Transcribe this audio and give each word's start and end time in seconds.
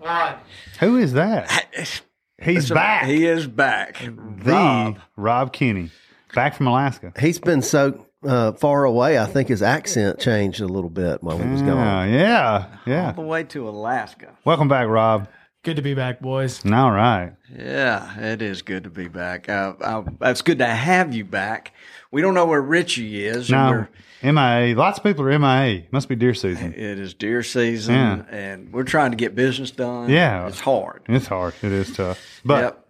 one. 0.00 0.34
Who 0.80 0.96
is 0.96 1.12
that? 1.14 1.66
He's 2.42 2.70
back. 2.70 3.06
He 3.06 3.26
is 3.26 3.46
back. 3.46 3.98
the 4.02 4.10
Rob. 4.50 4.98
Rob 5.16 5.52
Kinney, 5.52 5.90
back 6.34 6.54
from 6.54 6.66
Alaska. 6.68 7.12
He's 7.20 7.38
been 7.38 7.60
so 7.60 8.06
uh, 8.26 8.52
far 8.52 8.84
away. 8.84 9.18
I 9.18 9.26
think 9.26 9.48
his 9.48 9.62
accent 9.62 10.18
changed 10.20 10.60
a 10.62 10.66
little 10.66 10.88
bit 10.88 11.22
while 11.22 11.36
he 11.38 11.46
was 11.48 11.60
gone. 11.60 12.10
yeah, 12.10 12.66
yeah. 12.86 13.08
All 13.08 13.12
the 13.12 13.20
way 13.22 13.44
to 13.44 13.68
Alaska. 13.68 14.36
Welcome 14.46 14.68
back, 14.68 14.88
Rob. 14.88 15.28
Good 15.62 15.76
to 15.76 15.82
be 15.82 15.92
back, 15.92 16.20
boys. 16.20 16.64
All 16.64 16.90
right. 16.90 17.34
Yeah, 17.54 18.18
it 18.18 18.40
is 18.40 18.62
good 18.62 18.84
to 18.84 18.90
be 18.90 19.08
back. 19.08 19.46
Uh, 19.50 19.74
uh, 19.82 20.04
it's 20.22 20.40
good 20.40 20.58
to 20.60 20.66
have 20.66 21.14
you 21.14 21.26
back. 21.26 21.74
We 22.10 22.22
don't 22.22 22.32
know 22.32 22.46
where 22.46 22.62
Richie 22.62 23.26
is. 23.26 23.50
No, 23.50 23.70
we're- 23.70 23.88
MIA. 24.22 24.74
Lots 24.76 24.98
of 24.98 25.04
people 25.04 25.24
are 25.26 25.38
MIA. 25.38 25.84
Must 25.90 26.08
be 26.08 26.14
deer 26.16 26.34
season. 26.34 26.72
It 26.74 26.98
is 26.98 27.14
deer 27.14 27.42
season, 27.42 27.94
Yeah. 27.94 28.22
and 28.30 28.72
we're 28.72 28.84
trying 28.84 29.12
to 29.12 29.16
get 29.16 29.34
business 29.34 29.70
done. 29.70 30.10
Yeah. 30.10 30.46
it's 30.48 30.60
hard. 30.60 31.02
It's 31.08 31.26
hard. 31.26 31.54
It 31.62 31.72
is 31.72 31.94
tough. 31.96 32.18
But 32.44 32.62
yep. 32.62 32.86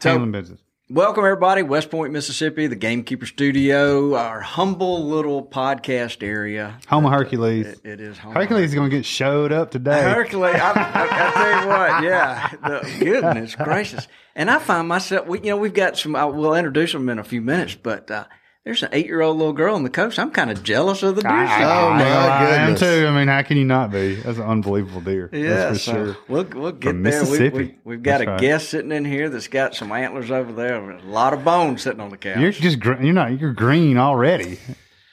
So, 0.00 0.10
handling 0.10 0.32
business. 0.32 0.60
welcome 0.88 1.24
everybody, 1.24 1.62
West 1.62 1.90
Point, 1.90 2.12
Mississippi, 2.12 2.66
the 2.68 2.76
Gamekeeper 2.76 3.26
Studio, 3.26 4.14
our 4.14 4.40
humble 4.40 5.06
little 5.06 5.44
podcast 5.44 6.22
area. 6.22 6.78
Home 6.88 7.04
of 7.04 7.12
Hercules. 7.12 7.66
It, 7.66 7.80
it 7.84 8.00
is 8.00 8.16
home. 8.16 8.32
Hercules 8.32 8.70
is 8.70 8.74
going 8.74 8.88
to 8.88 8.96
get 8.96 9.04
showed 9.04 9.52
up 9.52 9.70
today. 9.72 10.02
Hercules, 10.02 10.54
I, 10.54 10.70
I, 10.70 11.08
I 11.10 11.30
tell 11.32 11.60
you 11.62 11.68
what, 11.68 12.02
yeah, 12.04 12.48
the, 12.66 12.96
goodness 13.04 13.54
gracious. 13.62 14.08
And 14.34 14.50
I 14.50 14.58
find 14.58 14.86
myself, 14.88 15.26
we, 15.26 15.40
you 15.40 15.46
know, 15.46 15.56
we've 15.58 15.74
got 15.74 15.98
some. 15.98 16.14
I, 16.16 16.24
we'll 16.24 16.54
introduce 16.54 16.92
them 16.92 17.08
in 17.08 17.18
a 17.18 17.24
few 17.24 17.42
minutes, 17.42 17.74
but 17.74 18.10
uh, 18.10 18.24
there's 18.64 18.82
an 18.82 18.90
eight-year-old 18.92 19.38
little 19.38 19.52
girl 19.54 19.74
on 19.74 19.84
the 19.84 19.90
coast. 19.90 20.18
I'm 20.18 20.30
kind 20.30 20.50
of 20.50 20.62
jealous 20.62 21.02
of 21.02 21.16
the 21.16 21.22
deer. 21.22 21.30
I, 21.30 21.46
season. 21.46 21.62
Oh, 21.64 21.88
I, 21.88 21.98
my 21.98 22.04
I 22.04 22.48
am 22.56 22.74
goodness. 22.74 22.80
too. 22.80 23.06
I 23.06 23.16
mean, 23.18 23.28
how 23.28 23.42
can 23.42 23.56
you 23.56 23.64
not 23.64 23.90
be? 23.90 24.16
That's 24.16 24.36
an 24.38 24.44
unbelievable 24.44 25.00
deer. 25.00 25.30
Yeah, 25.32 25.48
That's 25.70 25.78
for 25.84 25.90
so 25.90 25.92
sure. 25.92 26.16
we'll 26.28 26.44
we'll 26.44 26.72
get 26.72 26.90
From 26.90 27.02
there. 27.02 27.24
We, 27.24 27.48
we, 27.48 27.74
we've 27.84 28.02
got 28.02 28.18
That's 28.18 28.28
a 28.28 28.32
right. 28.32 28.40
guest 28.40 28.68
sitting 28.68 28.92
in 28.92 29.04
here 29.06 29.28
that's 29.30 29.48
got 29.48 29.74
some 29.74 29.90
antlers 29.92 30.30
over 30.30 30.52
there. 30.52 30.90
A 30.90 31.02
lot 31.02 31.32
of 31.32 31.42
bones 31.44 31.82
sitting 31.82 32.00
on 32.00 32.10
the 32.10 32.18
couch. 32.18 32.38
You're 32.38 32.52
just 32.52 32.80
gr- 32.80 33.00
you're 33.02 33.14
not 33.14 33.40
you're 33.40 33.52
green 33.54 33.96
already. 33.96 34.58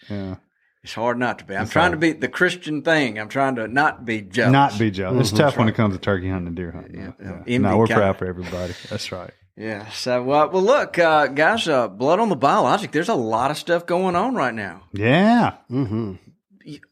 Yeah, 0.09 0.35
it's 0.83 0.93
hard 0.93 1.17
not 1.17 1.39
to 1.39 1.45
be. 1.45 1.55
I'm 1.55 1.67
trying 1.69 1.91
to 1.91 1.97
be 1.97 2.11
the 2.13 2.27
Christian 2.27 2.81
thing. 2.81 3.17
I'm 3.17 3.29
trying 3.29 3.55
to 3.55 3.67
not 3.67 4.03
be 4.05 4.21
jealous. 4.21 4.51
not 4.51 4.77
be 4.79 4.91
jealous. 4.91 5.13
Mm-hmm. 5.13 5.21
It's 5.21 5.31
tough 5.31 5.57
when 5.57 5.69
it 5.69 5.75
comes 5.75 5.95
to 5.95 5.99
turkey 6.01 6.29
hunting 6.29 6.47
and 6.47 6.55
deer 6.55 6.71
hunting. 6.71 6.95
Yeah, 6.99 7.11
yeah. 7.21 7.43
Yeah. 7.45 7.57
No, 7.59 7.77
we're 7.77 7.87
kinda- 7.87 8.01
proud 8.01 8.17
for 8.17 8.25
everybody. 8.25 8.73
That's 8.89 9.09
right. 9.11 9.31
Yeah. 9.57 9.89
So, 9.89 10.21
uh, 10.31 10.47
well, 10.47 10.61
look, 10.61 10.99
uh, 10.99 11.27
guys, 11.27 11.67
uh, 11.67 11.87
blood 11.87 12.19
on 12.19 12.29
the 12.29 12.35
biologic. 12.35 12.91
There's 12.91 13.09
a 13.09 13.15
lot 13.15 13.49
of 13.49 13.57
stuff 13.57 13.85
going 13.87 14.15
on 14.15 14.35
right 14.35 14.53
now. 14.53 14.83
Yeah, 14.93 15.55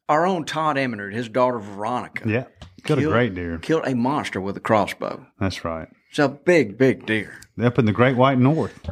Our 0.10 0.26
own 0.26 0.46
Todd 0.46 0.76
Amenrud, 0.78 1.14
his 1.14 1.30
daughter 1.30 1.60
Veronica, 1.60 2.28
yeah. 2.28 2.46
Killed 2.84 3.00
a 3.00 3.04
great 3.04 3.34
deer. 3.36 3.58
killed 3.60 3.84
a 3.88 3.96
monster 3.96 4.40
with 4.42 4.58
a 4.58 4.60
crossbow. 4.60 5.26
That's 5.40 5.64
right. 5.66 5.88
It's 6.10 6.20
a 6.20 6.30
big, 6.30 6.78
big 6.78 7.06
deer. 7.06 7.40
Up 7.62 7.80
in 7.80 7.86
the 7.86 7.92
Great 7.92 8.16
White 8.16 8.38
North. 8.40 8.90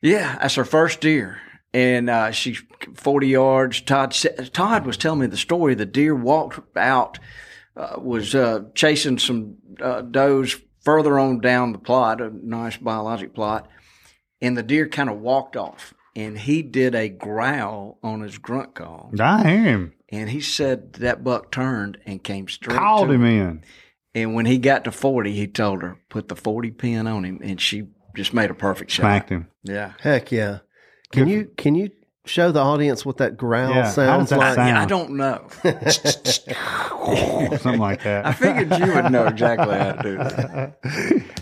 Yeah, 0.00 0.38
that's 0.38 0.54
her 0.54 0.64
first 0.64 1.00
deer. 1.00 1.40
And 1.72 2.08
uh, 2.08 2.30
she's 2.30 2.62
40 2.94 3.26
yards. 3.28 3.80
Todd 3.80 4.12
Todd 4.52 4.86
was 4.86 4.96
telling 4.96 5.20
me 5.20 5.26
the 5.26 5.36
story. 5.36 5.74
The 5.74 5.86
deer 5.86 6.14
walked 6.14 6.76
out, 6.76 7.18
uh, 7.76 7.96
was 7.98 8.34
uh, 8.34 8.64
chasing 8.74 9.18
some 9.18 9.56
uh, 9.80 10.02
does 10.02 10.56
further 10.84 11.18
on 11.18 11.40
down 11.40 11.72
the 11.72 11.78
plot, 11.78 12.20
a 12.20 12.30
nice 12.30 12.76
biologic 12.76 13.34
plot, 13.34 13.68
and 14.40 14.56
the 14.56 14.62
deer 14.62 14.88
kind 14.88 15.10
of 15.10 15.18
walked 15.18 15.56
off. 15.56 15.94
And 16.16 16.38
he 16.38 16.62
did 16.62 16.94
a 16.94 17.08
growl 17.08 17.98
on 18.02 18.20
his 18.20 18.38
grunt 18.38 18.76
call. 18.76 19.10
I 19.18 19.50
hear. 19.50 19.94
And 20.10 20.30
he 20.30 20.40
said 20.40 20.92
that 20.94 21.24
buck 21.24 21.50
turned 21.50 21.98
and 22.06 22.22
came 22.22 22.46
straight 22.46 22.78
Called 22.78 23.08
to 23.08 23.14
him 23.14 23.24
in. 23.24 23.64
And 24.14 24.32
when 24.32 24.46
he 24.46 24.58
got 24.58 24.84
to 24.84 24.92
40, 24.92 25.32
he 25.32 25.48
told 25.48 25.82
her, 25.82 25.98
put 26.08 26.28
the 26.28 26.36
40 26.36 26.70
pin 26.70 27.08
on 27.08 27.24
him. 27.24 27.40
And 27.42 27.60
she 27.60 27.88
just 28.14 28.32
made 28.32 28.48
a 28.48 28.54
perfect 28.54 28.92
shot. 28.92 29.02
Smacked 29.02 29.30
him. 29.30 29.48
Yeah. 29.64 29.94
Heck 29.98 30.30
yeah. 30.30 30.60
Can 31.10 31.26
you 31.26 31.50
can 31.56 31.74
you 31.74 31.90
show 32.26 32.50
the 32.52 32.60
audience 32.60 33.04
what 33.04 33.18
that 33.18 33.36
growl 33.36 33.70
Yeah, 33.74 33.90
sounds 33.90 34.30
that 34.30 34.38
like? 34.38 34.54
sound? 34.54 34.68
Yeah, 34.68 34.82
I 34.82 34.86
don't 34.86 35.10
know. 35.10 35.46
Something 37.58 37.78
like 37.80 38.02
that. 38.04 38.26
I 38.26 38.32
figured 38.32 38.78
you 38.78 38.94
would 38.94 39.10
know 39.12 39.26
exactly 39.26 39.76
how 39.76 39.92
to 39.92 40.02
do 40.02 40.16
that. 40.16 40.78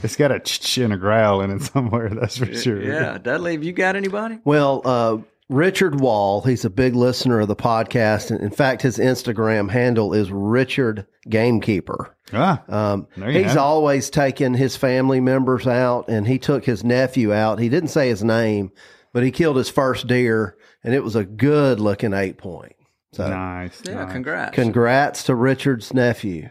it's 0.03 0.17
got 0.17 0.33
a 0.33 0.41
ch 0.41 0.79
and 0.79 0.93
a 0.93 0.97
growl 0.97 1.41
in 1.43 1.51
it 1.51 1.63
somewhere. 1.63 2.09
That's 2.11 2.39
for 2.39 2.53
sure. 2.53 2.83
Yeah, 2.83 3.19
Dudley, 3.19 3.53
have 3.53 3.65
you 3.65 3.73
got 3.73 3.97
anybody? 3.97 4.39
Well, 4.45 4.83
uh, 4.85 5.19
Richard 5.49 6.01
Wall, 6.01 6.41
he's 6.43 6.65
a 6.65 6.71
big 6.71 6.95
listener 6.95 7.41
of 7.41 7.49
the 7.49 7.57
podcast. 7.57 8.31
And 8.31 8.41
in 8.41 8.51
fact, 8.51 8.83
his 8.83 8.99
Instagram 8.99 9.71
handle 9.71 10.15
is 10.15 10.31
Richard 10.33 11.07
Gamekeeper. 11.29 12.17
Ah, 12.33 12.63
Um, 12.69 13.07
There 13.17 13.31
you 13.31 13.39
he's 13.41 13.49
have 13.51 13.59
always 13.59 14.09
taken 14.11 14.55
his 14.55 14.77
family 14.77 15.21
members 15.21 15.67
out, 15.67 16.09
and 16.09 16.27
he 16.27 16.39
took 16.39 16.65
his 16.65 16.83
nephew 16.83 17.33
out. 17.33 17.59
He 17.59 17.69
didn't 17.69 17.91
say 17.91 18.09
his 18.09 18.25
name, 18.25 18.73
but 19.13 19.23
he 19.23 19.31
killed 19.31 19.57
his 19.57 19.69
first 19.69 20.07
deer, 20.07 20.57
and 20.85 20.95
it 20.95 21.03
was 21.03 21.17
a 21.17 21.25
good 21.25 21.81
looking 21.81 22.13
eight 22.13 22.39
point. 22.39 22.75
So, 23.13 23.29
nice. 23.29 23.83
Yeah, 23.85 24.05
nice. 24.05 24.13
congrats. 24.13 24.55
congrats 24.55 25.23
to 25.25 25.35
Richard's 25.35 25.93
nephew. 25.93 26.49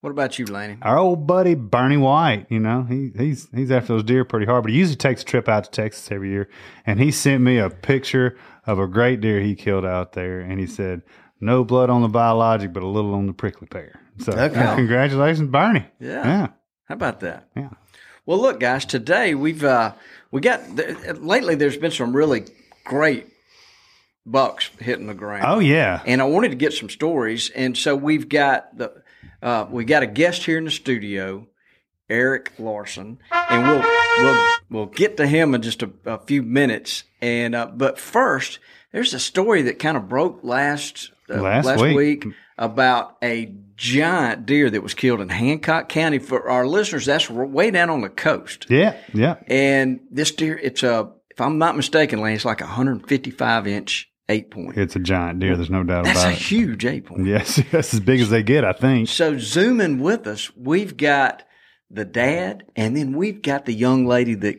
what 0.00 0.10
about 0.10 0.38
you, 0.38 0.46
Laney? 0.46 0.78
Our 0.82 0.96
old 0.98 1.26
buddy 1.26 1.54
Bernie 1.56 1.96
White, 1.96 2.46
you 2.48 2.60
know, 2.60 2.84
he 2.88 3.10
he's 3.16 3.48
he's 3.54 3.70
after 3.72 3.88
those 3.94 4.04
deer 4.04 4.24
pretty 4.24 4.46
hard, 4.46 4.62
but 4.62 4.70
he 4.72 4.78
usually 4.78 4.96
takes 4.96 5.22
a 5.22 5.24
trip 5.24 5.48
out 5.48 5.64
to 5.64 5.70
Texas 5.70 6.10
every 6.12 6.30
year. 6.30 6.48
And 6.86 7.00
he 7.00 7.10
sent 7.10 7.42
me 7.42 7.58
a 7.58 7.70
picture 7.70 8.38
of 8.66 8.78
a 8.78 8.86
great 8.86 9.20
deer 9.20 9.40
he 9.40 9.54
killed 9.56 9.84
out 9.84 10.12
there, 10.12 10.40
and 10.40 10.60
he 10.60 10.66
said, 10.66 11.02
"No 11.40 11.64
blood 11.64 11.90
on 11.90 12.02
the 12.02 12.08
biologic, 12.08 12.72
but 12.72 12.82
a 12.84 12.86
little 12.86 13.14
on 13.14 13.26
the 13.26 13.32
prickly 13.32 13.66
pear." 13.66 13.98
So, 14.20 14.32
Okay. 14.32 14.74
congratulations, 14.76 15.48
Bernie. 15.48 15.86
Yeah. 16.00 16.24
yeah, 16.26 16.46
How 16.86 16.94
about 16.94 17.20
that? 17.20 17.48
yeah. 17.56 17.70
Well, 18.26 18.38
look, 18.40 18.60
guys, 18.60 18.84
today 18.84 19.34
we've 19.34 19.64
uh, 19.64 19.94
we 20.30 20.40
got 20.40 20.60
th- 20.76 21.16
lately. 21.18 21.54
There's 21.56 21.76
been 21.78 21.90
some 21.90 22.14
really 22.14 22.44
great 22.88 23.26
bucks 24.26 24.70
hitting 24.80 25.06
the 25.06 25.14
ground. 25.14 25.44
Oh 25.46 25.58
yeah, 25.60 26.02
and 26.06 26.20
I 26.20 26.24
wanted 26.24 26.48
to 26.50 26.56
get 26.56 26.72
some 26.72 26.88
stories, 26.88 27.50
and 27.50 27.76
so 27.76 27.94
we've 27.94 28.28
got 28.28 28.76
the 28.76 28.92
uh, 29.42 29.66
we 29.70 29.84
got 29.84 30.02
a 30.02 30.06
guest 30.06 30.44
here 30.44 30.58
in 30.58 30.64
the 30.64 30.70
studio, 30.70 31.46
Erick 32.10 32.52
Larson, 32.58 33.18
and 33.30 33.62
we'll 33.68 33.84
we'll 34.18 34.48
we'll 34.70 34.86
get 34.86 35.16
to 35.18 35.26
him 35.26 35.54
in 35.54 35.62
just 35.62 35.82
a, 35.82 35.90
a 36.06 36.18
few 36.18 36.42
minutes. 36.42 37.04
And 37.20 37.54
uh, 37.54 37.66
but 37.66 37.98
first, 37.98 38.58
there's 38.92 39.14
a 39.14 39.20
story 39.20 39.62
that 39.62 39.78
kind 39.78 39.96
of 39.96 40.08
broke 40.08 40.40
last 40.42 41.10
uh, 41.30 41.40
Last 41.40 41.80
week. 41.80 41.96
week 41.96 42.26
about 42.56 43.16
a 43.22 43.54
giant 43.76 44.46
deer 44.46 44.68
that 44.68 44.82
was 44.82 44.94
killed 44.94 45.20
in 45.20 45.28
Hancock 45.28 45.88
County. 45.88 46.18
For 46.18 46.48
our 46.50 46.66
listeners, 46.66 47.06
that's 47.06 47.30
way 47.30 47.70
down 47.70 47.90
on 47.90 48.00
the 48.00 48.08
coast. 48.08 48.66
yeah, 48.68 48.96
yeah. 49.12 49.36
And 49.46 50.00
this 50.10 50.32
deer, 50.32 50.58
it's 50.58 50.82
a 50.82 51.12
if 51.38 51.42
I'm 51.42 51.58
not 51.58 51.76
mistaken, 51.76 52.20
Lane, 52.20 52.34
it's 52.34 52.44
like 52.44 52.60
a 52.62 52.64
155 52.64 53.68
inch 53.68 54.10
eight 54.28 54.50
point. 54.50 54.76
It's 54.76 54.96
a 54.96 54.98
giant 54.98 55.38
deer. 55.38 55.54
There's 55.54 55.70
no 55.70 55.84
doubt 55.84 56.04
That's 56.04 56.18
about 56.18 56.30
it. 56.30 56.32
That's 56.32 56.40
a 56.40 56.44
huge 56.44 56.84
eight 56.84 57.06
point. 57.06 57.26
Yes, 57.26 57.62
that's 57.70 57.94
as 57.94 58.00
big 58.00 58.20
as 58.20 58.28
they 58.28 58.42
get, 58.42 58.64
I 58.64 58.72
think. 58.72 59.08
So 59.08 59.38
zooming 59.38 60.00
with 60.00 60.26
us, 60.26 60.50
we've 60.56 60.96
got 60.96 61.44
the 61.92 62.04
dad, 62.04 62.64
and 62.74 62.96
then 62.96 63.16
we've 63.16 63.40
got 63.40 63.66
the 63.66 63.72
young 63.72 64.04
lady 64.04 64.34
that 64.34 64.56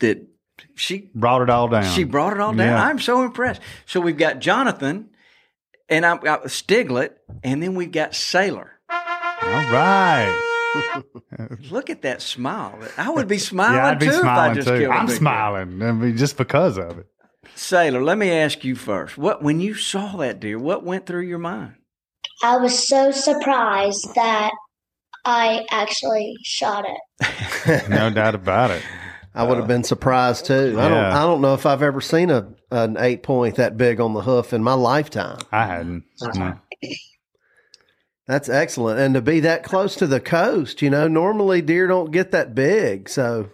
that 0.00 0.26
she 0.74 1.10
Brought 1.14 1.42
it 1.42 1.50
all 1.50 1.68
down. 1.68 1.84
she 1.84 2.04
brought 2.04 2.32
it 2.32 2.40
all 2.40 2.54
down. 2.54 2.66
Yeah. 2.66 2.82
I'm 2.82 2.98
so 2.98 3.24
impressed. 3.24 3.60
So 3.84 4.00
we've 4.00 4.16
got 4.16 4.38
Jonathan, 4.38 5.10
and 5.90 6.06
I've 6.06 6.22
got 6.22 6.44
Stiglet, 6.44 7.10
and 7.44 7.62
then 7.62 7.74
we've 7.74 7.92
got 7.92 8.12
Saylor. 8.12 8.70
all 8.88 9.70
right. 9.70 10.48
Look 11.70 11.90
at 11.90 12.02
that 12.02 12.22
smile. 12.22 12.78
I 12.96 13.10
would 13.10 13.28
be 13.28 13.38
smiling 13.38 13.76
Yeah, 13.76 13.86
I'd 13.88 13.98
be 13.98 14.06
too 14.06 14.12
smiling 14.12 14.50
if 14.50 14.52
I 14.52 14.54
just 14.54 14.68
too. 14.68 14.78
killed 14.78 14.92
a 14.94 14.96
I'm 14.96 15.06
big 15.06 15.16
smiling. 15.16 15.82
I 15.82 15.92
mean, 15.92 16.16
just 16.16 16.36
because 16.36 16.78
of 16.78 16.98
it. 16.98 17.06
Saylor, 17.56 18.04
let 18.04 18.18
me 18.18 18.30
ask 18.30 18.64
you 18.64 18.74
first. 18.76 19.18
What 19.18 19.42
when 19.42 19.60
you 19.60 19.74
saw 19.74 20.16
that 20.16 20.40
deer, 20.40 20.58
what 20.58 20.84
went 20.84 21.06
through 21.06 21.22
your 21.22 21.38
mind? 21.38 21.74
I 22.42 22.56
was 22.56 22.86
so 22.88 23.10
surprised 23.10 24.14
that 24.14 24.52
I 25.24 25.66
actually 25.70 26.34
shot 26.42 26.84
it. 26.86 27.88
No 27.88 28.10
doubt 28.10 28.34
about 28.34 28.70
it. 28.72 28.82
I 29.34 29.44
would 29.44 29.56
have 29.56 29.68
been 29.68 29.84
surprised 29.84 30.46
too. 30.46 30.76
I 30.78 30.88
don't. 30.88 30.98
I 30.98 31.22
don't 31.22 31.40
know 31.40 31.54
if 31.54 31.64
I've 31.64 31.82
ever 31.82 32.00
seen 32.00 32.28
a 32.30 32.48
an 32.70 32.96
eight 32.98 33.22
point 33.22 33.56
that 33.56 33.76
big 33.76 34.00
on 34.00 34.12
the 34.14 34.20
hoof 34.20 34.52
in 34.52 34.62
my 34.62 34.74
lifetime. 34.74 35.38
I 35.52 35.66
hadn't. 35.66 36.04
No. 38.28 38.34
That's 38.34 38.48
excellent, 38.48 39.00
and 39.00 39.14
to 39.14 39.20
be 39.20 39.40
that 39.40 39.64
close 39.64 39.96
to 39.96 40.06
the 40.06 40.20
coast, 40.20 40.80
you 40.82 40.90
know, 40.90 41.08
normally 41.08 41.60
deer 41.60 41.86
don't 41.86 42.10
get 42.12 42.30
that 42.30 42.54
big. 42.54 43.08
So 43.08 43.50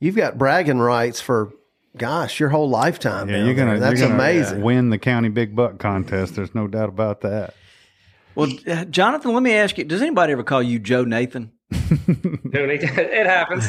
you've 0.00 0.14
got 0.16 0.38
bragging 0.38 0.78
rights 0.78 1.20
for, 1.20 1.52
gosh, 1.96 2.38
your 2.38 2.48
whole 2.50 2.68
lifetime. 2.68 3.28
Yeah, 3.28 3.44
you're 3.44 3.54
gonna. 3.54 3.72
there. 3.72 3.80
That's 3.80 4.00
you're 4.00 4.08
gonna 4.08 4.20
amazing. 4.22 4.62
Win 4.62 4.90
the 4.90 4.98
county 4.98 5.28
big 5.30 5.56
buck 5.56 5.78
contest. 5.78 6.36
There's 6.36 6.54
no 6.54 6.68
doubt 6.68 6.88
about 6.88 7.22
that. 7.22 7.54
Well, 8.36 8.50
uh, 8.68 8.84
Jonathan, 8.86 9.32
let 9.34 9.42
me 9.42 9.52
ask 9.54 9.78
you: 9.78 9.84
Does 9.84 10.00
anybody 10.00 10.32
ever 10.32 10.42
call 10.44 10.62
you 10.62 10.78
Joe 10.78 11.04
Nathan? 11.04 11.50
No 12.44 12.66
need 12.66 12.80
to- 12.82 12.86
it 13.20 13.26
happens. 13.26 13.68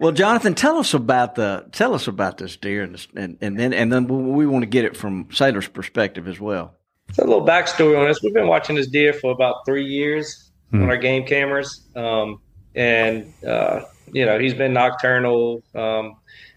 Well, 0.00 0.10
Jonathan, 0.10 0.54
tell 0.54 0.78
us 0.78 0.92
about 0.92 1.36
the 1.36 1.66
tell 1.70 1.94
us 1.94 2.08
about 2.08 2.38
this 2.38 2.56
deer, 2.56 2.82
and 2.82 3.06
and, 3.14 3.38
and 3.40 3.58
then 3.58 3.72
and 3.72 3.92
then 3.92 4.08
we, 4.08 4.16
we 4.16 4.46
want 4.46 4.62
to 4.62 4.66
get 4.66 4.84
it 4.84 4.96
from 4.96 5.26
Saylor's 5.26 5.68
perspective 5.68 6.26
as 6.26 6.40
well. 6.40 6.74
So 7.12 7.22
a 7.22 7.26
little 7.26 7.46
backstory 7.46 7.98
on 7.98 8.08
this. 8.08 8.22
We've 8.22 8.34
been 8.34 8.48
watching 8.48 8.76
this 8.76 8.88
deer 8.88 9.12
for 9.12 9.30
about 9.30 9.64
three 9.64 9.84
years 9.86 10.50
on 10.82 10.88
our 10.90 10.96
game 10.96 11.24
cameras. 11.26 11.82
Um, 11.94 12.40
and, 12.74 13.32
uh, 13.46 13.82
you 14.12 14.26
know, 14.26 14.38
he's 14.38 14.54
been 14.54 14.72
nocturnal. 14.72 15.62
Um, 15.74 16.16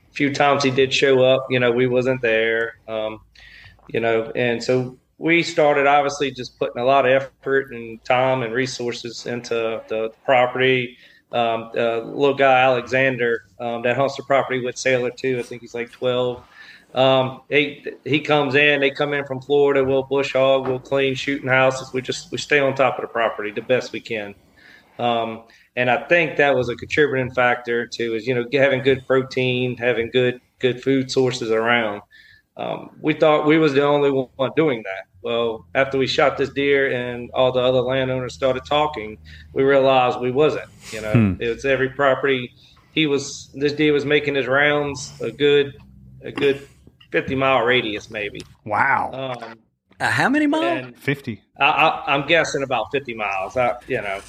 a 0.10 0.14
few 0.14 0.34
times 0.34 0.64
he 0.64 0.72
did 0.72 0.94
show 0.94 1.22
up, 1.22 1.46
you 1.52 1.60
know, 1.60 1.72
we 1.72 1.86
wasn't 1.86 2.22
there. 2.22 2.80
Um, 2.88 3.20
you 3.88 4.00
know, 4.00 4.32
and 4.36 4.64
so 4.64 4.98
we 5.20 5.44
started 5.44 5.88
obviously 5.88 6.32
just 6.32 6.58
putting 6.60 6.82
a 6.82 6.86
lot 6.86 7.06
of 7.06 7.12
effort 7.12 7.72
and 7.72 8.04
time 8.04 8.44
and 8.44 8.54
resources 8.54 9.26
into 9.26 9.82
the 9.88 10.12
property. 10.26 10.98
Um, 11.32 11.72
uh, 11.76 12.00
little 12.00 12.36
guy 12.36 12.62
Alexander 12.62 13.46
um, 13.60 13.82
that 13.82 13.98
hunts 13.98 14.16
the 14.16 14.24
property 14.24 14.64
with 14.64 14.76
Saylor 14.76 15.16
too. 15.16 15.40
I 15.40 15.44
think 15.44 15.62
he's 15.62 15.74
like 15.74 15.92
twelve. 15.92 16.44
Um, 16.94 17.42
he 17.50 17.86
he 18.06 18.22
comes 18.22 18.56
in. 18.56 18.80
They 18.80 18.92
come 18.92 19.14
in 19.14 19.26
from 19.26 19.42
Florida. 19.42 19.84
We'll 19.84 20.04
bush 20.04 20.34
hog. 20.34 20.68
We'll 20.68 20.80
clean 20.80 21.16
shooting 21.16 21.50
houses. 21.50 21.92
We 21.94 22.02
just 22.02 22.32
we 22.32 22.38
stay 22.38 22.60
on 22.60 22.76
top 22.76 22.98
of 22.98 23.02
the 23.02 23.08
property 23.08 23.52
the 23.52 23.62
best 23.62 23.92
we 23.92 24.00
can. 24.00 24.34
Um, 24.98 25.44
and 25.76 25.92
I 25.92 26.04
think 26.08 26.38
that 26.38 26.56
was 26.56 26.70
a 26.70 26.76
contributing 26.76 27.32
factor 27.32 27.86
to 27.86 28.16
is 28.16 28.26
you 28.26 28.34
know 28.34 28.46
having 28.52 28.82
good 28.82 29.06
protein, 29.06 29.78
having 29.78 30.10
good 30.10 30.40
good 30.60 30.82
food 30.82 31.12
sources 31.12 31.52
around. 31.52 32.02
Um, 32.56 32.90
we 33.02 33.14
thought 33.14 33.46
we 33.46 33.60
was 33.60 33.74
the 33.74 33.86
only 33.86 34.10
one 34.10 34.52
doing 34.56 34.82
that. 34.84 35.06
Well, 35.22 35.68
after 35.76 35.98
we 36.00 36.08
shot 36.08 36.38
this 36.38 36.50
deer 36.50 36.90
and 36.92 37.30
all 37.32 37.52
the 37.52 37.60
other 37.60 37.82
landowners 37.82 38.34
started 38.34 38.66
talking, 38.66 39.18
we 39.54 39.62
realized 39.64 40.20
we 40.20 40.32
wasn't. 40.32 40.70
You 40.92 41.02
know, 41.02 41.12
Hmm. 41.12 41.34
it 41.40 41.50
was 41.50 41.66
every 41.66 41.90
property. 41.90 42.54
He 42.94 43.06
was 43.06 43.52
this 43.54 43.74
deer 43.74 43.94
was 43.94 44.06
making 44.06 44.34
his 44.36 44.48
rounds 44.48 45.14
a 45.22 45.30
good 45.30 45.78
a 46.24 46.32
good 46.32 46.68
fifty 47.12 47.36
mile 47.36 47.64
radius 47.66 48.10
maybe. 48.10 48.42
Wow. 48.66 49.12
Um, 49.42 49.60
Uh, 50.00 50.12
how 50.12 50.30
many 50.30 50.46
miles? 50.48 50.94
Fifty. 50.98 51.42
I, 51.60 51.66
I, 51.66 52.14
I'm 52.14 52.28
guessing 52.28 52.62
about 52.62 52.92
50 52.92 53.16
miles. 53.16 53.58
I, 53.58 53.78
you 53.88 54.00
know, 54.02 54.22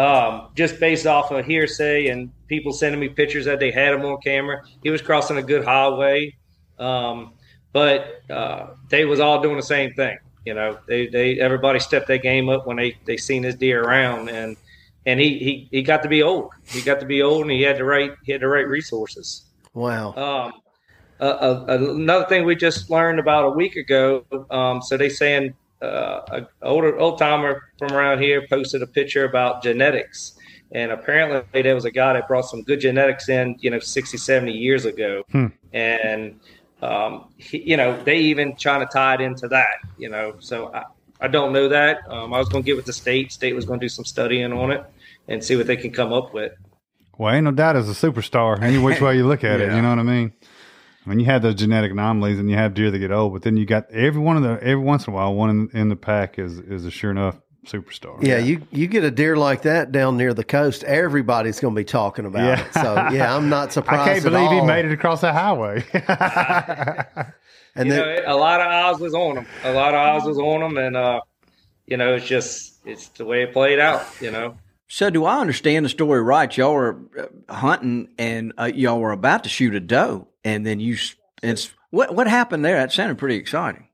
um, 0.00 0.48
just 0.54 0.78
based 0.78 1.06
off 1.06 1.32
of 1.32 1.44
hearsay 1.44 2.06
and 2.06 2.30
people 2.46 2.72
sending 2.72 3.00
me 3.00 3.08
pictures 3.08 3.44
that 3.46 3.58
they 3.58 3.72
had 3.72 3.94
him 3.94 4.04
on 4.04 4.20
camera. 4.20 4.62
He 4.84 4.90
was 4.90 5.02
crossing 5.02 5.36
a 5.36 5.42
good 5.42 5.64
highway, 5.64 6.36
um, 6.78 7.32
but 7.72 8.22
uh, 8.30 8.74
they 8.90 9.04
was 9.06 9.18
all 9.18 9.42
doing 9.42 9.56
the 9.56 9.62
same 9.62 9.92
thing. 9.94 10.18
You 10.44 10.54
know, 10.54 10.78
they, 10.86 11.08
they 11.08 11.40
everybody 11.40 11.80
stepped 11.80 12.06
their 12.06 12.18
game 12.18 12.48
up 12.48 12.66
when 12.66 12.76
they 12.76 12.96
they 13.04 13.16
seen 13.16 13.42
this 13.42 13.56
deer 13.56 13.82
around, 13.82 14.30
and 14.30 14.56
and 15.04 15.18
he, 15.18 15.38
he 15.38 15.68
he 15.72 15.82
got 15.82 16.02
to 16.04 16.08
be 16.08 16.22
old. 16.22 16.52
He 16.66 16.80
got 16.80 17.00
to 17.00 17.06
be 17.06 17.22
old, 17.22 17.42
and 17.42 17.50
he 17.50 17.62
had 17.62 17.76
the 17.76 17.84
right 17.84 18.12
he 18.22 18.30
had 18.32 18.40
the 18.40 18.48
right 18.48 18.66
resources. 18.68 19.46
Wow. 19.74 20.14
Um, 20.14 20.52
uh, 21.20 21.24
uh, 21.24 21.64
another 21.68 22.24
thing 22.26 22.44
we 22.44 22.54
just 22.56 22.90
learned 22.90 23.18
about 23.18 23.44
a 23.44 23.50
week 23.50 23.76
ago. 23.76 24.24
Um, 24.50 24.80
so 24.82 24.96
they 24.96 25.08
saying 25.08 25.54
uh, 25.82 26.20
a 26.30 26.46
older 26.62 26.98
old 26.98 27.18
timer 27.18 27.62
from 27.78 27.92
around 27.92 28.20
here 28.20 28.46
posted 28.48 28.82
a 28.82 28.86
picture 28.86 29.24
about 29.24 29.62
genetics, 29.62 30.34
and 30.72 30.90
apparently 30.92 31.62
there 31.62 31.74
was 31.74 31.84
a 31.84 31.90
guy 31.90 32.12
that 32.14 32.28
brought 32.28 32.42
some 32.46 32.62
good 32.62 32.80
genetics 32.80 33.28
in, 33.28 33.56
you 33.60 33.70
know, 33.70 33.78
60, 33.78 34.16
70 34.16 34.52
years 34.52 34.84
ago, 34.84 35.22
Hmm. 35.32 35.46
and 35.72 36.38
um, 36.82 37.32
he, 37.36 37.58
you 37.62 37.76
know 37.76 38.00
they 38.04 38.18
even 38.18 38.54
trying 38.56 38.80
to 38.80 38.86
tie 38.92 39.14
it 39.14 39.20
into 39.20 39.48
that, 39.48 39.78
you 39.98 40.08
know. 40.08 40.34
So 40.38 40.72
I, 40.72 40.84
I 41.20 41.26
don't 41.28 41.52
know 41.52 41.68
that. 41.68 41.98
Um, 42.08 42.32
I 42.32 42.38
was 42.38 42.48
going 42.48 42.62
to 42.62 42.66
get 42.66 42.76
with 42.76 42.86
the 42.86 42.92
state. 42.92 43.32
State 43.32 43.54
was 43.54 43.64
going 43.64 43.80
to 43.80 43.84
do 43.84 43.88
some 43.88 44.04
studying 44.04 44.52
on 44.52 44.70
it 44.70 44.84
and 45.26 45.42
see 45.42 45.56
what 45.56 45.66
they 45.66 45.76
can 45.76 45.90
come 45.90 46.12
up 46.12 46.32
with. 46.32 46.52
Well, 47.18 47.34
ain't 47.34 47.44
no 47.44 47.50
doubt 47.50 47.74
as 47.74 47.88
a 47.90 47.92
superstar, 47.92 48.62
any 48.62 48.78
which 48.78 49.00
way 49.00 49.16
you 49.16 49.26
look 49.26 49.42
at 49.42 49.60
it. 49.60 49.72
You 49.74 49.82
know 49.82 49.90
what 49.90 49.98
I 49.98 50.04
mean? 50.04 50.32
I 51.08 51.10
mean, 51.10 51.20
you 51.20 51.26
have 51.26 51.40
those 51.40 51.54
genetic 51.54 51.90
anomalies, 51.90 52.38
and 52.38 52.50
you 52.50 52.56
have 52.56 52.74
deer 52.74 52.90
that 52.90 52.98
get 52.98 53.10
old, 53.10 53.32
but 53.32 53.40
then 53.42 53.56
you 53.56 53.64
got 53.64 53.90
every 53.90 54.20
one 54.20 54.36
of 54.36 54.42
the 54.42 54.62
every 54.62 54.84
once 54.84 55.06
in 55.06 55.14
a 55.14 55.16
while, 55.16 55.32
one 55.34 55.48
in, 55.48 55.70
in 55.80 55.88
the 55.88 55.96
pack 55.96 56.38
is 56.38 56.58
is 56.58 56.84
a 56.84 56.90
sure 56.90 57.10
enough 57.10 57.40
superstar. 57.66 58.22
Yeah, 58.22 58.36
you 58.38 58.66
you 58.70 58.86
get 58.88 59.04
a 59.04 59.10
deer 59.10 59.36
like 59.36 59.62
that 59.62 59.90
down 59.90 60.18
near 60.18 60.34
the 60.34 60.44
coast, 60.44 60.84
everybody's 60.84 61.60
going 61.60 61.74
to 61.74 61.78
be 61.80 61.84
talking 61.84 62.26
about 62.26 62.44
Yeah. 62.44 62.66
it. 62.66 62.74
So 62.74 62.94
yeah, 63.16 63.34
I'm 63.34 63.48
not 63.48 63.72
surprised. 63.78 64.02
I 64.02 64.14
can't 64.14 64.26
at 64.26 64.32
believe 64.32 64.50
he 64.50 64.60
made 64.60 64.84
it 64.84 64.92
across 64.92 65.22
the 65.22 65.32
highway. 65.32 65.82
And 67.74 67.88
you 67.88 67.94
then, 67.94 68.24
know, 68.24 68.34
a 68.34 68.36
lot 68.36 68.60
of 68.60 68.66
eyes 68.66 68.98
was 69.00 69.14
on 69.14 69.36
him. 69.38 69.46
A 69.62 69.72
lot 69.72 69.94
of 69.94 70.00
eyes 70.00 70.26
was 70.26 70.38
on 70.38 70.62
him, 70.62 70.76
and 70.78 70.96
uh, 70.96 71.20
you 71.86 71.96
know, 71.96 72.14
it's 72.14 72.26
just 72.26 72.78
it's 72.84 73.08
the 73.08 73.24
way 73.24 73.42
it 73.42 73.52
played 73.52 73.78
out. 73.78 74.04
You 74.20 74.30
know, 74.32 74.56
So, 74.88 75.10
do 75.10 75.24
I 75.24 75.38
understand 75.38 75.84
the 75.84 75.88
story 75.88 76.20
right? 76.22 76.56
Y'all 76.56 76.72
were 76.74 76.98
uh, 77.18 77.54
hunting, 77.54 78.08
and 78.18 78.52
uh, 78.58 78.70
y'all 78.74 78.98
were 79.00 79.12
about 79.12 79.44
to 79.44 79.48
shoot 79.48 79.74
a 79.74 79.80
doe, 79.80 80.26
and 80.44 80.66
then 80.66 80.80
you. 80.80 80.96
It's 81.42 81.70
what 81.90 82.14
what 82.14 82.26
happened 82.26 82.64
there? 82.64 82.76
That 82.76 82.92
sounded 82.92 83.18
pretty 83.18 83.36
exciting. 83.36 83.88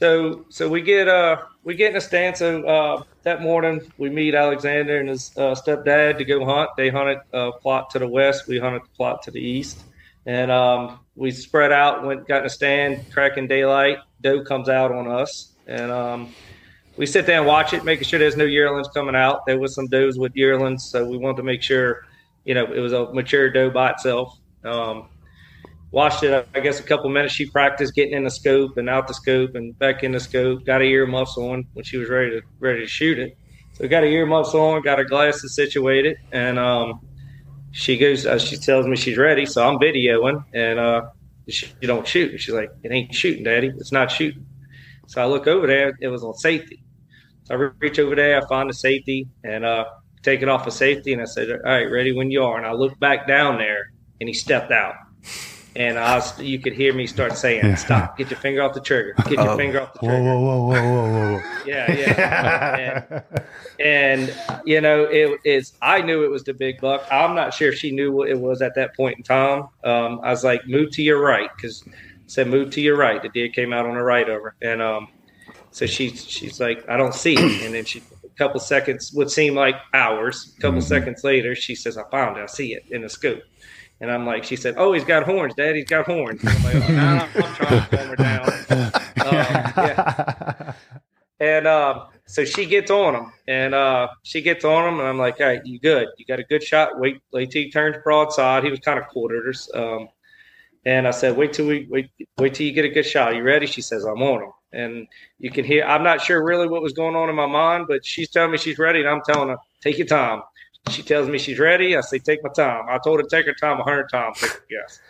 so 0.00 0.46
so 0.48 0.68
we 0.68 0.82
get 0.82 1.08
uh 1.08 1.42
we 1.64 1.74
get 1.74 1.90
in 1.90 1.96
a 1.96 2.00
stand. 2.00 2.36
So 2.36 2.64
uh, 2.66 3.02
that 3.22 3.42
morning 3.42 3.80
we 3.98 4.08
meet 4.08 4.34
Alexander 4.34 4.98
and 4.98 5.08
his 5.08 5.30
uh, 5.36 5.54
stepdad 5.54 6.18
to 6.18 6.24
go 6.24 6.44
hunt. 6.44 6.70
They 6.76 6.88
hunted 6.88 7.18
a 7.32 7.52
plot 7.52 7.90
to 7.90 7.98
the 7.98 8.08
west. 8.08 8.48
We 8.48 8.58
hunted 8.58 8.82
the 8.82 8.96
plot 8.96 9.22
to 9.24 9.30
the 9.30 9.40
east, 9.40 9.82
and 10.26 10.50
um, 10.50 11.00
we 11.16 11.30
spread 11.30 11.72
out. 11.72 12.04
Went 12.04 12.26
got 12.26 12.40
in 12.40 12.46
a 12.46 12.50
stand, 12.50 13.04
cracking 13.12 13.46
daylight. 13.46 13.98
Doe 14.22 14.42
comes 14.42 14.68
out 14.68 14.92
on 14.92 15.06
us, 15.06 15.52
and 15.66 15.90
um, 15.90 16.34
we 16.96 17.06
sit 17.06 17.26
there 17.26 17.38
and 17.38 17.46
watch 17.46 17.72
it, 17.72 17.84
making 17.84 18.04
sure 18.04 18.18
there's 18.18 18.36
no 18.36 18.44
yearlings 18.44 18.88
coming 18.88 19.14
out. 19.14 19.46
There 19.46 19.58
was 19.58 19.74
some 19.74 19.86
does 19.86 20.18
with 20.18 20.32
yearlings, 20.34 20.84
so 20.84 21.04
we 21.04 21.16
wanted 21.16 21.38
to 21.38 21.42
make 21.42 21.62
sure, 21.62 22.04
you 22.44 22.54
know, 22.54 22.70
it 22.72 22.80
was 22.80 22.92
a 22.92 23.12
mature 23.12 23.50
doe 23.50 23.70
by 23.70 23.90
itself. 23.90 24.38
Um, 24.64 25.08
watched 25.92 26.22
it, 26.22 26.46
I 26.54 26.60
guess, 26.60 26.80
a 26.80 26.82
couple 26.82 27.10
minutes. 27.10 27.34
She 27.34 27.46
practiced 27.46 27.94
getting 27.94 28.14
in 28.14 28.24
the 28.24 28.30
scope 28.30 28.76
and 28.76 28.88
out 28.88 29.08
the 29.08 29.14
scope 29.14 29.54
and 29.54 29.78
back 29.78 30.02
in 30.02 30.12
the 30.12 30.20
scope. 30.20 30.64
Got 30.64 30.80
her 30.80 30.86
earmuffs 30.86 31.36
on 31.36 31.66
when 31.74 31.84
she 31.84 31.96
was 31.96 32.08
ready 32.08 32.30
to 32.30 32.42
ready 32.58 32.80
to 32.80 32.86
shoot 32.86 33.18
it. 33.18 33.36
So 33.74 33.88
got 33.88 34.02
her 34.02 34.08
earmuffs 34.08 34.54
on, 34.54 34.82
got 34.82 34.98
her 34.98 35.04
glasses 35.04 35.54
situated, 35.54 36.18
and 36.32 36.58
um, 36.58 37.00
she 37.72 37.96
goes. 37.96 38.26
Uh, 38.26 38.38
she 38.38 38.56
tells 38.56 38.86
me 38.86 38.96
she's 38.96 39.16
ready, 39.16 39.46
so 39.46 39.66
I'm 39.66 39.78
videoing, 39.78 40.44
and 40.52 40.78
uh, 40.78 41.02
she, 41.48 41.72
you 41.80 41.88
don't 41.88 42.06
shoot. 42.06 42.40
She's 42.40 42.54
like, 42.54 42.70
"It 42.82 42.92
ain't 42.92 43.14
shooting, 43.14 43.44
Daddy. 43.44 43.72
It's 43.78 43.92
not 43.92 44.10
shooting." 44.10 44.46
So 45.06 45.22
I 45.22 45.26
look 45.26 45.46
over 45.46 45.66
there. 45.66 45.96
It 46.00 46.08
was 46.08 46.22
on 46.22 46.34
safety. 46.34 46.82
So 47.44 47.54
I 47.54 47.70
reach 47.78 47.98
over 47.98 48.14
there. 48.14 48.40
I 48.40 48.46
find 48.46 48.68
the 48.68 48.74
safety 48.74 49.28
and 49.42 49.64
uh, 49.64 49.86
take 50.22 50.42
it 50.42 50.48
off 50.48 50.66
of 50.66 50.72
safety. 50.72 51.12
And 51.12 51.22
I 51.22 51.24
said, 51.24 51.50
"All 51.50 51.58
right, 51.58 51.84
ready 51.90 52.12
when 52.12 52.30
you 52.30 52.44
are." 52.44 52.58
And 52.58 52.66
I 52.66 52.72
look 52.72 52.98
back 53.00 53.26
down 53.26 53.58
there, 53.58 53.92
and 54.20 54.28
he 54.28 54.34
stepped 54.34 54.70
out. 54.72 54.94
And 55.76 55.98
I 55.98 56.16
was, 56.16 56.38
you 56.40 56.58
could 56.58 56.72
hear 56.72 56.92
me 56.92 57.06
start 57.06 57.36
saying, 57.36 57.76
"Stop! 57.76 58.18
Get 58.18 58.30
your 58.30 58.40
finger 58.40 58.62
off 58.62 58.74
the 58.74 58.80
trigger. 58.80 59.14
Get 59.28 59.32
your 59.32 59.56
finger 59.56 59.82
off 59.82 59.92
the 59.94 60.00
trigger." 60.00 60.22
whoa, 60.22 60.40
whoa, 60.40 60.66
whoa, 60.66 60.82
whoa, 60.82 61.32
whoa! 61.38 61.42
Yeah, 61.66 61.92
yeah. 61.92 63.22
and, 63.78 64.30
and 64.30 64.62
you 64.64 64.80
know, 64.80 65.04
it 65.04 65.38
is. 65.44 65.74
I 65.80 66.02
knew 66.02 66.24
it 66.24 66.30
was 66.30 66.42
the 66.42 66.54
big 66.54 66.80
buck. 66.80 67.06
I'm 67.12 67.36
not 67.36 67.54
sure 67.54 67.68
if 67.68 67.76
she 67.76 67.92
knew 67.92 68.10
what 68.10 68.28
it 68.28 68.38
was 68.38 68.62
at 68.62 68.74
that 68.74 68.96
point 68.96 69.18
in 69.18 69.22
time. 69.22 69.68
Um, 69.84 70.20
I 70.24 70.30
was 70.30 70.42
like, 70.42 70.66
"Move 70.66 70.90
to 70.92 71.02
your 71.02 71.20
right," 71.20 71.50
because 71.54 71.84
said, 72.26 72.48
"Move 72.48 72.70
to 72.70 72.80
your 72.80 72.96
right." 72.96 73.22
The 73.22 73.28
deer 73.28 73.48
came 73.48 73.72
out 73.72 73.86
on 73.86 73.94
the 73.94 74.02
right 74.02 74.28
over, 74.28 74.56
and 74.62 74.82
um, 74.82 75.08
so 75.70 75.86
she 75.86 76.10
she's 76.10 76.60
like, 76.60 76.88
"I 76.88 76.96
don't 76.96 77.14
see 77.14 77.34
it," 77.34 77.62
and 77.64 77.74
then 77.74 77.84
she 77.84 78.02
a 78.24 78.28
couple 78.36 78.60
seconds 78.60 79.12
would 79.12 79.30
seem 79.30 79.54
like 79.54 79.76
hours. 79.94 80.54
A 80.56 80.60
couple 80.60 80.80
seconds 80.80 81.22
later, 81.24 81.54
she 81.54 81.74
says, 81.74 81.96
"I 81.96 82.02
found 82.10 82.38
it. 82.38 82.42
I 82.42 82.46
see 82.46 82.74
it 82.74 82.84
in 82.90 83.02
the 83.02 83.08
scoop." 83.08 83.42
And 84.00 84.10
I'm 84.10 84.24
like, 84.24 84.44
she 84.44 84.56
said, 84.56 84.74
"Oh, 84.78 84.92
he's 84.92 85.04
got 85.04 85.24
horns, 85.24 85.54
Dad. 85.54 85.76
He's 85.76 85.84
got 85.84 86.06
horns." 86.06 86.40
And 86.42 86.50
I'm 86.50 86.62
like, 86.64 86.74
oh, 86.76 86.92
nah, 86.92 87.22
I'm 87.22 87.54
trying 87.54 87.80
to 87.82 87.96
calm 87.96 88.08
her 88.08 88.16
down. 88.16 88.92
Um, 89.20 89.34
yeah. 89.34 90.72
And 91.40 91.66
um, 91.66 92.08
so 92.26 92.44
she 92.44 92.66
gets 92.66 92.90
on 92.90 93.14
him, 93.14 93.32
and 93.48 93.74
uh, 93.74 94.08
she 94.22 94.42
gets 94.42 94.64
on 94.64 94.86
him, 94.86 95.00
and 95.00 95.08
I'm 95.08 95.18
like, 95.18 95.40
"All 95.40 95.46
right, 95.46 95.60
you 95.64 95.80
good? 95.80 96.08
You 96.18 96.26
got 96.26 96.38
a 96.38 96.44
good 96.44 96.62
shot. 96.62 96.98
Wait, 97.00 97.20
wait 97.32 97.50
till 97.50 97.62
he 97.62 97.70
turns 97.70 97.96
broadside. 98.04 98.62
He 98.62 98.70
was 98.70 98.80
kind 98.80 98.98
of 98.98 99.08
quartered 99.08 99.48
us." 99.48 99.68
Um, 99.74 100.08
and 100.84 101.08
I 101.08 101.10
said, 101.12 101.36
"Wait 101.36 101.54
till 101.54 101.66
we 101.66 101.86
wait, 101.90 102.10
wait 102.38 102.54
till 102.54 102.66
you 102.66 102.72
get 102.72 102.84
a 102.84 102.90
good 102.90 103.06
shot. 103.06 103.34
You 103.34 103.42
ready?" 103.42 103.66
She 103.66 103.80
says, 103.80 104.04
"I'm 104.04 104.22
on 104.22 104.42
him." 104.42 104.52
And 104.72 105.06
you 105.38 105.50
can 105.50 105.64
hear. 105.64 105.84
I'm 105.84 106.02
not 106.02 106.20
sure 106.20 106.44
really 106.44 106.68
what 106.68 106.82
was 106.82 106.92
going 106.92 107.16
on 107.16 107.30
in 107.30 107.34
my 107.34 107.46
mind, 107.46 107.86
but 107.88 108.04
she's 108.04 108.30
telling 108.30 108.52
me 108.52 108.58
she's 108.58 108.78
ready, 108.78 109.00
and 109.00 109.08
I'm 109.08 109.22
telling 109.22 109.48
her, 109.48 109.56
"Take 109.82 109.96
your 109.96 110.06
time." 110.06 110.42
She 110.88 111.02
tells 111.02 111.28
me 111.28 111.38
she's 111.38 111.58
ready. 111.58 111.96
I 111.96 112.00
say, 112.00 112.18
"Take 112.18 112.42
my 112.42 112.50
time." 112.50 112.86
I 112.88 112.98
told 112.98 113.18
her 113.18 113.22
to 113.22 113.28
take 113.28 113.46
her 113.46 113.54
time 113.54 113.78
a 113.80 113.84
hundred 113.84 114.08
times. 114.08 114.40
Like, 114.42 114.62
yes. 114.70 115.00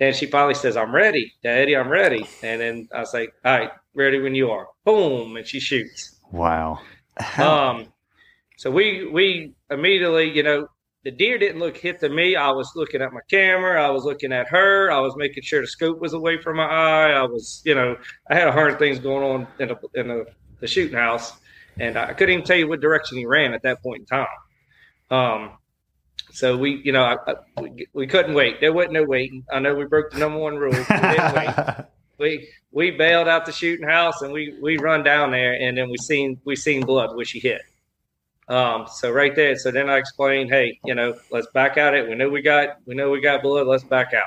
And 0.00 0.14
she 0.14 0.26
finally 0.26 0.54
says, 0.54 0.76
"I'm 0.76 0.94
ready, 0.94 1.32
Daddy. 1.42 1.76
I'm 1.76 1.88
ready." 1.88 2.26
And 2.42 2.60
then 2.60 2.88
I 2.94 3.04
say, 3.04 3.28
"All 3.44 3.58
right, 3.58 3.70
ready 3.94 4.20
when 4.20 4.34
you 4.34 4.50
are." 4.50 4.68
Boom, 4.84 5.36
and 5.36 5.46
she 5.46 5.60
shoots. 5.60 6.20
Wow. 6.30 6.80
Um, 7.38 7.86
so 8.56 8.70
we 8.70 9.06
we 9.06 9.54
immediately, 9.70 10.30
you 10.30 10.42
know, 10.42 10.68
the 11.04 11.10
deer 11.10 11.38
didn't 11.38 11.60
look 11.60 11.76
hit 11.76 12.00
to 12.00 12.08
me. 12.08 12.36
I 12.36 12.50
was 12.50 12.72
looking 12.74 13.00
at 13.00 13.12
my 13.12 13.20
camera. 13.30 13.80
I 13.80 13.90
was 13.90 14.04
looking 14.04 14.32
at 14.32 14.48
her. 14.48 14.90
I 14.90 14.98
was 14.98 15.14
making 15.16 15.44
sure 15.44 15.60
the 15.60 15.66
scope 15.66 16.00
was 16.00 16.14
away 16.14 16.40
from 16.40 16.56
my 16.56 16.64
eye. 16.64 17.12
I 17.12 17.22
was, 17.22 17.62
you 17.64 17.74
know, 17.74 17.96
I 18.28 18.34
had 18.34 18.48
a 18.48 18.52
hundred 18.52 18.78
things 18.78 18.98
going 18.98 19.22
on 19.22 19.46
in 19.58 19.68
the 19.68 19.78
in 19.94 20.08
the, 20.08 20.26
the 20.60 20.66
shooting 20.66 20.96
house, 20.96 21.34
and 21.78 21.96
I 21.96 22.12
couldn't 22.12 22.32
even 22.32 22.44
tell 22.44 22.56
you 22.56 22.66
what 22.68 22.80
direction 22.80 23.18
he 23.18 23.24
ran 23.24 23.54
at 23.54 23.62
that 23.62 23.82
point 23.82 24.00
in 24.00 24.06
time. 24.06 24.26
Um, 25.10 25.52
so 26.32 26.56
we, 26.56 26.82
you 26.84 26.92
know, 26.92 27.02
I, 27.02 27.16
I, 27.26 27.60
we, 27.60 27.86
we 27.92 28.06
couldn't 28.06 28.34
wait. 28.34 28.60
There 28.60 28.72
wasn't 28.72 28.94
no 28.94 29.04
waiting. 29.04 29.44
I 29.50 29.58
know 29.58 29.74
we 29.74 29.86
broke 29.86 30.10
the 30.10 30.18
number 30.18 30.38
one 30.38 30.56
rule. 30.56 30.72
We 30.72 31.48
we 32.18 32.48
we 32.72 32.90
bailed 32.90 33.28
out 33.28 33.46
the 33.46 33.52
shooting 33.52 33.86
house 33.86 34.22
and 34.22 34.32
we 34.32 34.54
we 34.60 34.76
run 34.78 35.02
down 35.02 35.30
there 35.30 35.54
and 35.54 35.76
then 35.76 35.88
we 35.88 35.96
seen 35.98 36.40
we 36.44 36.56
seen 36.56 36.84
blood 36.84 37.16
which 37.16 37.30
he 37.30 37.40
hit. 37.40 37.62
Um, 38.48 38.86
so 38.86 39.10
right 39.10 39.34
there, 39.34 39.56
so 39.56 39.72
then 39.72 39.90
I 39.90 39.96
explained, 39.96 40.50
hey, 40.50 40.78
you 40.84 40.94
know, 40.94 41.16
let's 41.32 41.48
back 41.48 41.78
out 41.78 41.94
it. 41.94 42.08
We 42.08 42.14
know 42.14 42.28
we 42.28 42.42
got 42.42 42.76
we 42.86 42.94
know 42.94 43.10
we 43.10 43.20
got 43.20 43.42
blood. 43.42 43.66
Let's 43.66 43.84
back 43.84 44.14
out. 44.14 44.22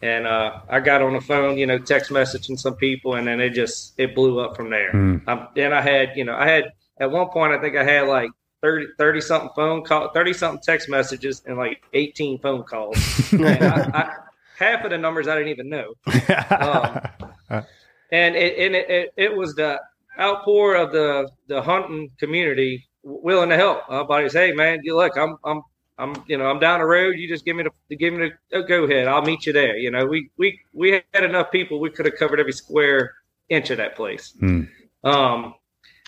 And 0.00 0.26
uh, 0.26 0.60
I 0.68 0.80
got 0.80 1.00
on 1.00 1.12
the 1.12 1.20
phone, 1.20 1.56
you 1.56 1.66
know, 1.66 1.78
text 1.78 2.10
messaging 2.10 2.58
some 2.58 2.74
people, 2.74 3.14
and 3.14 3.26
then 3.26 3.40
it 3.40 3.50
just 3.50 3.94
it 3.98 4.14
blew 4.14 4.40
up 4.40 4.56
from 4.56 4.70
there. 4.70 4.92
Mm. 4.92 5.26
Um, 5.28 5.48
then 5.54 5.72
I 5.72 5.80
had, 5.80 6.10
you 6.16 6.24
know, 6.24 6.34
I 6.34 6.48
had 6.48 6.72
at 6.98 7.10
one 7.10 7.28
point 7.28 7.52
I 7.52 7.60
think 7.60 7.76
I 7.76 7.84
had 7.84 8.08
like 8.08 8.30
30, 8.62 8.86
30 8.96 9.20
something 9.20 9.50
phone 9.54 9.84
call, 9.84 10.08
thirty 10.12 10.32
something 10.32 10.62
text 10.62 10.88
messages, 10.88 11.42
and 11.46 11.56
like 11.58 11.82
eighteen 11.92 12.38
phone 12.38 12.62
calls. 12.62 12.96
and 13.32 13.46
I, 13.46 13.90
I, 13.92 14.16
half 14.58 14.84
of 14.84 14.90
the 14.90 14.98
numbers 14.98 15.28
I 15.28 15.34
didn't 15.34 15.50
even 15.50 15.68
know. 15.68 15.94
Um, 17.50 17.64
and 18.12 18.36
it, 18.36 18.58
and 18.58 18.74
it, 18.74 18.90
it, 18.90 19.12
it 19.16 19.36
was 19.36 19.54
the 19.54 19.80
outpour 20.18 20.76
of 20.76 20.92
the 20.92 21.28
the 21.48 21.60
hunting 21.60 22.10
community 22.18 22.86
willing 23.02 23.48
to 23.48 23.56
help. 23.56 23.88
My 23.88 24.02
buddies, 24.02 24.32
hey 24.32 24.52
man, 24.52 24.80
you 24.82 24.96
look, 24.96 25.16
I'm 25.16 25.36
I'm 25.44 25.62
I'm 25.98 26.22
you 26.26 26.38
know 26.38 26.46
I'm 26.46 26.58
down 26.58 26.80
the 26.80 26.86
road. 26.86 27.16
You 27.16 27.28
just 27.28 27.44
give 27.44 27.56
me 27.56 27.64
the 27.88 27.96
give 27.96 28.14
me 28.14 28.30
the 28.30 28.58
oh, 28.58 28.62
go 28.62 28.84
ahead. 28.84 29.08
I'll 29.08 29.22
meet 29.22 29.46
you 29.46 29.52
there. 29.52 29.76
You 29.76 29.90
know, 29.90 30.06
we 30.06 30.30
we 30.36 30.60
we 30.72 31.02
had 31.12 31.24
enough 31.24 31.50
people. 31.50 31.80
We 31.80 31.90
could 31.90 32.06
have 32.06 32.16
covered 32.16 32.40
every 32.40 32.52
square 32.52 33.14
inch 33.48 33.70
of 33.70 33.78
that 33.78 33.96
place. 33.96 34.34
Hmm. 34.38 34.62
Um, 35.04 35.54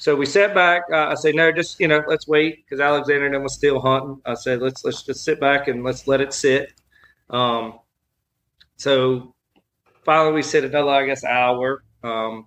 so 0.04 0.14
we 0.14 0.26
sat 0.26 0.52
back. 0.54 0.82
Uh, 0.92 1.06
I 1.06 1.14
said, 1.14 1.34
no, 1.34 1.50
just 1.50 1.80
you 1.80 1.88
know, 1.88 2.02
let's 2.06 2.28
wait 2.28 2.62
because 2.62 2.78
Alexander 2.78 3.24
and 3.24 3.34
them 3.34 3.42
was 3.42 3.54
still 3.54 3.80
hunting. 3.80 4.20
I 4.26 4.34
said, 4.34 4.60
let's 4.60 4.84
let's 4.84 5.02
just 5.02 5.24
sit 5.24 5.40
back 5.40 5.66
and 5.66 5.82
let's 5.82 6.06
let 6.06 6.20
it 6.20 6.34
sit. 6.34 6.74
Um, 7.30 7.78
so 8.76 9.34
finally, 10.04 10.34
we 10.34 10.42
sit 10.42 10.62
another, 10.62 10.90
I 10.90 11.06
guess, 11.06 11.24
hour. 11.24 11.84
Um, 12.02 12.44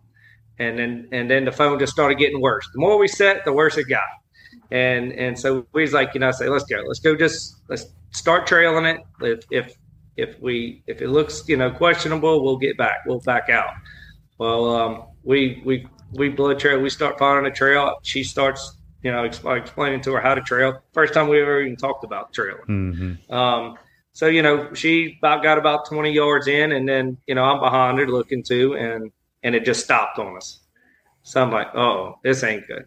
and 0.59 0.77
then 0.77 1.07
and 1.11 1.31
then 1.31 1.45
the 1.45 1.51
phone 1.51 1.79
just 1.79 1.93
started 1.93 2.19
getting 2.19 2.41
worse. 2.41 2.69
The 2.75 2.79
more 2.79 2.99
we 2.99 3.07
sat, 3.07 3.43
the 3.43 3.53
worse 3.53 3.75
it 3.75 3.85
got. 3.89 4.03
And 4.69 5.11
and 5.13 5.39
so 5.39 5.65
we 5.73 5.81
was 5.81 5.93
like, 5.93 6.13
you 6.13 6.19
know, 6.19 6.29
say, 6.29 6.49
let's 6.49 6.65
go, 6.65 6.83
let's 6.85 6.99
go, 6.99 7.15
just 7.15 7.55
let's 7.69 7.87
start 8.11 8.45
trailing 8.45 8.85
it. 8.85 9.01
If 9.19 9.45
if 9.49 9.75
if 10.15 10.39
we 10.39 10.83
if 10.85 11.01
it 11.01 11.07
looks 11.07 11.49
you 11.49 11.57
know 11.57 11.71
questionable, 11.71 12.43
we'll 12.43 12.57
get 12.57 12.77
back, 12.77 12.97
we'll 13.07 13.21
back 13.21 13.49
out. 13.49 13.73
Well, 14.37 14.75
um, 14.75 15.05
we 15.23 15.63
we 15.65 15.87
we 16.11 16.29
blood 16.29 16.59
trail. 16.59 16.79
We 16.79 16.89
start 16.89 17.17
following 17.19 17.45
a 17.45 17.51
trail. 17.51 17.95
She 18.03 18.23
starts 18.23 18.73
you 19.03 19.11
know 19.11 19.27
exp- 19.27 19.57
explaining 19.57 20.01
to 20.01 20.13
her 20.13 20.21
how 20.21 20.35
to 20.35 20.41
trail. 20.41 20.81
First 20.93 21.13
time 21.13 21.27
we 21.27 21.41
ever 21.41 21.61
even 21.61 21.75
talked 21.75 22.03
about 22.03 22.33
trailing. 22.33 22.65
Mhm. 22.67 23.33
Um, 23.33 23.77
so 24.13 24.27
you 24.27 24.41
know, 24.41 24.73
she 24.73 25.17
about 25.19 25.43
got 25.43 25.57
about 25.57 25.87
twenty 25.87 26.11
yards 26.11 26.47
in, 26.47 26.71
and 26.71 26.87
then 26.87 27.17
you 27.27 27.35
know 27.35 27.43
I'm 27.43 27.59
behind 27.59 27.99
her 27.99 28.07
looking 28.07 28.43
too, 28.43 28.75
and 28.75 29.11
and 29.43 29.55
it 29.55 29.65
just 29.65 29.83
stopped 29.83 30.17
on 30.19 30.37
us. 30.37 30.59
So 31.23 31.41
I'm 31.41 31.51
like, 31.51 31.75
oh, 31.75 32.19
this 32.23 32.43
ain't 32.43 32.65
good. 32.67 32.85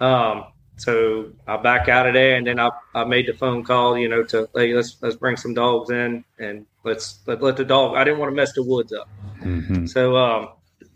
Um, 0.00 0.44
so 0.76 1.32
I 1.46 1.56
back 1.56 1.88
out 1.88 2.06
of 2.06 2.14
there, 2.14 2.36
and 2.36 2.46
then 2.46 2.58
I, 2.58 2.70
I 2.94 3.04
made 3.04 3.26
the 3.26 3.32
phone 3.32 3.62
call, 3.64 3.96
you 3.98 4.08
know, 4.08 4.22
to 4.24 4.48
hey, 4.54 4.74
let's 4.74 4.96
let's 5.02 5.16
bring 5.16 5.36
some 5.36 5.54
dogs 5.54 5.90
in, 5.90 6.24
and 6.38 6.66
let's 6.84 7.20
let, 7.26 7.42
let 7.42 7.56
the 7.56 7.64
dog. 7.64 7.96
I 7.96 8.04
didn't 8.04 8.18
want 8.18 8.30
to 8.32 8.36
mess 8.36 8.52
the 8.54 8.62
woods 8.62 8.92
up. 8.92 9.08
Mhm. 9.40 9.88
So 9.88 10.16
um, 10.16 10.48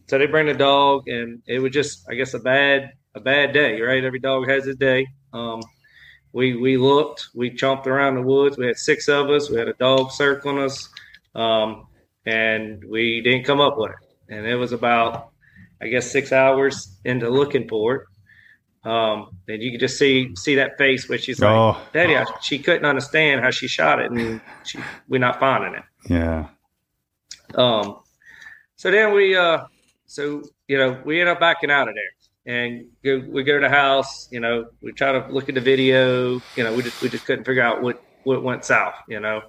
so 0.09 0.19
they 0.19 0.27
bring 0.27 0.47
the 0.47 0.55
dog, 0.55 1.09
and 1.09 1.43
it 1.47 1.59
was 1.61 1.73
just, 1.73 2.07
I 2.11 2.15
guess, 2.15 2.35
a 2.35 2.39
bad 2.39 2.93
a 3.15 3.21
bad 3.21 3.53
day, 3.53 3.81
right? 3.81 4.03
Every 4.05 4.19
dog 4.21 4.49
has 4.49 4.65
his 4.65 4.77
day. 4.77 5.07
Um, 5.33 5.61
we 6.33 6.57
we 6.57 6.77
looked, 6.77 7.29
we 7.35 7.51
chomped 7.51 7.87
around 7.87 8.17
the 8.17 8.23
woods. 8.23 8.57
We 8.59 8.67
had 8.67 8.77
six 8.77 9.09
of 9.09 9.31
us. 9.31 9.51
We 9.51 9.59
had 9.59 9.69
a 9.69 9.75
dog 9.75 10.11
circling 10.13 10.59
us, 10.59 10.89
um, 11.35 11.87
and 12.27 12.83
we 12.89 13.21
didn't 13.23 13.45
come 13.45 13.61
up 13.61 13.77
with 13.79 13.91
it. 13.91 14.35
And 14.35 14.47
it 14.47 14.57
was 14.57 14.73
about, 14.73 15.31
I 15.81 15.89
guess, 15.89 16.11
six 16.11 16.33
hours 16.33 16.99
into 17.05 17.31
looking 17.31 17.67
for 17.69 17.95
it. 17.97 18.03
Um, 18.85 19.37
and 19.49 19.63
you 19.63 19.73
could 19.73 19.81
just 19.81 19.99
see 19.99 20.35
see 20.37 20.55
that 20.57 20.79
face 20.79 21.09
where 21.09 21.19
she's 21.19 21.41
like, 21.41 21.51
Oh. 21.51 21.77
"Daddy," 21.93 22.17
I, 22.17 22.25
she 22.41 22.59
couldn't 22.59 22.85
understand 22.87 23.43
how 23.43 23.51
she 23.51 23.69
shot 23.69 24.01
it, 24.01 24.11
and 24.11 24.41
she, 24.65 24.79
we're 25.09 25.19
not 25.19 25.41
finding 25.41 25.75
it. 25.75 25.85
Yeah. 26.09 26.49
Um, 27.55 28.01
so 28.77 28.91
then 28.91 29.13
we, 29.13 29.35
uh, 29.35 29.65
so 30.09 30.43
you 30.67 30.79
know, 30.79 31.01
we 31.05 31.21
end 31.21 31.29
up 31.29 31.39
backing 31.39 31.71
out 31.71 31.89
of 31.89 31.95
there, 31.95 32.55
and 32.57 32.87
go, 33.05 33.23
we 33.31 33.45
go 33.45 33.61
to 33.61 33.61
the 33.61 33.69
house. 33.69 34.29
You 34.33 34.41
know, 34.41 34.67
we 34.83 34.93
try 34.93 35.13
to 35.13 35.27
look 35.31 35.49
at 35.49 35.55
the 35.55 35.61
video. 35.61 36.41
You 36.57 36.65
know, 36.65 36.73
we 36.73 36.83
just 36.83 37.01
we 37.01 37.09
just 37.09 37.27
couldn't 37.27 37.45
figure 37.45 37.63
out 37.63 37.83
what 37.83 38.03
what 38.25 38.43
went 38.43 38.65
south. 38.65 38.95
You 39.07 39.21
know, 39.21 39.43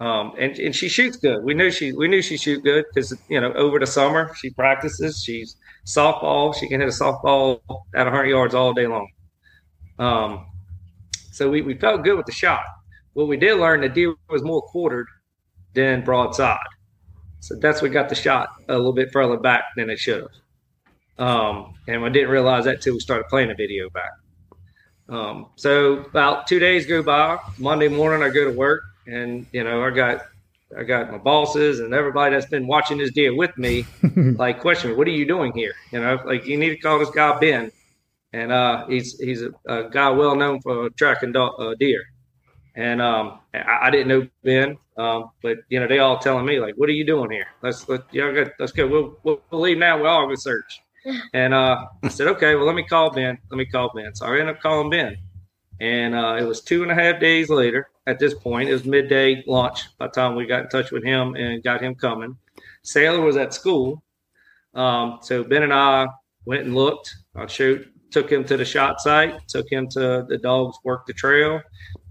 um, 0.00 0.32
and 0.38 0.58
and 0.58 0.74
she 0.74 0.88
shoots 0.88 1.18
good. 1.18 1.44
We 1.44 1.52
knew 1.52 1.70
she 1.70 1.92
we 1.92 2.08
knew 2.08 2.22
she 2.22 2.38
shoot 2.38 2.64
good 2.64 2.86
because 2.92 3.16
you 3.28 3.40
know 3.40 3.52
over 3.52 3.78
the 3.78 3.86
summer 3.86 4.34
she 4.34 4.50
practices. 4.50 5.22
She's 5.22 5.56
softball. 5.86 6.54
She 6.54 6.66
can 6.66 6.80
hit 6.80 6.88
a 6.88 6.92
softball 6.92 7.60
at 7.94 8.04
100 8.04 8.24
yards 8.24 8.54
all 8.54 8.72
day 8.72 8.86
long. 8.86 9.08
Um, 9.98 10.46
so 11.30 11.50
we, 11.50 11.62
we 11.62 11.74
felt 11.74 12.04
good 12.04 12.16
with 12.16 12.26
the 12.26 12.32
shot. 12.32 12.62
What 13.12 13.28
we 13.28 13.36
did 13.36 13.58
learn, 13.58 13.82
the 13.82 13.88
deer 13.88 14.14
was 14.28 14.42
more 14.42 14.62
quartered 14.62 15.06
than 15.74 16.04
broadside. 16.04 16.58
So 17.44 17.56
that's 17.56 17.82
what 17.82 17.92
got 17.92 18.08
the 18.08 18.14
shot 18.14 18.48
a 18.70 18.74
little 18.74 18.94
bit 18.94 19.12
further 19.12 19.36
back 19.36 19.64
than 19.76 19.90
it 19.90 19.98
should 19.98 20.22
have. 20.22 21.28
Um, 21.28 21.74
and 21.86 22.02
I 22.02 22.08
didn't 22.08 22.30
realize 22.30 22.64
that 22.64 22.80
till 22.80 22.94
we 22.94 23.00
started 23.00 23.28
playing 23.28 23.48
the 23.48 23.54
video 23.54 23.90
back. 23.90 24.12
Um, 25.10 25.50
so 25.56 25.98
about 25.98 26.46
two 26.46 26.58
days 26.58 26.86
go 26.86 27.02
by. 27.02 27.38
Monday 27.58 27.88
morning, 27.88 28.22
I 28.26 28.32
go 28.32 28.50
to 28.50 28.56
work, 28.56 28.80
and 29.06 29.44
you 29.52 29.62
know, 29.62 29.84
I 29.84 29.90
got 29.90 30.22
I 30.76 30.84
got 30.84 31.12
my 31.12 31.18
bosses 31.18 31.80
and 31.80 31.92
everybody 31.92 32.34
that's 32.34 32.46
been 32.46 32.66
watching 32.66 32.96
this 32.96 33.12
deer 33.12 33.36
with 33.36 33.56
me, 33.58 33.84
like, 34.16 34.60
question 34.60 34.90
me, 34.90 34.96
what 34.96 35.06
are 35.06 35.10
you 35.10 35.26
doing 35.26 35.52
here? 35.52 35.74
You 35.92 36.00
know, 36.00 36.18
like 36.24 36.46
you 36.46 36.56
need 36.56 36.70
to 36.70 36.78
call 36.78 36.98
this 36.98 37.10
guy 37.10 37.38
Ben, 37.38 37.70
and 38.32 38.52
uh, 38.52 38.86
he's 38.86 39.20
he's 39.20 39.42
a, 39.42 39.50
a 39.68 39.90
guy 39.90 40.08
well 40.08 40.34
known 40.34 40.62
for 40.62 40.88
tracking 40.96 41.32
do- 41.32 41.42
uh, 41.42 41.74
deer. 41.78 42.04
And 42.76 43.00
um, 43.00 43.40
I, 43.52 43.78
I 43.82 43.90
didn't 43.90 44.08
know 44.08 44.28
Ben, 44.42 44.76
um, 44.96 45.30
but 45.42 45.58
you 45.68 45.78
know 45.78 45.86
they 45.86 46.00
all 46.00 46.18
telling 46.18 46.44
me 46.44 46.58
like, 46.58 46.74
"What 46.74 46.88
are 46.88 46.92
you 46.92 47.06
doing 47.06 47.30
here? 47.30 47.46
Let's 47.62 47.88
let 47.88 48.02
yeah, 48.12 48.30
good, 48.32 48.52
let's 48.58 48.72
go. 48.72 48.86
We'll, 48.86 49.18
we'll 49.22 49.40
we'll 49.50 49.60
leave 49.60 49.78
now. 49.78 49.98
We'll 49.98 50.10
all 50.10 50.28
go 50.28 50.34
search." 50.34 50.80
And 51.34 51.52
uh, 51.52 51.84
I 52.02 52.08
said, 52.08 52.28
"Okay, 52.28 52.54
well 52.54 52.64
let 52.64 52.74
me 52.74 52.82
call 52.82 53.10
Ben. 53.10 53.36
Let 53.50 53.58
me 53.58 53.66
call 53.66 53.92
Ben." 53.94 54.14
So 54.14 54.24
I 54.24 54.30
ended 54.38 54.56
up 54.56 54.62
calling 54.62 54.88
Ben, 54.88 55.18
and 55.78 56.14
uh, 56.14 56.36
it 56.40 56.44
was 56.44 56.62
two 56.62 56.82
and 56.82 56.90
a 56.90 56.94
half 56.94 57.20
days 57.20 57.50
later. 57.50 57.90
At 58.06 58.18
this 58.18 58.32
point, 58.34 58.70
it 58.70 58.72
was 58.72 58.84
midday 58.86 59.44
lunch 59.46 59.96
by 59.98 60.06
the 60.06 60.12
time 60.12 60.34
we 60.34 60.46
got 60.46 60.62
in 60.62 60.68
touch 60.68 60.90
with 60.90 61.04
him 61.04 61.34
and 61.34 61.62
got 61.62 61.82
him 61.82 61.94
coming. 61.94 62.36
Saylor 62.84 63.22
was 63.22 63.36
at 63.36 63.52
school, 63.52 64.02
um, 64.74 65.18
so 65.22 65.44
Ben 65.44 65.62
and 65.62 65.74
I 65.74 66.06
went 66.46 66.64
and 66.64 66.74
looked. 66.74 67.14
I 67.34 67.46
showed, 67.46 67.90
took 68.14 68.30
him 68.30 68.44
to 68.44 68.56
the 68.56 68.64
shot 68.64 69.00
site, 69.00 69.34
took 69.48 69.66
him 69.70 69.88
to 69.88 70.24
the 70.28 70.38
dogs 70.38 70.78
worked 70.84 71.08
the 71.08 71.12
trail. 71.12 71.60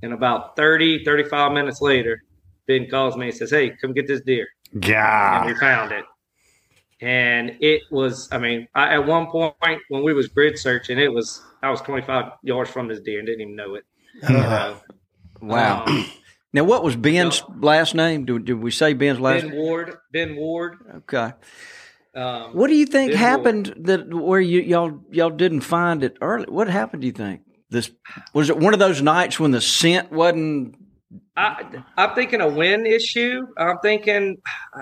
And 0.03 0.12
about 0.13 0.55
30, 0.57 1.03
35 1.05 1.53
minutes 1.53 1.81
later, 1.81 2.22
Ben 2.67 2.89
calls 2.89 3.15
me 3.15 3.27
and 3.29 3.36
says, 3.36 3.50
Hey, 3.51 3.72
come 3.81 3.93
get 3.93 4.05
this 4.05 4.22
deer. 4.22 4.48
And 4.74 4.86
Yeah. 4.86 5.45
we 5.45 5.55
found 5.55 5.91
it. 5.93 6.03
And 7.00 7.55
it 7.60 7.81
was, 7.89 8.27
I 8.31 8.38
mean, 8.38 8.67
I, 8.75 8.93
at 8.95 9.05
one 9.05 9.27
point 9.27 9.55
when 9.89 10.03
we 10.03 10.13
was 10.13 10.27
grid 10.27 10.60
searching, 10.60 11.00
it 11.00 11.12
was 11.12 11.41
I 11.62 11.69
was 11.69 11.79
25 11.81 12.31
yards 12.43 12.69
from 12.69 12.88
this 12.89 13.00
deer 13.00 13.19
and 13.19 13.25
didn't 13.25 13.41
even 13.41 13.55
know 13.55 13.75
it. 13.75 13.86
You 14.22 14.29
know? 14.29 14.77
Wow. 15.41 15.86
Um, 15.86 16.05
now, 16.53 16.63
what 16.65 16.83
was 16.83 16.95
Ben's 16.98 17.41
last 17.60 17.95
name? 17.95 18.25
Did, 18.25 18.45
did 18.45 18.53
we 18.62 18.72
say 18.72 18.93
Ben's 18.93 19.19
last? 19.22 19.43
ben 19.43 19.55
Ward, 19.55 19.95
Ben 20.12 20.36
Ward. 20.36 20.77
Okay. 20.98 21.31
Um, 22.15 22.53
What 22.53 22.67
do 22.67 22.75
you 22.75 22.86
think 22.86 23.13
happened 23.13 23.74
that 23.77 24.13
where 24.13 24.39
you 24.39 24.62
y'all 24.62 25.00
y'all 25.12 25.32
didn't 25.32 25.62
find 25.62 26.03
it 26.03 26.17
early? 26.22 26.46
What 26.48 26.67
happened? 26.67 27.01
Do 27.01 27.08
you 27.08 27.13
think 27.13 27.41
this 27.70 27.89
was 28.34 28.50
it 28.50 28.58
one 28.58 28.74
of 28.74 28.79
those 28.79 29.01
nights 29.01 29.39
when 29.39 29.51
the 29.51 29.62
scent 29.62 30.12
wasn't? 30.12 30.75
I, 31.36 31.84
I'm 31.98 32.13
thinking 32.13 32.41
a 32.41 32.48
wind 32.48 32.86
issue. 32.88 33.48
I'm 33.58 33.79
thinking, 33.79 34.38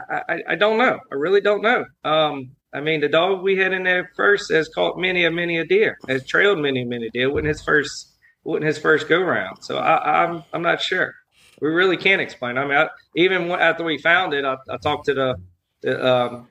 I, 0.10 0.22
I, 0.28 0.38
I 0.50 0.56
don't 0.56 0.78
know. 0.78 1.00
I 1.12 1.16
really 1.16 1.42
don't 1.42 1.62
know. 1.62 1.86
Um, 2.04 2.52
I 2.74 2.82
mean, 2.82 3.02
the 3.02 3.10
dog 3.10 3.42
we 3.42 3.58
had 3.58 3.74
in 3.74 3.84
there 3.84 4.12
first 4.16 4.52
has 4.52 4.70
caught 4.70 4.98
many 4.98 5.26
a 5.26 5.32
many 5.32 5.58
a 5.58 5.66
deer, 5.66 5.98
has 6.10 6.26
trailed 6.26 6.60
many 6.60 6.84
many 6.84 7.10
deer. 7.10 7.30
wasn't 7.30 7.48
his 7.48 7.62
first 7.62 8.14
wasn't 8.44 8.66
his 8.66 8.78
first 8.78 9.08
go 9.08 9.22
round. 9.22 9.64
So 9.64 9.78
I, 9.78 10.26
I'm 10.26 10.44
I'm 10.54 10.62
not 10.62 10.82
sure. 10.82 11.16
We 11.62 11.70
really 11.70 11.98
can't 11.98 12.22
explain. 12.22 12.58
I 12.58 12.64
mean, 12.66 12.78
I, 12.78 12.90
even 13.16 13.52
after 13.52 13.84
we 13.84 13.98
found 14.00 14.34
it, 14.34 14.44
I, 14.44 14.58
I 14.70 14.78
talked 14.78 15.06
to 15.06 15.14
the 15.14 15.36
the 15.82 16.06
um, 16.06 16.48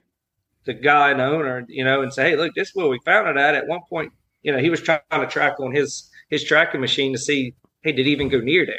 the 0.67 0.75
guy 0.75 1.11
and 1.11 1.21
the 1.21 1.25
owner, 1.25 1.64
you 1.69 1.85
know, 1.85 2.02
and 2.02 2.12
say, 2.12 2.31
hey, 2.31 2.37
look, 2.37 2.55
this 2.55 2.69
is 2.69 2.75
where 2.75 2.88
we 2.88 2.99
found 3.05 3.29
it 3.29 3.37
at. 3.37 3.55
At 3.55 3.67
one 3.67 3.81
point, 3.88 4.12
you 4.43 4.52
know, 4.52 4.59
he 4.59 4.71
was 4.71 4.81
trying 4.81 5.00
to 5.12 5.26
track 5.26 5.59
on 5.61 5.73
his 5.75 6.09
his 6.29 6.45
tracking 6.45 6.81
machine 6.81 7.12
to 7.12 7.19
see, 7.19 7.55
hey, 7.83 7.93
did 7.93 8.07
he 8.07 8.12
even 8.12 8.29
go 8.29 8.40
near 8.40 8.64
there? 8.67 8.76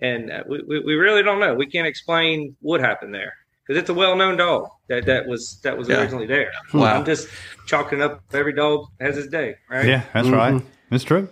And 0.00 0.30
uh, 0.30 0.42
we, 0.48 0.62
we, 0.66 0.80
we 0.80 0.94
really 0.94 1.22
don't 1.22 1.40
know. 1.40 1.54
We 1.54 1.66
can't 1.66 1.86
explain 1.86 2.56
what 2.60 2.80
happened 2.80 3.14
there 3.14 3.32
because 3.66 3.80
it's 3.80 3.90
a 3.90 3.94
well 3.94 4.14
known 4.16 4.36
dog 4.36 4.68
that, 4.88 5.06
that 5.06 5.26
was 5.26 5.58
that 5.62 5.76
was 5.76 5.88
Yeah. 5.88 6.00
originally 6.00 6.26
there. 6.26 6.50
Wow. 6.74 6.94
I'm 6.96 7.04
just 7.04 7.28
chalking 7.66 8.02
up 8.02 8.22
every 8.32 8.52
dog 8.54 8.86
has 9.00 9.16
his 9.16 9.28
day, 9.28 9.56
right? 9.70 9.86
Yeah, 9.86 10.02
that's 10.14 10.28
right. 10.28 10.62
That's 10.90 11.04
true. 11.10 11.28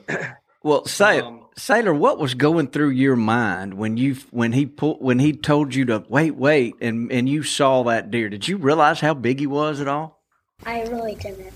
Well, 0.63 0.85
say 0.87 1.21
Um, 1.21 1.44
Saylor, 1.57 1.97
what 1.97 2.19
was 2.19 2.35
going 2.35 2.67
through 2.69 2.91
your 2.91 3.15
mind 3.17 3.75
when 3.75 3.97
you 3.97 4.17
when 4.33 4.53
he 4.53 4.67
pulled 4.67 5.01
when 5.01 5.21
he 5.21 5.33
told 5.33 5.75
you 5.75 5.85
to 5.87 6.05
wait, 6.09 6.35
wait, 6.35 6.75
and 6.81 7.11
and 7.13 7.29
you 7.29 7.43
saw 7.45 7.85
that 7.85 8.11
deer? 8.11 8.29
Did 8.29 8.49
you 8.49 8.57
realize 8.57 9.01
how 9.01 9.15
big 9.15 9.39
he 9.39 9.47
was 9.47 9.81
at 9.81 9.87
all? 9.89 10.21
I 10.67 10.83
really 10.83 11.15
didn't. 11.15 11.53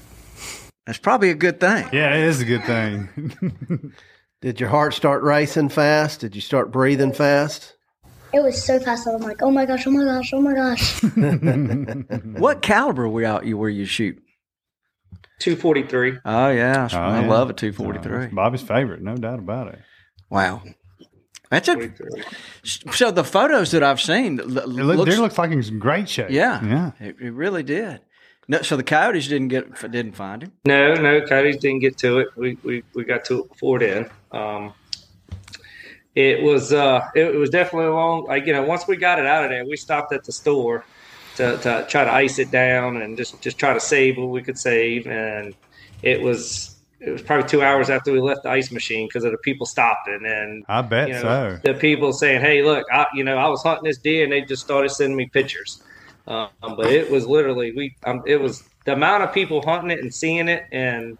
That's 0.86 0.98
probably 0.98 1.30
a 1.30 1.34
good 1.34 1.58
thing. 1.60 1.88
Yeah, 1.92 2.14
it 2.14 2.24
is 2.24 2.40
a 2.40 2.44
good 2.44 2.64
thing. 2.64 3.92
Did 4.40 4.60
your 4.60 4.68
heart 4.68 4.94
start 4.94 5.22
racing 5.24 5.68
fast? 5.70 6.20
Did 6.20 6.36
you 6.36 6.40
start 6.40 6.70
breathing 6.70 7.12
fast? 7.12 7.74
It 8.32 8.40
was 8.40 8.62
so 8.62 8.78
fast 8.78 9.04
that 9.06 9.14
I'm 9.14 9.22
like, 9.22 9.42
oh 9.42 9.50
my 9.50 9.66
gosh, 9.66 9.86
oh 9.86 9.90
my 9.90 10.04
gosh, 10.04 10.32
oh 10.32 10.40
my 10.40 10.54
gosh. 10.54 11.02
What 12.38 12.62
caliber 12.62 13.08
were 13.08 13.24
out 13.24 13.46
you 13.46 13.56
were 13.58 13.68
you 13.68 13.84
shoot? 13.84 14.22
243. 15.40 16.18
Oh 16.24 16.48
yeah, 16.50 16.88
Oh, 16.92 16.96
I 16.98 17.20
yeah. 17.22 17.28
love 17.28 17.50
a 17.50 17.52
243. 17.52 18.26
Uh, 18.26 18.28
Bobby's 18.32 18.62
favorite, 18.62 19.00
no 19.02 19.14
doubt 19.16 19.38
about 19.40 19.68
it. 19.68 19.78
Wow, 20.30 20.62
that's 21.50 21.68
a 21.68 21.90
so 22.64 23.10
the 23.10 23.24
photos 23.24 23.70
that 23.70 23.82
I've 23.82 24.00
seen. 24.00 24.38
l- 24.40 24.58
It 24.58 24.66
look, 24.68 24.96
looks- 24.98 25.18
looks 25.18 25.38
like 25.38 25.50
he's 25.52 25.68
in 25.70 25.78
great 25.78 26.08
shape. 26.08 26.30
yeah, 26.30 26.64
yeah. 26.64 26.90
it, 27.00 27.16
it 27.20 27.30
really 27.32 27.62
did. 27.62 28.00
No, 28.50 28.62
so 28.62 28.76
the 28.76 28.82
coyotes 28.82 29.28
didn't 29.28 29.48
get 29.48 29.78
didn't 29.90 30.12
find 30.16 30.42
him. 30.42 30.52
No, 30.64 30.94
no, 30.94 31.20
Coyotes 31.20 31.58
didn't 31.58 31.80
get 31.80 31.98
to 31.98 32.18
it. 32.20 32.28
We 32.36 32.56
we, 32.62 32.82
we 32.94 33.04
got 33.04 33.24
to 33.26 33.40
it 33.44 33.48
before 33.50 33.78
then. 33.78 34.08
Um, 34.32 34.72
it 36.14 36.42
was 36.42 36.72
uh, 36.72 37.06
it, 37.14 37.34
it 37.34 37.36
was 37.36 37.50
definitely 37.50 37.88
a 37.88 37.94
long. 37.94 38.24
Like 38.24 38.46
you 38.46 38.52
know, 38.54 38.62
once 38.62 38.86
we 38.88 38.96
got 38.96 39.18
it 39.18 39.26
out 39.26 39.44
of 39.44 39.50
there, 39.50 39.64
we 39.66 39.76
stopped 39.76 40.12
at 40.14 40.24
the 40.24 40.32
store 40.32 40.84
to, 41.36 41.58
to 41.58 41.86
try 41.88 42.04
to 42.04 42.10
ice 42.12 42.38
it 42.38 42.50
down 42.50 42.96
and 43.02 43.16
just 43.16 43.40
just 43.42 43.58
try 43.58 43.74
to 43.74 43.80
save 43.80 44.16
what 44.16 44.28
we 44.30 44.42
could 44.42 44.58
save. 44.58 45.06
And 45.06 45.54
it 46.02 46.22
was 46.22 46.74
it 47.00 47.10
was 47.10 47.22
probably 47.22 47.48
two 47.48 47.62
hours 47.62 47.90
after 47.90 48.12
we 48.12 48.20
left 48.20 48.42
the 48.42 48.50
ice 48.50 48.70
machine 48.72 49.06
because 49.06 49.24
of 49.24 49.32
the 49.32 49.38
people 49.38 49.66
stopping 49.66 50.20
and 50.24 50.64
I 50.68 50.82
bet 50.82 51.08
you 51.08 51.14
know, 51.14 51.20
so. 51.20 51.60
the 51.62 51.74
people 51.74 52.12
saying, 52.12 52.40
"Hey, 52.40 52.62
look, 52.62 52.86
I, 52.92 53.06
you 53.14 53.24
know, 53.24 53.36
I 53.36 53.48
was 53.48 53.62
hunting 53.62 53.84
this 53.84 53.98
deer," 53.98 54.24
and 54.24 54.32
they 54.32 54.40
just 54.40 54.62
started 54.62 54.90
sending 54.90 55.16
me 55.16 55.26
pictures. 55.26 55.82
Um, 56.26 56.50
but 56.60 56.86
it 56.86 57.10
was 57.10 57.26
literally 57.26 57.72
we. 57.72 57.96
Um, 58.04 58.22
it 58.26 58.40
was 58.40 58.62
the 58.84 58.92
amount 58.92 59.22
of 59.22 59.32
people 59.32 59.62
hunting 59.62 59.90
it 59.90 60.00
and 60.00 60.14
seeing 60.14 60.48
it, 60.48 60.66
and 60.72 61.16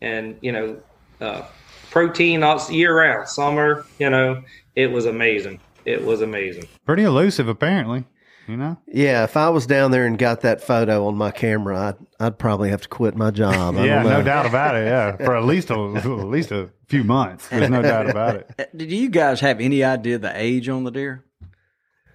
and 0.00 0.38
you 0.40 0.52
know, 0.52 0.80
uh, 1.20 1.42
protein 1.90 2.42
all 2.42 2.60
year 2.70 2.96
round, 2.96 3.28
summer. 3.28 3.84
You 3.98 4.10
know, 4.10 4.42
it 4.74 4.90
was 4.90 5.06
amazing. 5.06 5.60
It 5.84 6.04
was 6.04 6.22
amazing. 6.22 6.66
Pretty 6.84 7.04
elusive, 7.04 7.48
apparently. 7.48 8.04
You 8.48 8.56
know, 8.56 8.76
Yeah, 8.86 9.24
if 9.24 9.36
I 9.36 9.48
was 9.48 9.66
down 9.66 9.90
there 9.90 10.06
and 10.06 10.16
got 10.16 10.42
that 10.42 10.60
photo 10.60 11.06
on 11.06 11.16
my 11.16 11.30
camera, 11.32 11.78
I'd 11.88 11.96
I'd 12.26 12.38
probably 12.38 12.70
have 12.70 12.82
to 12.82 12.88
quit 12.88 13.16
my 13.16 13.30
job. 13.30 13.76
I 13.76 13.84
yeah, 13.86 14.02
don't 14.02 14.04
know. 14.12 14.18
no 14.18 14.22
doubt 14.24 14.46
about 14.46 14.76
it. 14.76 14.86
Yeah, 14.86 15.16
for 15.16 15.36
at 15.36 15.44
least 15.44 15.70
a, 15.70 15.74
at 15.96 16.06
least 16.06 16.52
a 16.52 16.70
few 16.86 17.02
months. 17.02 17.48
There's 17.48 17.70
no 17.70 17.82
doubt 17.82 18.08
about 18.08 18.36
it. 18.36 18.70
Did 18.76 18.92
you 18.92 19.08
guys 19.08 19.40
have 19.40 19.60
any 19.60 19.82
idea 19.82 20.18
the 20.18 20.32
age 20.40 20.68
on 20.68 20.84
the 20.84 20.90
deer? 20.92 21.24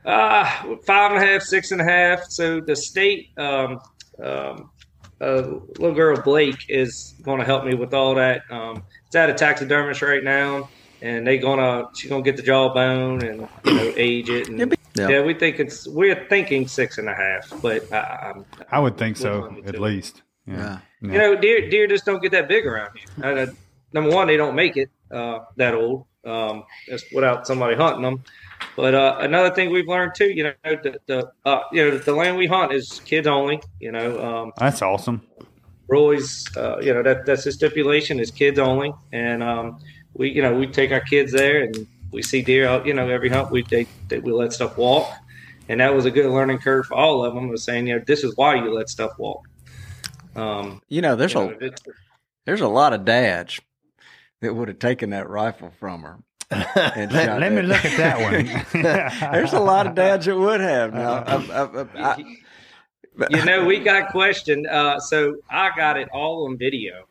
Uh, 0.05 0.45
five 0.85 1.11
and 1.11 1.21
a 1.21 1.25
half, 1.25 1.41
six 1.43 1.71
and 1.71 1.81
a 1.81 1.83
half. 1.83 2.23
So 2.29 2.59
the 2.61 2.75
state, 2.75 3.29
um, 3.37 3.79
um, 4.23 4.71
uh, 5.19 5.41
little 5.77 5.93
girl 5.93 6.19
Blake 6.21 6.65
is 6.69 7.13
going 7.21 7.39
to 7.39 7.45
help 7.45 7.65
me 7.65 7.75
with 7.75 7.93
all 7.93 8.15
that. 8.15 8.41
Um, 8.49 8.83
it's 9.05 9.15
at 9.15 9.29
a 9.29 9.33
taxidermist 9.33 10.01
right 10.01 10.23
now, 10.23 10.69
and 11.01 11.27
they 11.27 11.37
gonna 11.37 11.87
she's 11.95 12.09
gonna 12.09 12.23
get 12.23 12.37
the 12.37 12.41
jawbone 12.43 13.21
and 13.23 13.47
you 13.65 13.73
know 13.73 13.93
age 13.95 14.29
it. 14.29 14.47
And 14.47 14.75
Yeah. 14.95 15.09
yeah. 15.09 15.21
we 15.21 15.33
think 15.33 15.59
it's 15.59 15.87
we're 15.87 16.27
thinking 16.27 16.67
six 16.67 16.97
and 16.97 17.07
a 17.07 17.13
half, 17.15 17.53
but 17.61 17.91
I, 17.93 18.33
I'm, 18.33 18.45
I 18.71 18.79
would 18.79 18.97
think 18.97 19.17
so, 19.17 19.41
Wouldn't 19.41 19.51
want 19.51 19.63
me 19.63 19.69
at 19.69 19.75
to. 19.75 19.81
least. 19.81 20.21
Yeah. 20.47 20.79
you 21.01 21.09
know, 21.09 21.35
deer 21.35 21.69
deer 21.69 21.87
just 21.87 22.05
don't 22.05 22.21
get 22.21 22.31
that 22.31 22.47
big 22.47 22.65
around 22.65 22.89
here. 22.97 23.25
Uh, 23.25 23.45
number 23.93 24.09
one, 24.09 24.27
they 24.27 24.37
don't 24.37 24.55
make 24.55 24.75
it 24.75 24.89
uh, 25.11 25.39
that 25.57 25.73
old 25.73 26.05
um, 26.25 26.63
just 26.87 27.05
without 27.13 27.47
somebody 27.47 27.75
hunting 27.75 28.03
them. 28.03 28.23
But 28.75 28.93
uh, 28.93 29.17
another 29.19 29.53
thing 29.53 29.71
we've 29.71 29.87
learned 29.87 30.13
too, 30.15 30.29
you 30.29 30.43
know, 30.43 30.53
the, 30.63 30.99
the 31.07 31.31
uh, 31.45 31.61
you 31.71 31.89
know 31.89 31.97
the 31.97 32.13
land 32.13 32.37
we 32.37 32.47
hunt 32.47 32.73
is 32.73 33.01
kids 33.05 33.27
only. 33.27 33.61
You 33.79 33.91
know, 33.91 34.21
um, 34.23 34.51
That's 34.57 34.81
awesome. 34.81 35.21
Roy's, 35.87 36.45
uh, 36.55 36.77
you 36.79 36.93
know, 36.93 37.03
that 37.03 37.25
that's 37.25 37.43
the 37.43 37.51
stipulation 37.51 38.19
is 38.19 38.31
kids 38.31 38.59
only, 38.59 38.93
and 39.11 39.43
um, 39.43 39.79
we, 40.13 40.29
you 40.31 40.41
know, 40.41 40.53
we 40.53 40.67
take 40.67 40.91
our 40.91 41.01
kids 41.01 41.31
there 41.33 41.63
and 41.63 41.87
we 42.11 42.21
see 42.21 42.41
deer 42.41 42.67
out. 42.67 42.85
You 42.85 42.93
know, 42.93 43.07
every 43.09 43.29
hunt 43.29 43.51
we 43.51 43.63
they, 43.63 43.87
they 44.07 44.19
we 44.19 44.31
let 44.31 44.53
stuff 44.53 44.77
walk, 44.77 45.11
and 45.69 45.79
that 45.79 45.93
was 45.93 46.05
a 46.05 46.11
good 46.11 46.31
learning 46.31 46.59
curve 46.59 46.85
for 46.85 46.95
all 46.95 47.23
of 47.23 47.33
them. 47.33 47.49
Was 47.49 47.63
saying, 47.63 47.87
you 47.87 47.95
know, 47.97 48.03
this 48.05 48.23
is 48.23 48.35
why 48.35 48.55
you 48.55 48.73
let 48.73 48.89
stuff 48.89 49.17
walk. 49.17 49.47
Um, 50.35 50.81
You 50.87 51.01
know, 51.01 51.15
there's 51.15 51.33
you 51.33 51.41
know, 51.41 51.57
a 51.61 51.71
there's 52.45 52.61
a 52.61 52.67
lot 52.67 52.93
of 52.93 53.05
dads 53.05 53.59
that 54.41 54.53
would 54.53 54.67
have 54.67 54.79
taken 54.79 55.11
that 55.11 55.29
rifle 55.29 55.71
from 55.79 56.03
her. 56.03 56.17
Let, 56.75 57.39
let 57.39 57.51
me 57.53 57.61
look 57.61 57.85
at 57.85 57.97
that 57.97 58.19
one. 58.19 59.31
There's 59.31 59.53
a 59.53 59.59
lot 59.59 59.87
of 59.87 59.95
dads 59.95 60.25
that 60.25 60.37
would 60.37 60.59
have. 60.59 60.93
Now, 60.93 61.23
I, 61.25 61.35
I, 61.35 61.63
I, 61.63 62.13
I, 62.13 63.27
you 63.29 63.45
know, 63.45 63.65
we 63.65 63.79
got 63.79 64.11
questioned. 64.11 64.67
Uh, 64.67 64.99
so 64.99 65.37
I 65.49 65.71
got 65.77 65.97
it 65.97 66.09
all 66.11 66.45
on 66.47 66.57
video, 66.57 67.07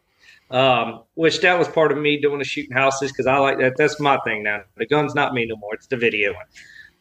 um, 0.50 1.02
which 1.14 1.40
that 1.40 1.58
was 1.58 1.68
part 1.68 1.92
of 1.92 1.98
me 1.98 2.20
doing 2.20 2.38
the 2.38 2.44
shooting 2.44 2.76
houses 2.76 3.12
because 3.12 3.26
I 3.26 3.38
like 3.38 3.58
that. 3.58 3.76
That's 3.76 4.00
my 4.00 4.18
thing 4.24 4.42
now. 4.42 4.62
The 4.76 4.86
gun's 4.86 5.14
not 5.14 5.32
me 5.32 5.46
no 5.46 5.56
more. 5.56 5.74
It's 5.74 5.86
the 5.86 5.96
video. 5.96 6.34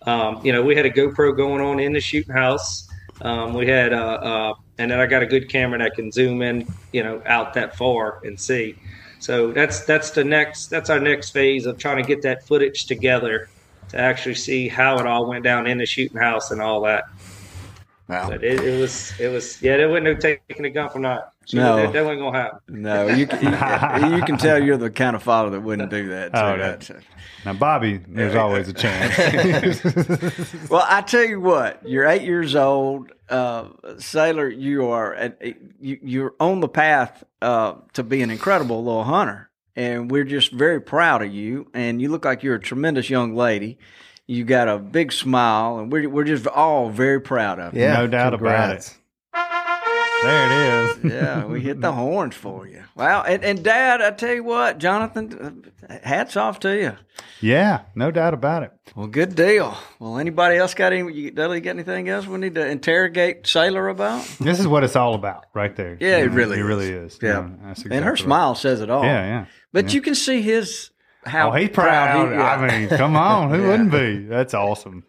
Um, 0.04 0.46
you 0.46 0.52
know, 0.52 0.62
we 0.62 0.76
had 0.76 0.86
a 0.86 0.92
GoPro 0.92 1.36
going 1.36 1.62
on 1.62 1.80
in 1.80 1.94
the 1.94 2.00
shooting 2.00 2.34
house. 2.34 2.88
Um, 3.22 3.54
we 3.54 3.68
had, 3.68 3.92
uh, 3.92 3.98
uh, 4.22 4.54
and 4.78 4.92
then 4.92 5.00
I 5.00 5.08
got 5.08 5.24
a 5.24 5.26
good 5.26 5.50
camera 5.50 5.80
that 5.80 5.96
can 5.96 6.12
zoom 6.12 6.42
in, 6.42 6.68
you 6.94 7.04
know, 7.04 7.22
out 7.26 7.54
that 7.56 7.76
far 7.76 8.22
and 8.24 8.40
see. 8.40 8.76
So 9.20 9.52
that's 9.52 9.84
that's 9.84 10.12
the 10.12 10.24
next 10.24 10.68
that's 10.68 10.90
our 10.90 11.00
next 11.00 11.32
phase 11.32 11.66
of 11.66 11.78
trying 11.78 11.98
to 11.98 12.08
get 12.08 12.22
that 12.22 12.48
footage 12.48 12.86
together 12.86 13.50
to 13.90 13.98
actually 13.98 14.36
see 14.36 14.70
how 14.70 14.98
it 15.00 15.06
all 15.06 15.28
went 15.28 15.44
down 15.44 15.68
in 15.68 15.78
the 15.78 15.86
shooting 15.86 16.18
house 16.18 16.52
and 16.52 16.62
all 16.62 16.82
that. 16.82 17.04
Wow. 18.10 18.30
But 18.30 18.44
it, 18.44 18.60
it 18.62 18.80
was, 18.82 19.14
it 19.20 19.28
was, 19.28 19.62
yeah, 19.62 19.78
there 19.78 19.88
wasn't 19.88 20.06
no 20.06 20.16
taking 20.16 20.64
the 20.64 20.72
gun 20.72 20.90
from 20.90 21.04
that. 21.04 21.32
So 21.46 21.58
No. 21.60 21.76
that, 21.78 21.94
that 21.94 22.04
wasn't 22.04 22.22
gonna 22.22 22.38
happen. 22.40 22.60
No, 22.82 23.08
you 23.08 23.28
can, 23.28 23.44
you, 24.12 24.18
you 24.18 24.24
can 24.24 24.38
tell 24.38 24.62
you're 24.62 24.78
the 24.78 24.90
kind 24.90 25.16
of 25.16 25.22
father 25.22 25.52
that 25.52 25.62
wouldn't 25.62 25.92
do 25.92 26.10
that. 26.10 26.32
So 26.36 26.40
Oh, 26.44 26.58
that's- 26.58 26.92
now, 27.46 27.54
Bobby, 27.54 28.02
there's 28.08 28.36
always 28.36 28.68
a 28.68 28.74
chance. 28.74 29.84
Well, 30.70 30.86
I 30.88 31.02
tell 31.02 31.24
you 31.24 31.40
what, 31.40 31.88
you're 31.88 32.06
eight 32.06 32.24
years 32.24 32.56
old, 32.56 33.12
uh, 33.30 33.66
Saylor. 33.98 34.56
You 34.56 34.88
are 34.88 35.14
at, 35.16 35.40
you, 35.80 36.00
you're 36.02 36.34
on 36.40 36.60
the 36.60 36.68
path 36.68 37.24
uh, 37.42 37.76
to 37.94 38.04
be 38.04 38.22
an 38.22 38.30
incredible 38.32 38.84
little 38.84 39.04
hunter, 39.06 39.50
and 39.76 40.12
we're 40.12 40.26
just 40.26 40.52
very 40.52 40.82
proud 40.82 41.22
of 41.24 41.34
you. 41.34 41.68
And 41.74 42.02
you 42.02 42.10
look 42.10 42.26
like 42.26 42.44
you're 42.44 42.56
a 42.56 42.60
tremendous 42.60 43.10
young 43.10 43.36
lady. 43.36 43.78
You 44.32 44.44
got 44.44 44.68
a 44.68 44.78
big 44.78 45.12
smile, 45.12 45.80
and 45.80 45.92
we're 45.92 46.08
we're 46.08 46.24
just 46.24 46.46
all 46.46 46.92
very 46.92 47.20
proud 47.20 47.58
of 47.60 47.74
you. 47.74 47.82
Yeah, 47.82 47.96
No 47.98 48.06
doubt 48.06 48.36
about 48.36 48.76
it. 48.76 48.96
There 50.22 50.46
it 50.46 50.52
is. 50.52 51.04
Yeah, 51.12 51.46
we 51.46 51.62
hit 51.62 51.82
the 51.82 51.92
horns 51.94 52.36
for 52.36 52.68
you. 52.68 52.84
Wow, 52.96 53.24
and, 53.24 53.44
and 53.44 53.64
Dad, 53.64 54.02
I 54.02 54.12
tell 54.12 54.34
you 54.36 54.44
what, 54.44 54.78
Jonathan, 54.78 55.72
uh, 55.90 55.98
hats 56.04 56.36
off 56.38 56.60
to 56.60 56.78
you. 56.80 56.96
Yeah, 57.42 57.82
no 57.96 58.12
doubt 58.12 58.34
about 58.36 58.62
it. 58.64 58.72
Well, 58.96 59.08
good 59.08 59.34
deal. 59.34 59.76
Well, 59.98 60.20
anybody 60.20 60.58
else 60.58 60.74
got 60.76 60.94
any? 60.94 61.32
Dudley, 61.32 61.62
got 61.62 61.72
anything 61.72 62.08
else 62.10 62.28
we 62.28 62.38
need 62.38 62.54
to 62.56 62.68
interrogate 62.68 63.44
Saylor 63.46 63.90
about? 63.90 64.24
This 64.40 64.60
is 64.60 64.68
what 64.68 64.84
it's 64.84 64.96
all 64.96 65.16
about, 65.16 65.46
right 65.56 65.76
there. 65.76 65.98
Yeah, 66.00 66.18
it 66.18 66.24
You 66.26 66.30
know, 66.30 66.36
really 66.36 66.58
it 66.58 66.62
is. 66.62 66.66
really 66.68 66.90
is. 66.90 67.20
Yeah, 67.22 67.28
You 67.30 67.34
know, 67.34 67.56
that's 67.64 67.82
and 67.84 67.92
her 67.94 67.98
exactly 67.98 68.10
right. 68.12 68.20
smile 68.20 68.56
says 68.56 68.82
it 68.82 68.90
all. 68.92 69.04
Yeah, 69.04 69.26
yeah. 69.26 69.46
But 69.74 69.86
Yeah. 69.86 69.92
you 69.94 70.02
can 70.02 70.14
see 70.16 70.42
his 70.42 70.92
how 71.26 71.50
Oh, 71.50 71.54
he's 71.54 71.70
proud. 71.70 72.30
he- 72.30 72.36
yeah. 72.36 72.56
I 72.56 72.80
mean, 72.80 72.90
come 72.90 73.16
on, 73.16 73.50
who 73.50 73.62
Yeah. 73.62 73.68
wouldn't 73.68 73.92
be? 73.92 74.20
That's 74.26 74.54
awesome. 74.54 75.04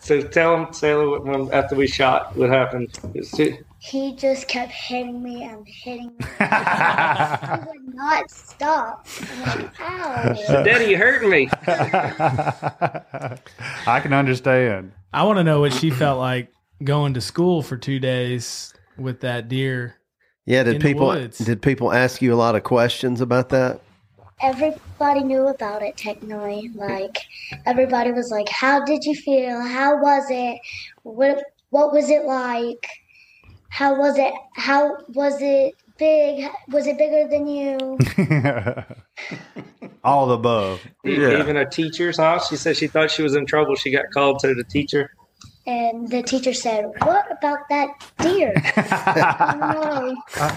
So 0.00 0.20
tell 0.22 0.54
him, 0.56 0.66
Saylor, 0.66 1.10
what, 1.10 1.24
when, 1.24 1.52
after 1.54 1.74
we 1.76 1.86
shot, 1.86 2.36
what 2.36 2.50
happened. 2.50 2.98
She- 3.36 3.58
He 3.78 4.14
just 4.16 4.48
kept 4.48 4.72
hitting 4.72 5.22
me 5.22 5.44
and 5.44 5.66
hitting 5.66 6.08
me. 6.18 6.26
he 6.38 7.66
would 7.66 7.94
not 7.94 8.30
stop. 8.30 9.06
I'm 9.32 9.40
like, 9.62 9.80
ow. 9.80 10.32
Daddy, 10.64 10.86
you 10.86 10.98
hurting 10.98 11.30
me. 11.30 11.48
I 13.86 14.00
can 14.02 14.12
understand. 14.12 14.92
I 15.12 15.22
want 15.24 15.38
to 15.38 15.44
know 15.44 15.60
what 15.60 15.72
she 15.72 15.90
felt 15.90 16.18
like 16.18 16.50
going 16.82 17.14
to 17.14 17.20
school 17.20 17.62
for 17.62 17.76
two 17.76 17.98
days 17.98 18.74
with 18.98 19.20
that 19.20 19.48
deer. 19.48 19.96
Yeah, 20.46 20.62
did 20.64 20.74
In 20.76 20.80
the 20.82 20.88
people 20.88 21.06
woods. 21.06 21.38
did 21.38 21.62
people 21.62 21.92
ask 21.92 22.20
you 22.20 22.34
a 22.34 22.36
lot 22.36 22.54
of 22.56 22.62
questions 22.64 23.20
about 23.20 23.48
that? 23.50 23.80
Everybody 24.40 25.22
knew 25.22 25.46
about 25.48 25.82
it 25.82 25.96
technically. 25.96 26.70
Like 26.74 27.18
everybody 27.66 28.12
was 28.12 28.30
like, 28.30 28.48
"How 28.48 28.84
did 28.84 29.04
you 29.04 29.14
feel? 29.14 29.60
How 29.60 30.00
was 30.00 30.24
it? 30.30 30.60
What 31.02 31.42
what 31.70 31.92
was 31.92 32.10
it 32.10 32.24
like? 32.24 32.86
How 33.68 33.98
was 33.98 34.18
it? 34.18 34.32
How 34.54 34.96
was 35.08 35.36
it 35.40 35.74
big? 35.98 36.48
Was 36.68 36.86
it 36.86 36.98
bigger 36.98 37.28
than 37.28 37.46
you?" 37.46 37.98
All 40.04 40.32
above. 40.32 40.82
Yeah. 41.02 41.38
Even 41.40 41.56
a 41.56 41.68
teacher's 41.68 42.18
house. 42.18 42.48
She 42.48 42.56
said 42.56 42.76
she 42.76 42.88
thought 42.88 43.10
she 43.10 43.22
was 43.22 43.34
in 43.34 43.46
trouble. 43.46 43.74
She 43.74 43.90
got 43.90 44.10
called 44.12 44.38
to 44.40 44.54
the 44.54 44.64
teacher. 44.64 45.10
And 45.66 46.08
the 46.10 46.22
teacher 46.22 46.52
said, 46.52 46.84
"What 46.98 47.24
about 47.32 47.60
that 47.70 47.88
deer?" 48.18 48.52
oh, 48.76 50.14
no. 50.36 50.52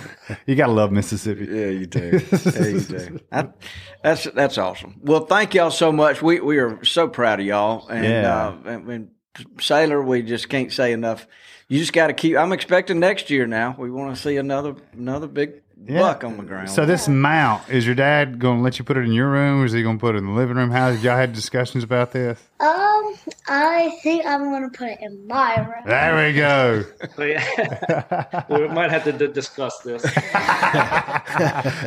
You 0.45 0.55
gotta 0.55 0.73
love 0.73 0.91
Mississippi. 0.91 1.45
Yeah, 1.45 1.67
you 1.67 1.85
do. 1.85 2.19
Yeah, 2.31 2.67
you 2.67 2.79
do. 2.81 3.19
That- 3.31 3.55
that's 4.03 4.25
that's 4.25 4.57
awesome. 4.57 4.99
Well, 5.01 5.25
thank 5.25 5.53
y'all 5.53 5.71
so 5.71 5.91
much. 5.91 6.21
We 6.21 6.39
we 6.39 6.57
are 6.59 6.83
so 6.83 7.07
proud 7.07 7.39
of 7.39 7.45
y'all. 7.45 7.87
And, 7.87 8.03
Yeah. 8.05 8.37
uh, 8.47 8.55
and, 8.65 8.89
and 8.89 9.09
Saylor, 9.57 10.03
we 10.05 10.21
just 10.21 10.49
can't 10.49 10.71
say 10.71 10.91
enough. 10.91 11.25
You 11.67 11.79
just 11.79 11.93
got 11.93 12.07
to 12.07 12.13
keep. 12.13 12.37
I'm 12.37 12.51
expecting 12.53 12.99
next 12.99 13.29
year. 13.29 13.45
Now 13.45 13.75
we 13.77 13.91
want 13.91 14.15
to 14.15 14.21
see 14.21 14.37
another 14.37 14.75
another 14.93 15.27
big 15.27 15.61
Yeah. 15.85 15.99
buck 15.99 16.23
on 16.23 16.37
the 16.37 16.43
ground. 16.43 16.69
So 16.69 16.85
this 16.85 17.07
mount 17.09 17.69
is 17.69 17.85
your 17.85 17.93
dad 17.95 18.39
going 18.39 18.57
to 18.59 18.63
let 18.63 18.79
you 18.79 18.85
put 18.85 18.95
it 18.97 19.01
in 19.01 19.11
your 19.11 19.29
room, 19.29 19.61
or 19.61 19.65
is 19.65 19.73
he 19.73 19.83
going 19.83 19.97
to 19.97 20.01
put 20.01 20.15
it 20.15 20.19
in 20.19 20.25
the 20.25 20.31
living 20.31 20.55
room? 20.55 20.71
How 20.71 20.91
did 20.91 21.01
y'all 21.03 21.17
had 21.17 21.33
discussions 21.33 21.83
about 21.83 22.11
this? 22.13 22.39
Um, 22.59 23.15
I 23.49 23.97
think 24.01 24.25
I'm 24.25 24.49
gonna 24.51 24.69
put 24.69 24.87
it 24.89 24.97
in 25.01 25.27
my 25.27 25.57
room. 25.59 25.83
There 25.85 26.25
we 26.27 26.33
go. 26.33 26.83
We 28.49 28.67
might 28.69 28.89
have 28.91 29.03
to 29.03 29.11
d- 29.11 29.27
discuss 29.27 29.77
this. 29.79 30.03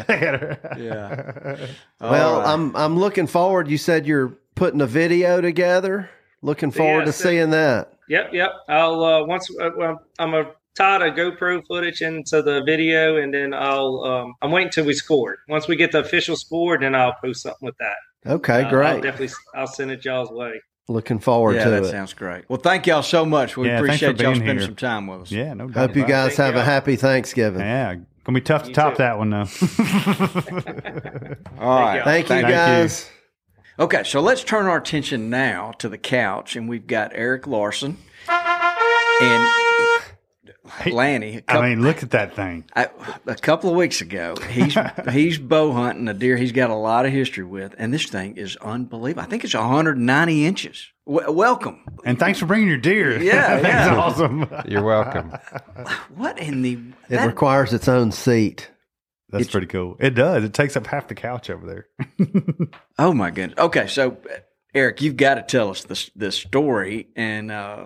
yeah. 0.09 0.57
well, 2.01 2.35
All 2.35 2.41
right. 2.41 2.49
I'm 2.53 2.77
I'm 2.77 2.99
looking 2.99 3.27
forward. 3.27 3.69
You 3.69 3.79
said 3.79 4.07
you're 4.07 4.29
putting 4.55 4.81
a 4.81 4.87
video 4.87 5.41
together. 5.41 6.09
Looking 6.43 6.71
forward 6.71 7.01
Yeah, 7.01 7.05
to 7.07 7.13
so- 7.13 7.25
seeing 7.29 7.51
that. 7.51 7.93
Yep, 8.09 8.31
yep. 8.33 8.51
I'll 8.69 9.05
uh, 9.05 9.25
once 9.25 9.49
uh, 9.61 9.71
well, 9.77 10.03
I'm 10.19 10.35
a 10.35 10.51
tie 10.77 11.07
a 11.07 11.11
GoPro 11.13 11.65
footage 11.67 12.01
into 12.03 12.43
the 12.43 12.63
video, 12.65 13.19
and 13.19 13.33
then 13.33 13.55
I'll 13.55 14.03
um, 14.05 14.35
I'm 14.43 14.51
waiting 14.51 14.71
till 14.71 14.85
we 14.85 14.95
scored. 14.95 15.39
Once 15.49 15.69
we 15.69 15.77
get 15.77 15.93
the 15.93 16.01
official 16.01 16.35
score, 16.37 16.77
then 16.79 16.95
I'll 16.97 17.15
post 17.23 17.43
something 17.43 17.65
with 17.67 17.77
that. 17.79 17.97
Okay, 18.33 18.63
Uh, 18.63 18.65
I'll 18.65 18.71
great. 18.71 19.03
definitely 19.03 19.29
I'll 19.55 19.67
send 19.69 19.91
it 19.93 20.05
y'all's 20.05 20.31
way. 20.31 20.61
Looking 20.89 21.21
forward 21.21 21.55
yeah, 21.55 21.65
to 21.65 21.71
that 21.71 21.85
it. 21.85 21.91
sounds 21.91 22.15
great. 22.15 22.47
Well, 22.51 22.59
thank 22.59 22.85
y'all 22.89 23.03
so 23.05 23.25
much. 23.25 23.57
We 23.57 23.69
Yeah, 23.69 23.79
appreciate 23.79 24.19
y'all 24.21 24.35
spending 24.35 24.59
here. 24.59 24.67
some 24.67 24.75
time 24.75 25.07
with 25.07 25.21
us. 25.23 25.31
Yeah, 25.31 25.55
no 25.55 25.69
doubt. 25.69 25.89
Hope 25.91 25.97
you 25.97 26.05
guys 26.05 26.35
Thank 26.35 26.47
have 26.47 26.55
a 26.57 26.59
y'all. 26.59 26.65
happy 26.67 26.97
Thanksgiving. 26.97 27.61
Yeah, 27.61 27.95
gonna 28.25 28.35
be 28.37 28.41
tough 28.41 28.65
to 28.65 28.73
top 28.73 28.95
too. 28.95 28.99
that 29.05 29.19
one 29.19 29.31
though. 29.31 29.47
All 31.61 31.81
right. 31.81 31.97
y'all. 31.97 32.05
Thank 32.05 32.25
you 32.25 32.29
Thank 32.29 32.47
you. 32.49 32.53
guys. 32.55 33.09
Okay, 33.81 34.03
so 34.05 34.21
let's 34.21 34.45
turn 34.45 34.67
our 34.67 34.77
attention 34.77 35.31
now 35.31 35.73
to 35.79 35.89
the 35.89 35.97
couch, 35.97 36.55
and 36.55 36.69
we've 36.69 36.87
got 36.87 37.13
Erick 37.15 37.47
Larson 37.47 37.97
and 38.29 39.49
Lanny. 40.93 41.37
a 41.37 41.39
I 41.39 41.41
couple- 41.41 41.63
mean, 41.63 41.83
look 41.83 42.03
at 42.03 42.11
that 42.11 42.37
thing. 42.37 42.65
I, 42.77 42.89
a 43.27 43.37
couple 43.37 43.71
of 43.71 43.77
weeks 43.77 44.03
ago, 44.03 44.35
he's 44.51 44.77
he's 45.11 45.39
bow 45.39 45.73
hunting 45.73 46.09
a 46.09 46.15
deer 46.15 46.37
he's 46.37 46.53
got 46.53 46.69
a 46.69 46.75
lot 46.75 47.07
of 47.07 47.13
history 47.13 47.45
with, 47.45 47.75
and 47.79 47.93
this 47.93 48.05
thing 48.05 48.37
is 48.37 48.55
unbelievable. 48.57 49.23
I 49.23 49.27
think 49.31 49.45
it's 49.45 49.55
190 49.55 50.45
inches. 50.45 50.87
W- 51.07 51.33
welcome. 51.33 51.81
And 52.05 52.19
thanks 52.19 52.39
for 52.39 52.45
bringing 52.45 52.69
your 52.69 52.77
deer. 52.77 53.19
Yeah, 53.23 53.61
That's 53.61 53.65
yeah. 53.91 53.97
awesome. 53.97 54.47
You're 54.69 54.83
welcome. 54.85 55.33
What 56.15 56.39
in 56.39 56.61
the? 56.61 56.75
It 57.09 57.17
that- 57.17 57.27
requires 57.27 57.73
its 57.73 57.89
own 57.89 58.13
seat. 58.13 58.71
That's 59.31 59.49
pretty 59.49 59.67
cool. 59.67 59.97
It 60.01 60.11
does. 60.11 60.45
It 60.45 60.55
takes 60.55 60.77
up 60.77 60.87
half 60.87 61.09
the 61.09 61.15
couch 61.15 61.51
over 61.51 61.67
there. 61.67 62.69
oh 62.99 63.13
my 63.13 63.31
goodness. 63.31 63.59
Okay, 63.59 63.87
so 63.87 64.17
Erick, 64.75 65.03
you've 65.03 65.17
got 65.17 65.35
to 65.35 65.43
tell 65.43 65.71
us 65.71 65.85
this 65.85 66.11
this 66.15 66.37
story, 66.37 67.09
and 67.17 67.51
uh, 67.51 67.85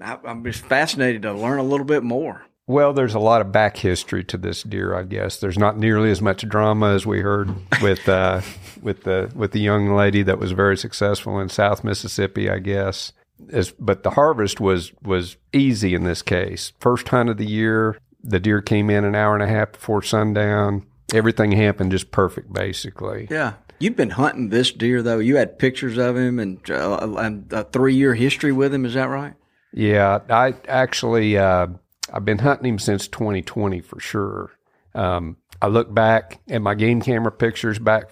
I, 0.00 0.18
I'm 0.24 0.44
just 0.44 0.64
fascinated 0.64 1.22
to 1.22 1.32
learn 1.32 1.58
a 1.58 1.62
little 1.62 1.86
bit 1.86 2.02
more. 2.02 2.42
Well, 2.66 2.92
there's 2.92 3.14
a 3.14 3.18
lot 3.18 3.40
of 3.40 3.50
back 3.50 3.76
history 3.76 4.22
to 4.24 4.36
this 4.36 4.62
deer, 4.62 4.94
I 4.94 5.02
guess. 5.02 5.40
There's 5.40 5.58
not 5.58 5.78
nearly 5.78 6.10
as 6.10 6.22
much 6.22 6.48
drama 6.48 6.94
as 6.94 7.04
we 7.04 7.20
heard 7.20 7.50
with 7.80 8.08
uh, 8.08 8.40
with 8.82 9.04
the 9.04 9.30
with 9.34 9.52
the 9.52 9.60
young 9.60 9.94
lady 9.94 10.22
that 10.22 10.38
was 10.38 10.52
very 10.52 10.76
successful 10.76 11.40
in 11.40 11.48
South 11.48 11.84
Mississippi, 11.84 12.48
I 12.48 12.58
guess. 12.58 13.12
As, 13.50 13.72
but 13.72 14.04
the 14.04 14.10
harvest 14.10 14.60
was 14.60 14.92
was 15.02 15.36
easy 15.52 15.94
in 15.94 16.04
this 16.04 16.22
case. 16.22 16.72
First 16.78 17.08
hunt 17.08 17.30
of 17.30 17.38
the 17.38 17.46
year, 17.46 17.98
the 18.22 18.40
deer 18.40 18.60
came 18.60 18.90
in 18.90 19.04
an 19.04 19.14
hour 19.14 19.34
and 19.34 19.42
a 19.42 19.48
half 19.48 19.72
before 19.72 20.02
sundown. 20.02 20.86
Everything 21.12 21.52
happened 21.52 21.90
just 21.90 22.10
perfect, 22.10 22.52
basically. 22.52 23.28
Yeah. 23.30 23.54
You've 23.78 23.96
been 23.96 24.10
hunting 24.10 24.50
this 24.50 24.70
deer 24.70 25.02
though. 25.02 25.18
You 25.18 25.36
had 25.36 25.58
pictures 25.58 25.98
of 25.98 26.16
him 26.16 26.38
and, 26.38 26.70
uh, 26.70 27.34
a 27.50 27.64
three 27.64 27.94
year 27.94 28.14
history 28.14 28.52
with 28.52 28.72
him. 28.72 28.84
Is 28.84 28.94
that 28.94 29.08
right? 29.08 29.34
Yeah, 29.72 30.20
I 30.30 30.54
actually 30.68 31.36
uh, 31.36 31.66
I've 32.12 32.24
been 32.24 32.38
hunting 32.38 32.74
him 32.74 32.78
since 32.78 33.08
2020 33.08 33.80
for 33.80 33.98
sure. 33.98 34.52
Um, 34.94 35.36
I 35.60 35.68
look 35.68 35.92
back 35.92 36.40
at 36.48 36.62
my 36.62 36.74
game 36.74 37.00
camera 37.00 37.32
pictures 37.32 37.78
back 37.78 38.10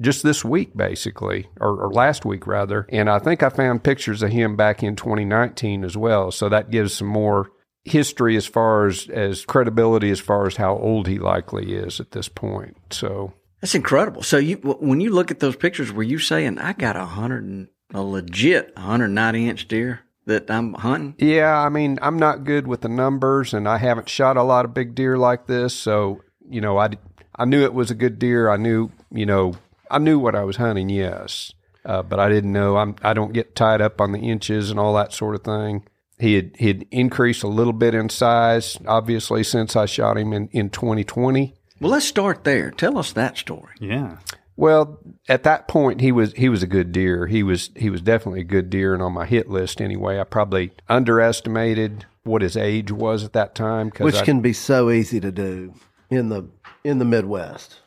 just 0.00 0.22
this 0.22 0.44
week, 0.44 0.76
basically, 0.76 1.48
or, 1.60 1.84
or 1.84 1.92
last 1.92 2.24
week 2.24 2.46
rather, 2.46 2.86
and 2.90 3.10
I 3.10 3.18
think 3.18 3.42
I 3.42 3.48
found 3.48 3.82
pictures 3.82 4.22
of 4.22 4.30
him 4.30 4.54
back 4.54 4.82
in 4.82 4.94
2019 4.94 5.82
as 5.82 5.96
well. 5.96 6.30
So 6.30 6.48
that 6.48 6.70
gives 6.70 6.94
some 6.94 7.08
more 7.08 7.50
history 7.88 8.36
as 8.36 8.46
far 8.46 8.86
as 8.86 9.08
as 9.08 9.44
credibility 9.44 10.10
as 10.10 10.20
far 10.20 10.46
as 10.46 10.56
how 10.56 10.76
old 10.76 11.06
he 11.06 11.18
likely 11.18 11.74
is 11.74 12.00
at 12.00 12.12
this 12.12 12.28
point. 12.28 12.76
So 12.90 13.32
That's 13.60 13.74
incredible. 13.74 14.22
So 14.22 14.36
you, 14.38 14.56
when 14.56 15.00
you 15.00 15.10
look 15.10 15.30
at 15.30 15.40
those 15.40 15.56
pictures, 15.56 15.92
were 15.92 16.02
you 16.02 16.18
saying 16.18 16.58
I 16.58 16.72
got 16.72 16.96
a 16.96 17.04
hundred 17.04 17.44
and 17.44 17.68
a 17.92 18.02
legit 18.02 18.74
190 18.76 19.48
inch 19.48 19.68
deer 19.68 20.00
that 20.26 20.50
I'm 20.50 20.74
hunting? 20.74 21.14
Yeah, 21.18 21.58
I 21.58 21.68
mean, 21.68 21.98
I'm 22.02 22.18
not 22.18 22.44
good 22.44 22.66
with 22.66 22.82
the 22.82 22.88
numbers, 22.88 23.54
and 23.54 23.68
I 23.68 23.78
haven't 23.78 24.08
shot 24.08 24.36
a 24.36 24.42
lot 24.42 24.64
of 24.64 24.74
big 24.74 24.94
deer 24.94 25.16
like 25.16 25.46
this. 25.46 25.74
So, 25.74 26.20
you 26.48 26.60
know, 26.60 26.78
I, 26.78 26.90
I 27.34 27.46
knew 27.46 27.64
it 27.64 27.74
was 27.74 27.90
a 27.90 27.94
good 27.94 28.18
deer. 28.18 28.50
I 28.50 28.56
knew, 28.56 28.90
you 29.10 29.26
know, 29.26 29.54
I 29.90 29.98
knew 29.98 30.18
what 30.18 30.34
I 30.34 30.44
was 30.44 30.56
hunting. 30.56 30.90
Yes, 30.90 31.52
uh, 31.84 32.02
but 32.02 32.20
I 32.20 32.28
didn't 32.28 32.52
know. 32.52 32.76
I'm 32.76 32.96
I 33.02 33.14
don't 33.14 33.32
get 33.32 33.56
tied 33.56 33.80
up 33.80 34.00
on 34.00 34.12
the 34.12 34.18
inches 34.18 34.70
and 34.70 34.78
all 34.78 34.94
that 34.94 35.12
sort 35.12 35.34
of 35.34 35.42
thing. 35.42 35.84
He 36.18 36.34
had 36.34 36.50
he 36.58 36.66
had 36.68 36.86
increased 36.90 37.42
a 37.42 37.48
little 37.48 37.72
bit 37.72 37.94
in 37.94 38.08
size, 38.08 38.76
obviously, 38.86 39.44
since 39.44 39.76
I 39.76 39.86
shot 39.86 40.18
him 40.18 40.32
in 40.32 40.48
in 40.52 40.70
2020. 40.70 41.54
Well, 41.80 41.92
let's 41.92 42.06
start 42.06 42.42
there. 42.44 42.70
Tell 42.72 42.98
us 42.98 43.12
that 43.12 43.36
story. 43.38 43.74
Yeah. 43.80 44.18
Well, 44.56 44.98
at 45.28 45.44
that 45.44 45.68
point, 45.68 46.00
he 46.00 46.10
was 46.10 46.32
he 46.32 46.48
was 46.48 46.64
a 46.64 46.66
good 46.66 46.90
deer. 46.90 47.26
He 47.28 47.44
was 47.44 47.70
he 47.76 47.88
was 47.90 48.00
definitely 48.02 48.40
a 48.40 48.44
good 48.44 48.68
deer, 48.70 48.92
and 48.94 49.02
on 49.02 49.12
my 49.12 49.26
hit 49.26 49.48
list 49.48 49.80
anyway. 49.80 50.18
I 50.18 50.24
probably 50.24 50.72
underestimated 50.88 52.06
what 52.24 52.42
his 52.42 52.56
age 52.56 52.90
was 52.90 53.24
at 53.24 53.32
that 53.34 53.54
time. 53.54 53.90
'cause 53.90 54.04
which 54.04 54.16
I- 54.16 54.24
can 54.24 54.40
be 54.40 54.52
so 54.52 54.90
easy 54.90 55.20
to 55.20 55.30
do 55.30 55.74
in 56.10 56.28
the 56.28 56.46
in 56.84 56.98
the 56.98 57.04
Midwest. 57.04 57.80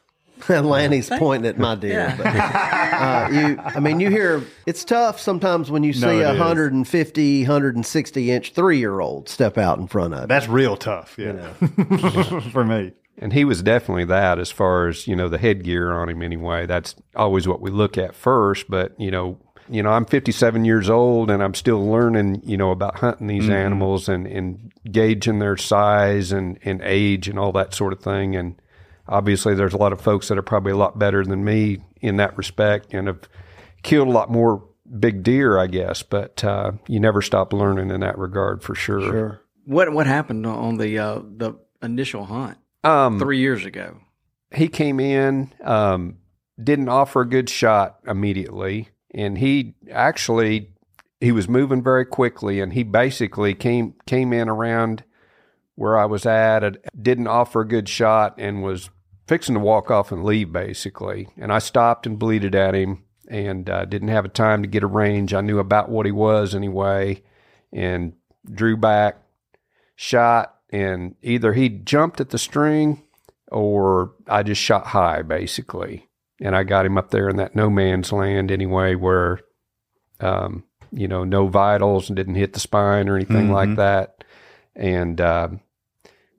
Lanny's 0.49 1.09
pointing 1.09 1.49
at 1.49 1.57
my 1.57 1.75
deer, 1.75 2.13
but 2.17 2.25
uh, 2.27 3.27
you, 3.31 3.59
I 3.59 3.79
mean, 3.79 3.99
you 3.99 4.09
hear 4.09 4.43
it's 4.65 4.83
tough 4.83 5.19
sometimes 5.19 5.69
when 5.71 5.83
you 5.83 5.93
No, 5.93 5.99
see 6.09 6.17
it 6.19 6.23
a 6.23 6.31
is. 6.33 6.39
150, 6.39 7.41
160 7.43 8.31
inch 8.31 8.53
three 8.53 8.77
year 8.79 8.99
old 8.99 9.29
step 9.29 9.57
out 9.57 9.79
in 9.79 9.87
front 9.87 10.13
of 10.13 10.21
you. 10.21 10.27
That's 10.27 10.47
real 10.47 10.75
tough. 10.77 11.15
Yeah. 11.17 11.53
For 12.51 12.63
me. 12.63 12.93
And 13.17 13.33
he 13.33 13.45
was 13.45 13.61
definitely 13.61 14.05
that 14.05 14.39
as 14.39 14.49
far 14.49 14.87
as, 14.87 15.05
you 15.07 15.15
know, 15.15 15.29
the 15.29 15.37
headgear 15.37 15.91
on 15.93 16.09
him 16.09 16.21
anyway. 16.23 16.65
That's 16.65 16.95
always 17.15 17.47
what 17.47 17.61
we 17.61 17.69
look 17.69 17.97
at 17.97 18.15
first. 18.15 18.67
But, 18.69 18.99
you 18.99 19.11
know, 19.11 19.37
you 19.69 19.83
know, 19.83 19.91
I'm 19.91 20.05
57 20.05 20.65
years 20.65 20.89
old 20.89 21.29
and 21.29 21.43
I'm 21.43 21.53
still 21.53 21.85
learning, 21.85 22.41
you 22.43 22.57
know, 22.57 22.71
about 22.71 22.95
hunting 22.97 23.27
these 23.27 23.45
Mhm. 23.45 23.51
animals 23.53 24.09
and, 24.09 24.25
and 24.25 24.71
gauging 24.91 25.39
their 25.39 25.55
size 25.55 26.31
and, 26.31 26.57
and 26.63 26.81
age 26.83 27.27
and 27.27 27.37
all 27.37 27.51
that 27.51 27.73
sort 27.73 27.93
of 27.93 27.99
thing. 28.01 28.35
And 28.35 28.55
obviously, 29.11 29.53
there's 29.53 29.73
a 29.73 29.77
lot 29.77 29.93
of 29.93 30.01
folks 30.01 30.29
that 30.29 30.37
are 30.37 30.43
probably 30.43 30.71
a 30.71 30.77
lot 30.77 30.97
better 30.97 31.23
than 31.23 31.43
me 31.43 31.83
in 32.01 32.17
that 32.17 32.35
respect 32.37 32.93
and 32.93 33.07
have 33.07 33.29
killed 33.83 34.07
a 34.07 34.11
lot 34.11 34.31
more 34.31 34.63
big 34.99 35.21
deer, 35.21 35.59
I 35.59 35.67
guess. 35.67 36.01
But 36.01 36.43
uh, 36.43 36.71
you 36.87 36.99
never 36.99 37.21
stop 37.21 37.53
learning 37.53 37.91
in 37.91 37.99
that 37.99 38.17
regard 38.17 38.63
for 38.63 38.73
sure. 38.73 39.01
Sure. 39.01 39.41
What 39.65 39.93
what 39.93 40.07
happened 40.07 40.47
on 40.47 40.77
the 40.77 40.97
uh, 40.97 41.19
the 41.23 41.53
initial 41.83 42.25
hunt 42.25 42.57
Um, 42.83 43.19
three 43.19 43.37
years 43.39 43.65
ago? 43.65 43.99
he 44.53 44.67
came 44.67 44.99
in, 44.99 45.53
um, 45.63 46.17
didn't 46.61 46.89
offer 46.89 47.21
a 47.21 47.29
good 47.29 47.49
shot 47.49 47.99
immediately, 48.05 48.89
and 49.13 49.37
he 49.37 49.75
actually 49.91 50.71
he 51.19 51.31
was 51.31 51.47
moving 51.47 51.83
very 51.83 52.05
quickly, 52.05 52.59
and 52.59 52.73
he 52.73 52.83
basically 52.83 53.53
came 53.53 53.93
came 54.05 54.33
in 54.33 54.49
around 54.49 55.03
where 55.75 55.97
I 55.97 56.05
was 56.05 56.25
at, 56.25 56.63
didn't 57.01 57.27
offer 57.27 57.61
a 57.61 57.67
good 57.67 57.87
shot, 57.87 58.35
and 58.37 58.61
was 58.61 58.89
fixing 59.31 59.55
to 59.55 59.61
walk 59.61 59.89
off 59.89 60.11
and 60.11 60.25
leave 60.25 60.51
basically, 60.51 61.29
and 61.37 61.53
I 61.53 61.59
stopped 61.59 62.05
and 62.05 62.19
bleated 62.19 62.53
at 62.53 62.75
him, 62.75 63.03
and 63.29 63.69
uh, 63.69 63.85
didn't 63.85 64.09
have 64.09 64.25
a 64.25 64.29
time 64.29 64.61
to 64.61 64.67
get 64.67 64.83
a 64.83 64.87
range. 64.87 65.33
I 65.33 65.39
knew 65.39 65.57
about 65.59 65.87
what 65.87 66.05
he 66.05 66.11
was 66.11 66.53
anyway, 66.53 67.23
and 67.71 68.11
drew 68.43 68.75
back, 68.75 69.21
shot, 69.95 70.55
and 70.69 71.15
either 71.21 71.53
he 71.53 71.69
jumped 71.69 72.19
at 72.19 72.31
the 72.31 72.37
string 72.37 73.03
or 73.47 74.11
I 74.27 74.43
just 74.43 74.59
shot 74.61 74.87
high 74.87 75.21
basically. 75.21 76.09
And 76.41 76.53
I 76.53 76.63
got 76.63 76.85
him 76.85 76.97
up 76.97 77.11
there 77.11 77.29
in 77.29 77.37
that 77.37 77.55
no 77.55 77.69
man's 77.69 78.11
land 78.11 78.51
anyway, 78.51 78.95
where, 78.95 79.39
um, 80.19 80.65
you 80.91 81.07
know, 81.07 81.23
no 81.23 81.47
vitals 81.47 82.09
and 82.09 82.17
didn't 82.17 82.35
hit 82.35 82.51
the 82.51 82.59
spine 82.59 83.07
or 83.07 83.15
anything 83.15 83.47
Mhm. 83.47 83.53
like 83.53 83.75
that. 83.77 84.25
And, 84.75 85.21
uh, 85.21 85.49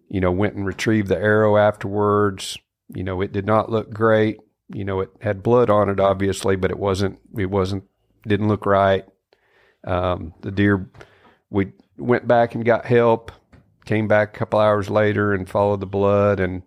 you 0.09 0.21
know, 0.21 0.33
went 0.33 0.57
and 0.57 0.67
retrieved 0.67 1.09
the 1.09 1.19
arrow 1.19 1.57
afterwards. 1.57 2.59
You 2.95 3.05
know, 3.05 3.21
it 3.21 3.33
did 3.33 3.47
not 3.47 3.71
look 3.71 3.91
great. 3.91 4.39
You 4.69 4.85
know, 4.85 5.01
it 5.01 5.11
had 5.21 5.43
blood 5.43 5.71
on 5.71 5.89
it, 5.89 6.01
obviously, 6.01 6.57
but 6.57 6.71
it 6.71 6.79
wasn't, 6.79 7.19
it 7.37 7.51
wasn't, 7.51 7.85
didn't 8.27 8.49
look 8.49 8.67
right. 8.67 9.05
Um, 9.85 10.35
the 10.41 10.51
deer, 10.51 10.89
we 11.51 11.73
went 11.99 12.27
back 12.27 12.55
and 12.55 12.65
got 12.65 12.87
help, 12.87 13.33
came 13.85 14.09
back 14.09 14.35
a 14.35 14.39
couple 14.39 14.61
hours 14.61 14.89
later 14.89 15.35
and 15.35 15.49
followed 15.49 15.81
the 15.81 15.87
blood 15.87 16.41
and, 16.41 16.63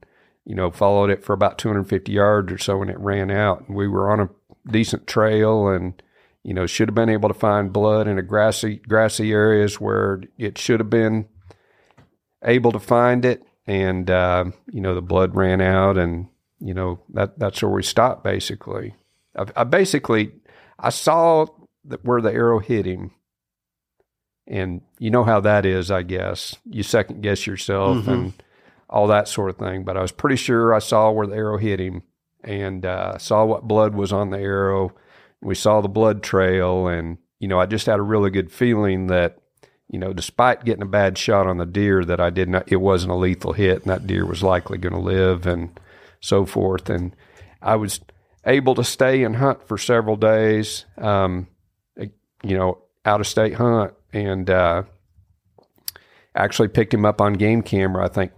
you 0.46 0.56
know, 0.56 0.70
followed 0.70 1.10
it 1.10 1.24
for 1.24 1.34
about 1.34 1.58
250 1.58 2.12
yards 2.12 2.52
or 2.52 2.58
so 2.58 2.82
and 2.82 2.92
it 2.92 3.00
ran 3.00 3.32
out. 3.32 3.68
And 3.68 3.76
we 3.76 3.88
were 3.88 4.12
on 4.12 4.20
a 4.20 4.30
decent 4.70 5.08
trail 5.08 5.68
and, 5.70 6.02
you 6.44 6.54
know, 6.54 6.66
should 6.66 6.90
have 6.90 6.96
been 6.96 7.10
able 7.10 7.30
to 7.30 7.34
find 7.34 7.74
blood 7.74 8.08
in 8.08 8.20
a 8.20 8.24
grassy, 8.24 8.78
grassy 8.88 9.32
areas 9.32 9.80
where 9.80 10.22
it 10.38 10.58
should 10.58 10.80
have 10.80 10.90
been 10.90 11.28
able 12.44 12.72
to 12.72 12.80
find 12.80 13.26
it. 13.26 13.45
And, 13.68 14.10
uh, 14.10 14.46
you 14.72 14.82
know, 14.82 14.94
the 14.96 15.02
blood 15.02 15.36
ran 15.36 15.60
out 15.62 15.98
and, 15.98 16.28
you 16.60 16.74
know, 16.74 17.00
that, 17.14 17.40
that's 17.40 17.62
where 17.62 17.72
we 17.72 17.84
stopped 17.84 18.24
basically. 18.24 18.94
I, 19.36 19.46
I 19.56 19.64
basically, 19.64 20.34
I 20.80 20.90
saw 20.90 21.48
that 21.86 22.06
where 22.06 22.22
the 22.22 22.32
arrow 22.32 22.60
hit 22.60 22.86
him 22.86 23.12
and 24.48 24.82
you 25.00 25.10
know 25.10 25.24
how 25.24 25.40
that 25.42 25.66
is, 25.66 25.90
I 25.90 26.04
guess. 26.04 26.56
You 26.66 26.84
second 26.84 27.22
guess 27.22 27.48
yourself 27.48 27.98
Mhm. 28.06 28.08
and 28.08 28.34
all 28.90 29.08
that 29.08 29.28
sort 29.28 29.50
of 29.50 29.58
thing. 29.58 29.84
But 29.84 29.98
I 29.98 30.02
was 30.02 30.12
pretty 30.12 30.36
sure 30.36 30.74
I 30.74 30.80
saw 30.80 31.12
where 31.12 31.28
the 31.28 31.36
arrow 31.36 31.58
hit 31.58 31.80
him 31.80 32.04
and 32.44 32.86
uh, 32.86 33.18
saw 33.18 33.44
what 33.46 33.68
blood 33.68 33.96
was 33.96 34.14
on 34.14 34.30
the 34.30 34.38
arrow. 34.40 34.94
We 35.42 35.56
saw 35.56 35.82
the 35.82 35.90
blood 35.90 36.22
trail, 36.24 36.88
and 36.88 37.18
you 37.40 37.48
know, 37.48 37.60
I 37.60 37.66
just 37.66 37.88
had 37.88 38.00
a 38.00 38.04
really 38.04 38.30
good 38.30 38.52
feeling 38.52 39.08
that, 39.08 39.40
you 39.88 40.00
know, 40.00 40.14
despite 40.14 40.66
getting 40.66 40.82
a 40.84 40.88
bad 40.88 41.18
shot 41.18 41.48
on 41.48 41.58
the 41.58 41.66
deer, 41.66 42.04
that 42.06 42.20
I 42.20 42.30
did 42.30 42.50
not. 42.50 42.72
It 42.72 42.78
wasn't 42.78 43.12
a 43.12 43.16
lethal 43.16 43.54
hit, 43.54 43.84
and 43.84 43.92
that 43.92 44.08
deer 44.08 44.26
was 44.26 44.42
likely 44.44 44.78
going 44.78 44.94
to 44.94 45.00
live, 45.00 45.46
and 45.46 45.80
so 46.20 46.46
forth. 46.46 46.90
And 46.90 47.16
I 47.62 47.76
was 47.76 48.00
able 48.46 48.76
to 48.76 48.84
stay 48.84 49.24
and 49.24 49.36
hunt 49.38 49.68
for 49.68 49.78
several 49.78 50.16
days. 50.16 50.86
Um, 50.98 51.48
you 51.98 52.58
know, 52.58 52.80
out 53.06 53.22
of 53.22 53.28
state 53.28 53.54
hunt, 53.56 53.94
and 54.14 54.50
uh, 54.50 54.84
actually 56.36 56.68
picked 56.68 56.94
him 56.94 57.06
up 57.06 57.22
on 57.22 57.34
game 57.34 57.62
camera. 57.62 58.06
I 58.06 58.10
think 58.10 58.32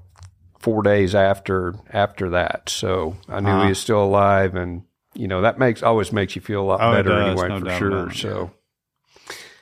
four 0.59 0.83
days 0.83 1.15
after 1.15 1.75
after 1.91 2.29
that, 2.31 2.69
so 2.69 3.15
I 3.29 3.39
knew 3.39 3.49
Uh-huh. 3.49 3.63
he 3.63 3.69
was 3.69 3.79
still 3.79 4.03
alive, 4.03 4.55
and 4.55 4.83
you 5.13 5.27
know 5.27 5.41
that 5.41 5.57
makes 5.59 5.81
always 5.83 6.11
makes 6.11 6.35
you 6.35 6.41
feel 6.41 6.61
a 6.61 6.67
lot 6.67 6.79
Oh, 6.81 6.91
better 6.91 7.09
does, 7.09 7.41
anyway 7.41 7.59
no 7.59 7.59
for 7.69 7.77
sure. 7.77 8.11
So 8.11 8.51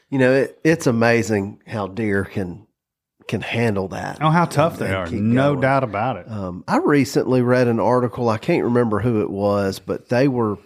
You 0.10 0.20
know, 0.20 0.34
it, 0.34 0.60
it's 0.64 0.88
amazing 0.88 1.62
how 1.68 1.88
deer 1.88 2.26
can 2.26 2.68
can 3.28 3.42
handle 3.42 3.88
that. 3.88 4.20
Oh, 4.22 4.30
how 4.30 4.46
tough 4.46 4.78
they 4.78 4.86
and 4.86 4.96
are. 4.96 5.08
No 5.10 5.50
going. 5.54 5.62
doubt 5.62 5.84
about 5.84 6.18
it. 6.18 6.30
Um, 6.30 6.64
I 6.68 6.78
recently 6.78 7.42
read 7.42 7.68
an 7.68 7.80
article. 7.80 8.30
I 8.30 8.38
can't 8.38 8.64
remember 8.66 9.00
who 9.00 9.22
it 9.22 9.32
was, 9.32 9.80
but 9.80 10.10
they 10.10 10.28
were 10.28 10.58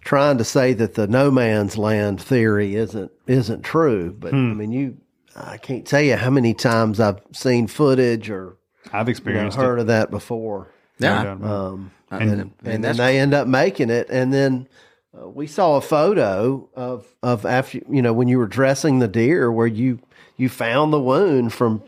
trying 0.00 0.38
to 0.38 0.44
say 0.44 0.72
that 0.72 0.94
the 0.94 1.06
no 1.06 1.30
man's 1.30 1.76
land 1.76 2.20
theory 2.22 2.74
isn't 2.74 3.12
isn't 3.26 3.62
true. 3.62 4.16
But 4.18 4.30
Hmm. 4.30 4.50
I 4.50 4.54
mean, 4.54 4.72
you, 4.72 4.96
I 5.36 5.58
can't 5.58 5.86
tell 5.86 6.00
you 6.00 6.16
how 6.16 6.30
many 6.30 6.54
times 6.54 7.00
I've 7.00 7.20
seen 7.32 7.66
footage 7.66 8.30
or 8.30 8.56
I've 8.86 8.92
you 8.92 9.04
know, 9.04 9.10
experienced 9.10 9.58
heard 9.58 9.78
it. 9.78 9.82
of 9.82 9.86
that 9.88 10.10
before. 10.10 10.72
Yeah. 10.98 11.18
No 11.18 11.22
doubt 11.24 11.36
about 11.36 11.44
it. 11.46 11.52
Um, 11.52 11.90
And- 12.10 12.22
and, 12.22 12.30
and 12.40 12.52
and, 12.64 12.84
then 12.84 12.96
they 12.96 13.18
end 13.20 13.34
up 13.34 13.46
making 13.46 13.90
it, 13.90 14.08
and 14.10 14.32
then. 14.32 14.68
Uh, 15.16 15.28
we 15.28 15.46
saw 15.46 15.76
a 15.76 15.80
photo 15.80 16.68
of 16.74 17.06
of 17.22 17.44
after 17.44 17.80
you 17.90 18.02
know 18.02 18.12
when 18.12 18.28
you 18.28 18.38
were 18.38 18.46
dressing 18.46 18.98
the 18.98 19.08
deer 19.08 19.50
where 19.50 19.66
you 19.66 19.98
you 20.36 20.48
found 20.48 20.92
the 20.92 21.00
wound 21.00 21.52
from 21.52 21.82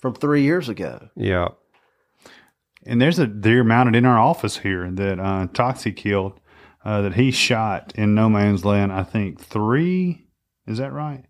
from 0.00 0.14
three 0.14 0.42
years 0.42 0.68
ago. 0.68 1.10
yeah, 1.16 1.48
And 2.86 3.00
there's 3.00 3.18
a 3.18 3.26
deer 3.26 3.62
mounted 3.62 3.94
in 3.94 4.06
our 4.06 4.18
office 4.18 4.58
here 4.58 4.90
that 4.90 5.20
uh, 5.20 5.46
Toxey 5.52 5.92
killed 5.92 6.40
uh, 6.84 7.02
that 7.02 7.14
he 7.14 7.30
shot 7.30 7.92
in 7.96 8.14
no 8.14 8.28
man's 8.28 8.64
land. 8.64 8.92
I 8.92 9.02
think 9.02 9.40
three. 9.40 10.26
Is 10.66 10.78
that 10.78 10.92
right? 10.92 11.24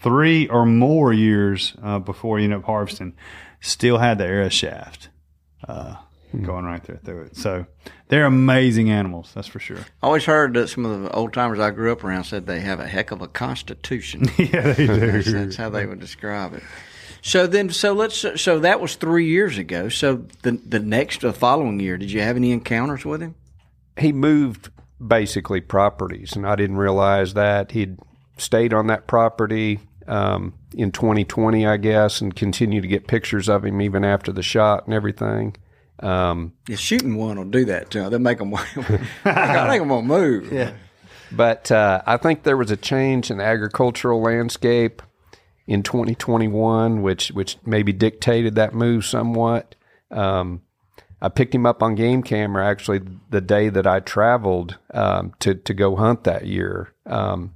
Three 0.00 0.48
or 0.48 0.66
more 0.66 1.12
years 1.12 1.74
uh, 1.82 2.00
before 2.00 2.38
you 2.38 2.44
ended 2.44 2.58
up 2.60 2.66
harvesting, 2.66 3.14
still 3.60 3.98
had 3.98 4.18
the 4.18 4.26
arrow 4.26 4.48
shaft 4.48 5.08
uh, 5.68 5.96
going 6.42 6.64
right 6.64 6.82
there 6.84 6.98
through 7.04 7.22
it. 7.22 7.36
So 7.36 7.66
they're 8.08 8.26
amazing 8.26 8.90
animals, 8.90 9.32
that's 9.34 9.48
for 9.48 9.58
sure. 9.58 9.78
I 10.02 10.06
always 10.06 10.24
heard 10.24 10.54
that 10.54 10.68
some 10.68 10.84
of 10.84 11.02
the 11.02 11.10
old 11.12 11.32
timers 11.32 11.58
I 11.58 11.70
grew 11.70 11.92
up 11.92 12.04
around 12.04 12.24
said 12.24 12.46
they 12.46 12.60
have 12.60 12.80
a 12.80 12.86
heck 12.86 13.10
of 13.10 13.22
a 13.22 13.28
constitution. 13.28 14.28
yeah, 14.38 14.72
they 14.72 14.86
do. 14.86 14.96
that's, 15.12 15.32
that's 15.32 15.56
how 15.56 15.70
they 15.70 15.86
would 15.86 16.00
describe 16.00 16.54
it. 16.54 16.62
So 17.22 17.46
then, 17.46 17.70
so 17.70 17.94
let's. 17.94 18.24
So 18.40 18.58
that 18.58 18.80
was 18.80 18.96
three 18.96 19.26
years 19.26 19.56
ago. 19.56 19.88
So 19.88 20.26
the 20.42 20.52
the 20.52 20.80
next, 20.80 21.22
the 21.22 21.32
following 21.32 21.80
year, 21.80 21.96
did 21.96 22.10
you 22.12 22.20
have 22.20 22.36
any 22.36 22.52
encounters 22.52 23.06
with 23.06 23.22
him? 23.22 23.34
he 23.98 24.12
moved 24.12 24.70
basically 25.04 25.60
properties, 25.60 26.34
and 26.34 26.46
I 26.46 26.56
didn't 26.56 26.76
realize 26.76 27.34
that 27.34 27.72
he'd 27.72 27.98
stayed 28.36 28.72
on 28.72 28.88
that 28.88 29.06
property 29.06 29.80
um, 30.06 30.54
in 30.74 30.90
2020, 30.92 31.66
I 31.66 31.76
guess, 31.76 32.20
and 32.20 32.34
continued 32.34 32.82
to 32.82 32.88
get 32.88 33.06
pictures 33.06 33.48
of 33.48 33.64
him 33.64 33.80
even 33.80 34.04
after 34.04 34.32
the 34.32 34.42
shot 34.42 34.86
and 34.86 34.94
everything. 34.94 35.56
Um, 36.00 36.52
Yeah, 36.68 36.76
shooting 36.76 37.16
one 37.16 37.36
will 37.36 37.44
do 37.44 37.64
that 37.66 37.90
to 37.90 38.00
them. 38.02 38.10
They 38.10 38.18
make 38.18 38.38
them. 38.38 38.54
I 38.54 38.62
think 38.64 39.82
I'm 39.82 39.88
gonna 39.88 40.02
move. 40.02 40.52
Yeah. 40.52 40.72
But 41.32 41.70
uh, 41.72 42.02
I 42.06 42.16
think 42.16 42.42
there 42.42 42.56
was 42.56 42.70
a 42.70 42.76
change 42.76 43.30
in 43.30 43.38
the 43.38 43.44
agricultural 43.44 44.20
landscape 44.22 45.02
in 45.66 45.82
2021, 45.82 47.02
which 47.02 47.28
which 47.32 47.56
maybe 47.64 47.92
dictated 47.92 48.54
that 48.56 48.74
move 48.74 49.04
somewhat. 49.04 49.74
Um, 50.10 50.62
I 51.22 51.28
picked 51.30 51.54
him 51.54 51.64
up 51.64 51.82
on 51.82 51.94
game 51.94 52.22
camera 52.22 52.66
actually 52.66 53.00
the 53.30 53.40
day 53.40 53.68
that 53.70 53.86
I 53.86 54.00
traveled 54.00 54.78
um, 54.92 55.32
to 55.40 55.54
to 55.54 55.74
go 55.74 55.96
hunt 55.96 56.24
that 56.24 56.46
year, 56.46 56.92
um, 57.06 57.54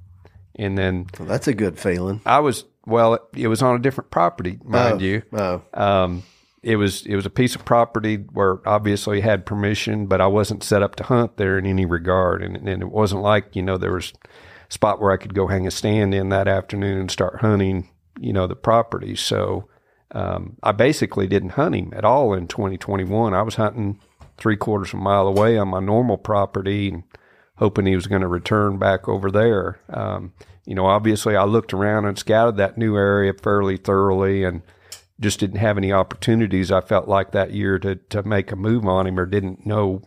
and 0.55 0.77
then 0.77 1.05
So 1.15 1.23
that's 1.25 1.47
a 1.47 1.53
good 1.53 1.77
feeling. 1.77 2.21
I 2.25 2.39
was 2.39 2.65
well. 2.85 3.13
It, 3.13 3.21
it 3.35 3.47
was 3.47 3.61
on 3.61 3.75
a 3.75 3.79
different 3.79 4.09
property, 4.11 4.59
mind 4.63 5.01
Oh, 5.01 5.05
you. 5.05 5.21
Oh, 5.33 5.61
Um, 5.73 6.23
it 6.61 6.75
was 6.75 7.05
it 7.05 7.15
was 7.15 7.25
a 7.25 7.29
piece 7.29 7.55
of 7.55 7.63
property 7.65 8.17
where 8.17 8.67
obviously 8.67 9.21
had 9.21 9.45
permission, 9.45 10.07
but 10.07 10.21
I 10.21 10.27
wasn't 10.27 10.63
set 10.63 10.83
up 10.83 10.95
to 10.97 11.03
hunt 11.03 11.37
there 11.37 11.57
in 11.57 11.65
any 11.65 11.85
regard, 11.85 12.43
and, 12.43 12.55
and 12.57 12.81
it 12.81 12.91
wasn't 12.91 13.21
like 13.21 13.55
you 13.55 13.61
know 13.61 13.77
there 13.77 13.93
was 13.93 14.13
a 14.69 14.73
spot 14.73 15.01
where 15.01 15.11
I 15.11 15.17
could 15.17 15.33
go 15.33 15.47
hang 15.47 15.67
a 15.67 15.71
stand 15.71 16.13
in 16.13 16.29
that 16.29 16.47
afternoon 16.47 16.99
and 16.99 17.11
start 17.11 17.41
hunting, 17.41 17.89
you 18.19 18.33
know, 18.33 18.45
the 18.45 18.55
property. 18.55 19.15
So 19.15 19.69
um, 20.11 20.57
I 20.61 20.71
basically 20.73 21.27
didn't 21.27 21.51
hunt 21.51 21.75
him 21.75 21.93
at 21.95 22.05
all 22.05 22.33
in 22.33 22.47
2021. 22.47 23.33
I 23.33 23.41
was 23.41 23.55
hunting 23.55 23.99
three 24.37 24.57
quarters 24.57 24.93
of 24.93 24.99
a 24.99 25.03
mile 25.03 25.27
away 25.27 25.57
on 25.57 25.69
my 25.69 25.79
normal 25.79 26.17
property 26.17 26.89
and 26.89 27.03
hoping 27.57 27.85
he 27.85 27.95
was 27.95 28.07
going 28.07 28.21
to 28.21 28.27
return 28.27 28.77
back 28.77 29.07
over 29.07 29.29
there. 29.29 29.79
Um, 29.89 30.33
you 30.65 30.75
know, 30.75 30.85
obviously 30.85 31.35
I 31.35 31.43
looked 31.43 31.73
around 31.73 32.05
and 32.05 32.17
scouted 32.17 32.57
that 32.57 32.77
new 32.77 32.95
area 32.95 33.33
fairly 33.33 33.77
thoroughly 33.77 34.43
and 34.43 34.61
just 35.19 35.39
didn't 35.39 35.57
have 35.57 35.77
any 35.77 35.91
opportunities 35.91 36.71
I 36.71 36.81
felt 36.81 37.07
like 37.07 37.31
that 37.31 37.51
year 37.51 37.77
to 37.79 37.95
to 37.95 38.23
make 38.23 38.51
a 38.51 38.55
move 38.55 38.85
on 38.85 39.07
him 39.07 39.19
or 39.19 39.25
didn't 39.25 39.65
know 39.65 40.01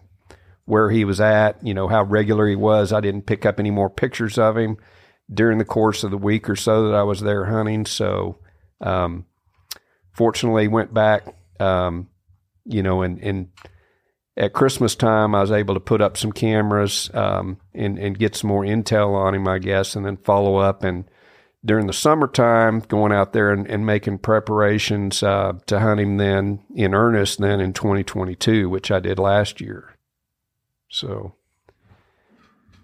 where 0.64 0.90
he 0.90 1.04
was 1.04 1.20
at, 1.20 1.64
you 1.66 1.74
know, 1.74 1.88
how 1.88 2.04
regular 2.04 2.46
he 2.48 2.56
was. 2.56 2.92
I 2.92 3.00
didn't 3.00 3.26
pick 3.26 3.44
up 3.44 3.58
any 3.58 3.70
more 3.70 3.90
pictures 3.90 4.38
of 4.38 4.56
him. 4.56 4.76
during 5.32 5.58
the 5.58 5.64
course 5.64 6.04
of 6.04 6.10
the 6.10 6.18
week 6.18 6.48
or 6.48 6.56
so 6.56 6.88
that 6.88 6.94
I 6.94 7.02
was 7.02 7.20
there 7.20 7.44
hunting. 7.46 7.86
So, 7.86 8.38
um, 8.80 9.26
fortunately, 10.12 10.68
went 10.68 10.92
back, 10.92 11.34
um, 11.60 12.08
you 12.64 12.82
know, 12.82 13.02
and, 13.02 13.18
and 13.20 13.48
at 14.36 14.52
Christmas 14.52 14.94
time, 14.94 15.34
I 15.34 15.40
was 15.40 15.50
able 15.52 15.74
to 15.74 15.80
put 15.80 16.00
up 16.00 16.16
some 16.16 16.32
cameras 16.32 17.10
um, 17.14 17.58
and, 17.74 17.98
and 17.98 18.18
get 18.18 18.34
some 18.34 18.48
more 18.48 18.62
intel 18.62 19.14
on 19.14 19.34
him, 19.34 19.46
I 19.48 19.58
guess, 19.58 19.94
and 19.94 20.04
then 20.04 20.16
follow 20.16 20.56
up. 20.56 20.84
And 20.84 21.04
during 21.64 21.86
the 21.86 21.92
summertime, 21.92 22.80
going 22.80 23.12
out 23.12 23.32
there 23.32 23.52
and, 23.52 23.68
and 23.68 23.86
making 23.86 24.18
preparations 24.18 25.22
uh, 25.22 25.52
to 25.66 25.80
hunt 25.80 26.00
him 26.00 26.16
then 26.16 26.60
in 26.74 26.94
earnest, 26.94 27.38
then 27.38 27.60
in 27.60 27.72
2022, 27.72 28.68
which 28.68 28.90
I 28.90 28.98
did 28.98 29.18
last 29.18 29.60
year. 29.60 29.96
So, 30.88 31.34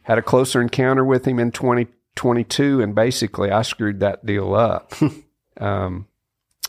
had 0.03 0.19
a 0.19 0.23
closer 0.23 0.61
encounter 0.61 1.05
with 1.05 1.27
him 1.27 1.39
in 1.39 1.51
2022, 1.51 2.81
and 2.81 2.95
basically, 2.95 3.51
I 3.51 3.63
screwed 3.63 4.01
that 4.01 4.25
deal 4.25 4.55
up. 4.55 4.93
um, 5.61 6.07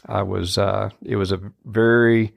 I 0.08 0.24
was, 0.24 0.58
uh, 0.58 0.90
it 1.04 1.16
was 1.16 1.32
a 1.32 1.40
very 1.64 2.34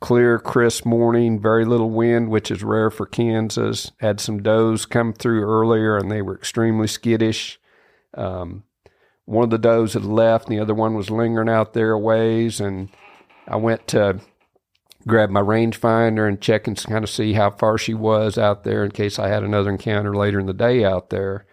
clear, 0.00 0.38
crisp 0.38 0.86
morning, 0.86 1.40
very 1.40 1.64
little 1.64 1.90
wind, 1.90 2.30
which 2.30 2.52
is 2.52 2.62
rare 2.62 2.90
for 2.90 3.04
Kansas. 3.04 3.90
Had 3.98 4.20
some 4.20 4.42
does 4.42 4.86
come 4.86 5.12
through 5.12 5.42
earlier, 5.42 5.96
and 5.96 6.10
they 6.10 6.22
were 6.22 6.36
extremely 6.36 6.86
skittish. 6.86 7.58
Um, 8.14 8.62
one 9.28 9.44
of 9.44 9.50
the 9.50 9.58
does 9.58 9.92
had 9.92 10.06
left, 10.06 10.48
and 10.48 10.56
the 10.56 10.62
other 10.62 10.72
one 10.72 10.94
was 10.94 11.10
lingering 11.10 11.50
out 11.50 11.74
there 11.74 11.92
a 11.92 11.98
ways. 11.98 12.60
And 12.60 12.88
I 13.46 13.56
went 13.56 13.86
to 13.88 14.20
grab 15.06 15.28
my 15.28 15.42
rangefinder 15.42 16.26
and 16.26 16.40
check 16.40 16.66
and 16.66 16.82
kind 16.82 17.04
of 17.04 17.10
see 17.10 17.34
how 17.34 17.50
far 17.50 17.76
she 17.76 17.92
was 17.92 18.38
out 18.38 18.64
there 18.64 18.82
in 18.82 18.90
case 18.90 19.18
I 19.18 19.28
had 19.28 19.42
another 19.42 19.68
encounter 19.68 20.14
later 20.16 20.40
in 20.40 20.46
the 20.46 20.54
day 20.54 20.82
out 20.82 21.10
there. 21.10 21.44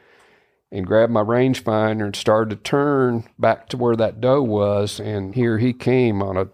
And 0.72 0.88
grabbed 0.88 1.12
my 1.12 1.22
rangefinder 1.22 2.06
and 2.06 2.16
started 2.16 2.50
to 2.52 2.64
turn 2.64 3.26
back 3.38 3.68
to 3.70 3.78
where 3.78 3.98
that 3.98 4.22
doe 4.22 4.42
was. 4.42 5.02
And 5.02 5.36
here 5.36 5.58
he 5.58 5.74
came 5.74 6.22
on 6.22 6.38
a, 6.38 6.48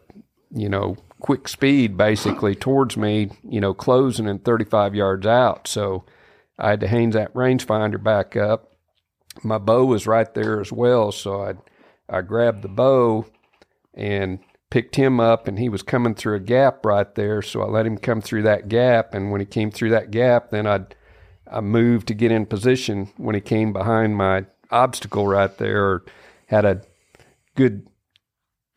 you 0.50 0.70
know, 0.70 0.98
quick 1.20 1.48
speed 1.48 1.98
basically 1.98 2.56
towards 2.56 2.98
me, 2.98 3.30
you 3.44 3.62
know, 3.62 3.76
closing 3.76 4.28
in 4.28 4.40
35 4.40 4.96
yards 4.96 5.28
out. 5.28 5.68
So 5.68 6.04
I 6.58 6.72
had 6.72 6.80
to 6.80 6.88
hang 6.88 7.12
that 7.12 7.34
rangefinder 7.36 8.04
back 8.04 8.36
up. 8.36 8.71
My 9.44 9.58
bow 9.58 9.86
was 9.86 10.08
right 10.08 10.32
there 10.34 10.60
as 10.60 10.72
well. 10.72 11.12
So 11.12 11.42
I, 11.42 11.54
I 12.10 12.22
grabbed 12.22 12.62
the 12.62 12.68
bow 12.68 13.26
and 13.94 14.40
picked 14.70 14.96
him 14.96 15.20
up 15.20 15.48
and 15.48 15.58
he 15.60 15.70
was 15.70 15.84
coming 15.84 16.16
through 16.16 16.36
a 16.36 16.40
gap 16.42 16.86
right 16.86 17.14
there. 17.16 17.42
So 17.42 17.62
I 17.62 17.66
let 17.66 17.86
him 17.86 17.98
come 17.98 18.22
through 18.22 18.44
that 18.44 18.68
gap. 18.68 19.14
And 19.14 19.32
when 19.32 19.40
he 19.42 19.46
came 19.46 19.72
through 19.72 19.90
that 19.92 20.12
gap, 20.12 20.50
then 20.52 20.68
I, 20.68 20.82
I 21.52 21.62
moved 21.62 22.08
to 22.08 22.14
get 22.14 22.32
in 22.32 22.46
position 22.46 23.10
when 23.18 23.36
he 23.36 23.42
came 23.42 23.74
behind 23.74 24.16
my 24.16 24.46
obstacle 24.70 25.28
right 25.28 25.56
there 25.58 25.84
or 25.86 26.06
had 26.48 26.66
a 26.66 26.82
good 27.56 27.88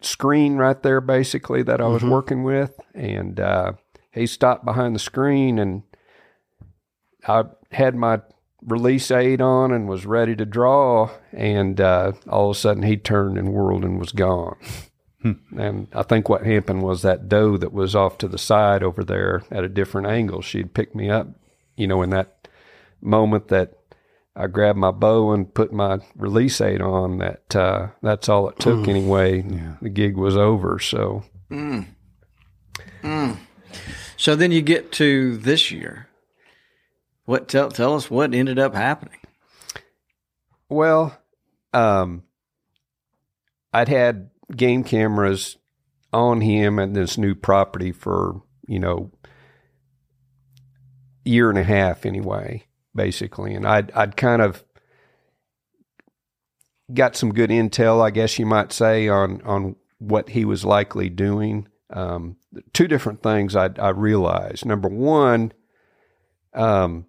screen 0.02 0.56
right 0.56 0.82
there, 0.82 1.00
basically, 1.00 1.62
that 1.62 1.80
I 1.80 1.86
was 1.86 2.02
Mhm. 2.02 2.10
working 2.10 2.42
with. 2.42 2.78
And 2.94 3.38
uh, 3.40 3.72
he 4.12 4.26
stopped 4.26 4.64
behind 4.64 4.94
the 4.94 5.00
screen, 5.00 5.58
and 5.58 5.82
I 7.26 7.44
had 7.72 7.94
my 7.94 8.20
release 8.66 9.10
aid 9.10 9.40
on 9.40 9.72
and 9.72 9.88
was 9.88 10.06
ready 10.06 10.34
to 10.36 10.44
draw. 10.46 11.10
And 11.32 11.80
uh, 11.80 12.12
all 12.28 12.50
of 12.50 12.56
a 12.56 12.58
sudden, 12.58 12.82
he 12.82 12.96
turned 12.96 13.38
and 13.38 13.52
whirled 13.52 13.84
and 13.84 13.98
was 13.98 14.12
gone. 14.12 14.56
and 15.56 15.88
I 15.94 16.02
think 16.02 16.28
what 16.28 16.44
happened 16.46 16.82
was 16.82 17.02
that 17.02 17.28
doe 17.28 17.56
that 17.56 17.72
was 17.72 17.94
off 17.94 18.18
to 18.18 18.28
the 18.28 18.38
side 18.38 18.82
over 18.82 19.02
there 19.04 19.42
at 19.50 19.64
a 19.64 19.68
different 19.68 20.06
angle, 20.06 20.42
she'd 20.42 20.74
picked 20.74 20.94
me 20.94 21.08
up, 21.10 21.28
you 21.76 21.86
know, 21.86 22.02
in 22.02 22.10
that 22.10 22.48
moment 23.00 23.48
that 23.48 23.72
I 24.36 24.48
grabbed 24.48 24.78
my 24.78 24.90
bow 24.90 25.30
and 25.32 25.52
put 25.54 25.72
my 25.72 25.98
release 26.16 26.60
aid 26.60 26.80
on. 26.82 27.18
That 27.18 27.54
uh, 27.56 27.88
that's 28.02 28.28
all 28.28 28.48
it 28.48 28.58
took 28.58 28.80
Mm. 28.80 28.88
anyway. 28.88 29.42
The 29.80 29.88
gig 29.88 30.16
was 30.16 30.36
over. 30.36 30.78
So 30.78 31.24
Mm. 31.50 31.86
Mm. 33.02 33.36
So 34.16 34.34
then 34.34 34.50
you 34.52 34.60
get 34.62 34.90
to 34.92 35.36
this 35.36 35.70
year. 35.70 36.08
What 37.24 37.48
tell 37.48 37.70
tell 37.70 37.94
us 37.94 38.10
what 38.10 38.34
ended 38.34 38.58
up 38.58 38.74
happening? 38.74 39.18
well, 40.68 41.16
um, 41.72 42.24
I'd 43.72 43.88
had 43.88 44.30
game 44.54 44.84
cameras 44.84 45.56
on 46.12 46.40
him 46.40 46.78
and 46.78 46.94
this 46.94 47.18
new 47.18 47.34
property 47.34 47.92
for 47.92 48.42
you 48.66 48.78
know 48.78 49.10
year 51.24 51.48
and 51.48 51.58
a 51.58 51.64
half 51.64 52.04
anyway, 52.04 52.66
basically, 52.94 53.54
and 53.54 53.66
I'd 53.66 53.90
I'd 53.92 54.16
kind 54.16 54.42
of 54.42 54.64
got 56.92 57.16
some 57.16 57.32
good 57.32 57.50
intel, 57.50 58.02
I 58.02 58.10
guess 58.10 58.38
you 58.38 58.46
might 58.46 58.72
say, 58.72 59.08
on 59.08 59.40
on 59.42 59.76
what 59.98 60.30
he 60.30 60.44
was 60.44 60.64
likely 60.64 61.08
doing. 61.08 61.68
Um, 61.90 62.36
two 62.72 62.88
different 62.88 63.22
things 63.22 63.54
I, 63.54 63.70
I 63.78 63.90
realized. 63.90 64.66
Number 64.66 64.88
one, 64.88 65.52
um, 66.52 67.06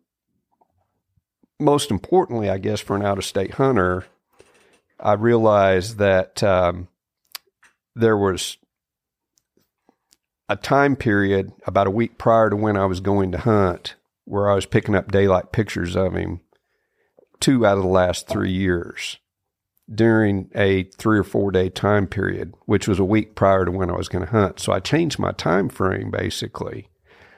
most 1.59 1.91
importantly, 1.91 2.49
I 2.49 2.57
guess 2.57 2.79
for 2.79 2.95
an 2.95 3.05
out 3.05 3.17
of 3.17 3.25
state 3.25 3.55
hunter, 3.55 4.05
I 4.99 5.13
realized 5.13 5.97
that 5.97 6.43
um, 6.43 6.87
there 7.95 8.17
was 8.17 8.57
a 10.47 10.55
time 10.55 10.95
period 10.95 11.51
about 11.65 11.87
a 11.87 11.91
week 11.91 12.17
prior 12.17 12.49
to 12.49 12.55
when 12.55 12.77
I 12.77 12.85
was 12.85 12.99
going 12.99 13.31
to 13.31 13.39
hunt 13.39 13.95
where 14.25 14.49
I 14.49 14.55
was 14.55 14.65
picking 14.65 14.95
up 14.95 15.11
daylight 15.11 15.51
pictures 15.51 15.95
of 15.95 16.15
him 16.15 16.41
two 17.39 17.65
out 17.65 17.77
of 17.77 17.83
the 17.83 17.89
last 17.89 18.27
three 18.27 18.51
years 18.51 19.17
during 19.93 20.49
a 20.55 20.83
three 20.97 21.19
or 21.19 21.23
four 21.23 21.51
day 21.51 21.69
time 21.69 22.07
period, 22.07 22.53
which 22.65 22.87
was 22.87 22.99
a 22.99 23.05
week 23.05 23.35
prior 23.35 23.65
to 23.65 23.71
when 23.71 23.89
I 23.89 23.95
was 23.95 24.09
going 24.09 24.25
to 24.25 24.31
hunt. 24.31 24.59
So 24.59 24.73
I 24.73 24.79
changed 24.79 25.19
my 25.19 25.31
time 25.31 25.69
frame 25.69 26.11
basically. 26.11 26.89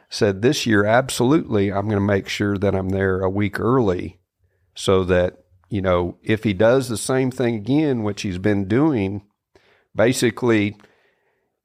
Said 0.10 0.42
this 0.42 0.66
year, 0.66 0.86
absolutely, 0.86 1.72
I'm 1.72 1.86
going 1.86 1.98
to 1.98 2.02
make 2.02 2.30
sure 2.30 2.58
that 2.58 2.76
I'm 2.76 2.90
there 2.90 3.22
a 3.22 3.30
week 3.30 3.60
early 3.60 4.20
so 4.74 5.04
that, 5.04 5.44
you 5.70 5.82
know, 5.82 6.18
if 6.24 6.44
he 6.44 6.54
does 6.54 6.88
the 6.88 6.98
same 6.98 7.30
thing 7.30 7.56
again, 7.56 8.04
which 8.04 8.22
he's 8.22 8.38
been 8.38 8.68
doing, 8.68 9.24
basically 9.94 10.78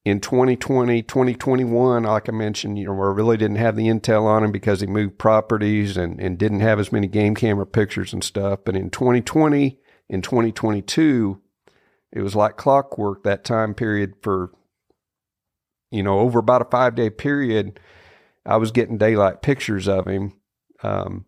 in 0.04 0.20
2020, 0.20 1.02
2021, 1.02 2.02
like 2.02 2.28
I 2.28 2.32
mentioned, 2.32 2.78
you 2.78 2.86
know, 2.86 2.92
I 2.92 3.12
really 3.12 3.36
didn't 3.36 3.58
have 3.58 3.76
the 3.76 3.86
intel 3.86 4.24
on 4.24 4.42
him 4.42 4.50
because 4.50 4.80
he 4.80 4.86
moved 4.88 5.18
properties 5.18 5.96
and, 5.96 6.18
and 6.20 6.36
didn't 6.36 6.60
have 6.60 6.80
as 6.80 6.90
many 6.90 7.06
game 7.06 7.36
camera 7.36 7.66
pictures 7.66 8.12
and 8.12 8.24
stuff. 8.24 8.60
But 8.64 8.74
in 8.74 8.90
2020, 8.90 9.78
in 10.08 10.22
2022, 10.22 11.40
it 12.12 12.20
was 12.20 12.34
like 12.34 12.56
clockwork 12.56 13.22
that 13.22 13.44
time 13.44 13.74
period 13.74 14.14
for, 14.22 14.50
you 15.92 16.02
know, 16.02 16.18
over 16.18 16.40
about 16.40 16.62
a 16.62 16.70
five 16.70 16.96
day 16.96 17.08
period. 17.08 17.78
I 18.44 18.56
was 18.56 18.72
getting 18.72 18.98
daylight 18.98 19.42
pictures 19.42 19.88
of 19.88 20.06
him. 20.06 20.34
Um, 20.82 21.26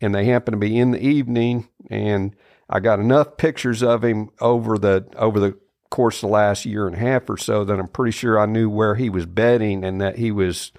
and 0.00 0.14
they 0.14 0.24
happened 0.24 0.54
to 0.54 0.58
be 0.58 0.78
in 0.78 0.90
the 0.90 1.04
evening 1.04 1.68
and 1.90 2.34
I 2.68 2.80
got 2.80 3.00
enough 3.00 3.36
pictures 3.36 3.82
of 3.82 4.02
him 4.02 4.30
over 4.40 4.78
the 4.78 5.06
over 5.16 5.38
the 5.38 5.58
course 5.90 6.16
of 6.16 6.28
the 6.28 6.32
last 6.32 6.64
year 6.64 6.86
and 6.86 6.96
a 6.96 6.98
half 6.98 7.28
or 7.28 7.36
so 7.36 7.64
that 7.64 7.78
I'm 7.78 7.88
pretty 7.88 8.12
sure 8.12 8.40
I 8.40 8.46
knew 8.46 8.70
where 8.70 8.94
he 8.94 9.10
was 9.10 9.26
bedding 9.26 9.84
and 9.84 10.00
that 10.00 10.16
he 10.16 10.32
was, 10.32 10.72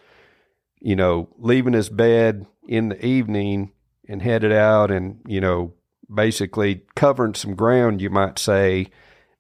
you 0.81 0.95
know, 0.95 1.29
leaving 1.37 1.73
his 1.73 1.89
bed 1.89 2.47
in 2.67 2.89
the 2.89 3.05
evening 3.05 3.71
and 4.09 4.21
headed 4.21 4.51
out 4.51 4.89
and, 4.91 5.21
you 5.27 5.39
know, 5.39 5.73
basically 6.13 6.81
covering 6.95 7.35
some 7.35 7.55
ground, 7.55 8.01
you 8.01 8.09
might 8.09 8.39
say, 8.39 8.87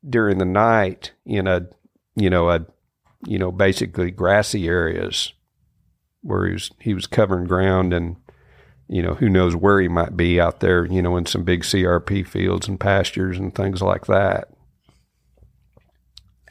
during 0.07 0.37
the 0.37 0.45
night 0.45 1.11
in 1.25 1.47
a, 1.47 1.67
you 2.15 2.29
know, 2.29 2.49
a, 2.51 2.65
you 3.25 3.39
know, 3.39 3.51
basically 3.51 4.11
grassy 4.11 4.67
areas 4.67 5.33
where 6.23 6.47
he 6.47 6.53
was 6.53 6.71
he 6.79 6.93
was 6.95 7.05
covering 7.05 7.45
ground 7.45 7.93
and 7.93 8.15
you 8.87 9.01
know 9.01 9.13
who 9.13 9.29
knows 9.29 9.55
where 9.55 9.79
he 9.79 9.87
might 9.87 10.17
be 10.17 10.39
out 10.41 10.59
there 10.59 10.85
you 10.85 11.01
know 11.01 11.15
in 11.15 11.25
some 11.25 11.43
big 11.43 11.61
CRP 11.63 12.25
fields 12.27 12.67
and 12.67 12.79
pastures 12.79 13.37
and 13.37 13.53
things 13.53 13.81
like 13.81 14.07
that 14.07 14.49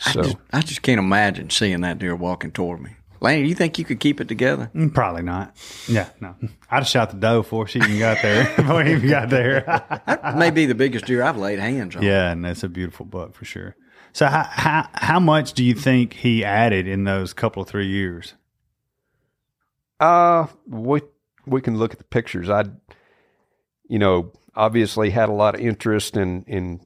I, 0.05 0.13
so 0.13 0.23
just, 0.23 0.37
I 0.53 0.61
just 0.63 0.83
can't 0.83 0.99
imagine 0.99 1.51
seeing 1.51 1.81
that 1.83 1.99
deer 1.99 2.17
walking 2.17 2.51
toward 2.51 2.81
me. 2.81 2.91
Laney, 3.21 3.49
you 3.49 3.55
think 3.55 3.79
you 3.79 3.85
could 3.85 4.01
keep 4.01 4.21
it 4.21 4.27
together? 4.27 4.69
Mm, 4.75 4.93
Probably 4.93 5.23
not. 5.23 5.55
Yeah, 5.87 6.09
no. 6.21 6.35
I'd 6.69 6.79
have 6.79 6.89
shot 6.89 7.11
the 7.13 7.17
doe 7.19 7.43
before 7.43 7.69
she 7.69 7.79
even 7.79 8.01
got 8.01 8.21
there. 8.21 8.53
before 8.57 8.83
he 8.83 8.95
even 8.95 9.09
got 9.09 9.31
there. 9.31 9.61
That 10.07 10.37
may 10.37 10.51
be 10.51 10.67
the 10.67 10.75
biggest 10.75 11.05
deer 11.07 11.23
I've 11.23 11.37
laid 11.37 11.61
hands 11.61 11.95
on. 11.95 12.03
yeah, 12.03 12.33
and 12.33 12.45
that's 12.45 12.65
a 12.65 12.69
beautiful 12.69 13.07
buck 13.07 13.35
for 13.35 13.45
sure. 13.45 13.77
So 14.13 14.27
how, 14.27 14.43
how 14.43 14.89
how 14.93 15.21
much 15.21 15.53
do 15.53 15.63
you 15.63 15.75
think 15.75 16.15
he 16.15 16.45
added 16.45 16.89
in 16.89 17.05
those 17.05 17.33
couple 17.33 17.63
of 17.63 17.69
three 17.69 17.87
years? 17.87 18.35
Uh, 20.01 20.47
we 20.67 21.03
we 21.47 21.61
can 21.61 21.79
look 21.79 21.93
at 21.93 21.99
the 21.99 22.05
pictures. 22.05 22.49
I, 22.51 22.65
you 23.89 23.99
know, 23.99 24.33
obviously 24.55 25.11
had 25.11 25.29
a 25.29 25.33
lot 25.33 25.55
of 25.55 25.61
interest 25.61 26.17
in 26.17 26.45
in 26.45 26.81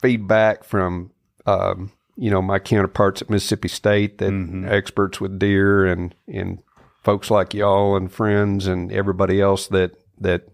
feedback 0.00 0.64
from, 0.64 1.10
um, 1.46 1.92
you 2.16 2.30
know, 2.30 2.42
my 2.42 2.58
counterparts 2.58 3.22
at 3.22 3.30
Mississippi 3.30 3.68
State, 3.68 4.18
that 4.18 4.32
experts 4.68 5.20
with 5.20 5.38
deer, 5.38 5.86
and 5.86 6.14
and 6.26 6.58
folks 7.02 7.30
like 7.30 7.54
y'all 7.54 7.96
and 7.96 8.12
friends 8.12 8.66
and 8.66 8.92
everybody 8.92 9.40
else 9.40 9.66
that 9.68 9.92
that 10.18 10.48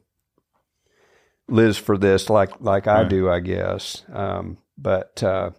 lives 1.48 1.78
for 1.78 1.96
this 1.96 2.28
like 2.30 2.60
like 2.60 2.86
I 2.86 3.04
do, 3.04 3.30
I 3.30 3.40
guess. 3.40 4.04
Um, 4.12 4.58
but 4.78 5.22
uh, 5.22 5.50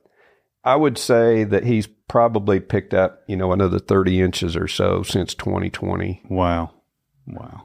I 0.64 0.76
would 0.76 0.98
say 0.98 1.44
that 1.44 1.64
he's 1.64 1.88
probably 2.08 2.60
picked 2.60 2.94
up, 2.94 3.22
you 3.28 3.36
know, 3.36 3.52
another 3.52 3.80
30 3.80 4.22
inches 4.22 4.56
or 4.56 4.68
so 4.68 5.04
since 5.04 5.34
2020. 5.34 6.24
Wow. 6.30 6.72
Wow. 7.28 7.64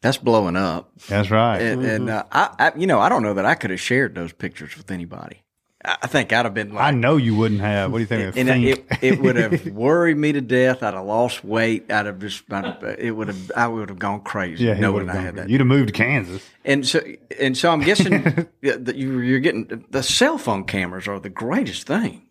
That's 0.00 0.18
blowing 0.18 0.56
up. 0.56 0.92
That's 1.08 1.30
right. 1.30 1.60
And, 1.60 1.84
and 1.84 2.10
uh, 2.10 2.24
I, 2.30 2.54
I, 2.58 2.72
you 2.76 2.86
know, 2.86 3.00
I 3.00 3.08
don't 3.08 3.22
know 3.22 3.34
that 3.34 3.44
I 3.44 3.54
could 3.54 3.70
have 3.70 3.80
shared 3.80 4.14
those 4.14 4.32
pictures 4.32 4.76
with 4.76 4.90
anybody. 4.90 5.42
I 5.84 5.96
I 6.02 6.06
think 6.06 6.32
I'd 6.32 6.44
have 6.44 6.54
been 6.54 6.72
like, 6.72 6.84
I 6.84 6.90
know 6.90 7.16
you 7.16 7.34
wouldn't 7.36 7.60
have. 7.60 7.92
What 7.92 7.98
do 7.98 8.02
you 8.02 8.06
think? 8.06 8.36
and 8.36 8.48
it, 8.48 8.84
it 9.00 9.20
would 9.20 9.36
have 9.36 9.66
worried 9.72 10.16
me 10.16 10.32
to 10.32 10.40
death. 10.40 10.82
I'd 10.82 10.94
have 10.94 11.04
lost 11.04 11.44
weight. 11.44 11.90
I'd 11.90 12.06
have 12.06 12.18
just, 12.18 12.44
I'd 12.52 12.64
have, 12.64 12.82
it 12.98 13.10
would 13.12 13.28
have, 13.28 13.52
I 13.56 13.66
would 13.66 13.88
have 13.88 13.98
gone 13.98 14.20
crazy 14.20 14.64
yeah, 14.64 14.74
he 14.74 14.80
knowing 14.80 15.06
would've 15.06 15.08
I 15.10 15.20
had 15.20 15.34
for 15.34 15.40
that. 15.40 15.50
You'd 15.50 15.60
have 15.60 15.66
moved 15.66 15.88
to 15.88 15.92
Kansas. 15.92 16.48
And 16.64 16.86
so, 16.86 17.00
and 17.40 17.56
so, 17.56 17.70
I'm 17.70 17.80
guessing 17.80 18.22
that 18.62 18.94
you, 18.94 19.18
you're 19.20 19.40
getting 19.40 19.84
the 19.90 20.02
cell 20.02 20.38
phone 20.38 20.64
cameras 20.64 21.08
are 21.08 21.18
the 21.18 21.30
greatest 21.30 21.86
thing. 21.86 22.27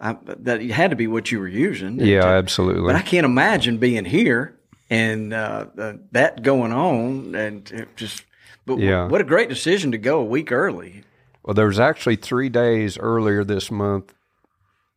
I, 0.00 0.16
that 0.24 0.62
had 0.62 0.90
to 0.90 0.96
be 0.96 1.06
what 1.08 1.32
you 1.32 1.40
were 1.40 1.48
using. 1.48 1.98
Yeah, 2.00 2.20
To- 2.20 2.26
absolutely. 2.28 2.82
But 2.86 2.94
I 2.96 3.02
can't 3.02 3.24
imagine 3.24 3.78
being 3.78 4.04
here 4.04 4.56
and 4.90 5.32
uh, 5.34 5.66
uh, 5.76 5.92
that 6.12 6.42
going 6.42 6.72
on, 6.72 7.34
and 7.34 7.88
just. 7.96 8.22
But 8.64 8.78
Yeah. 8.78 9.08
what 9.08 9.20
a 9.20 9.24
great 9.24 9.48
decision 9.48 9.92
to 9.92 9.98
go 9.98 10.20
a 10.20 10.24
week 10.24 10.52
early. 10.52 11.02
Well, 11.42 11.54
there 11.54 11.66
was 11.66 11.80
actually 11.80 12.16
three 12.16 12.48
days 12.50 12.98
earlier 12.98 13.42
this 13.44 13.70
month, 13.70 14.12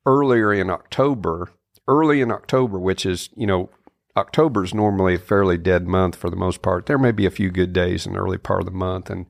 earlier 0.06 0.54
in 0.54 0.70
October, 0.70 1.50
early 1.88 2.22
in 2.22 2.32
October, 2.32 2.78
which 2.80 3.06
is, 3.06 3.30
you 3.36 3.48
know, 3.48 3.70
October 4.18 4.64
is 4.64 4.74
normally 4.74 5.16
a 5.16 5.20
fairly 5.20 5.58
dead 5.58 5.88
month 5.88 6.16
for 6.18 6.30
the 6.30 6.36
most 6.36 6.62
part. 6.62 6.86
There 6.86 6.98
may 6.98 7.12
be 7.14 7.26
a 7.26 7.32
few 7.32 7.50
good 7.50 7.72
days 7.72 8.06
in 8.06 8.14
the 8.14 8.20
early 8.20 8.38
part 8.38 8.60
of 8.60 8.66
the 8.66 8.72
month, 8.72 9.10
and 9.10 9.26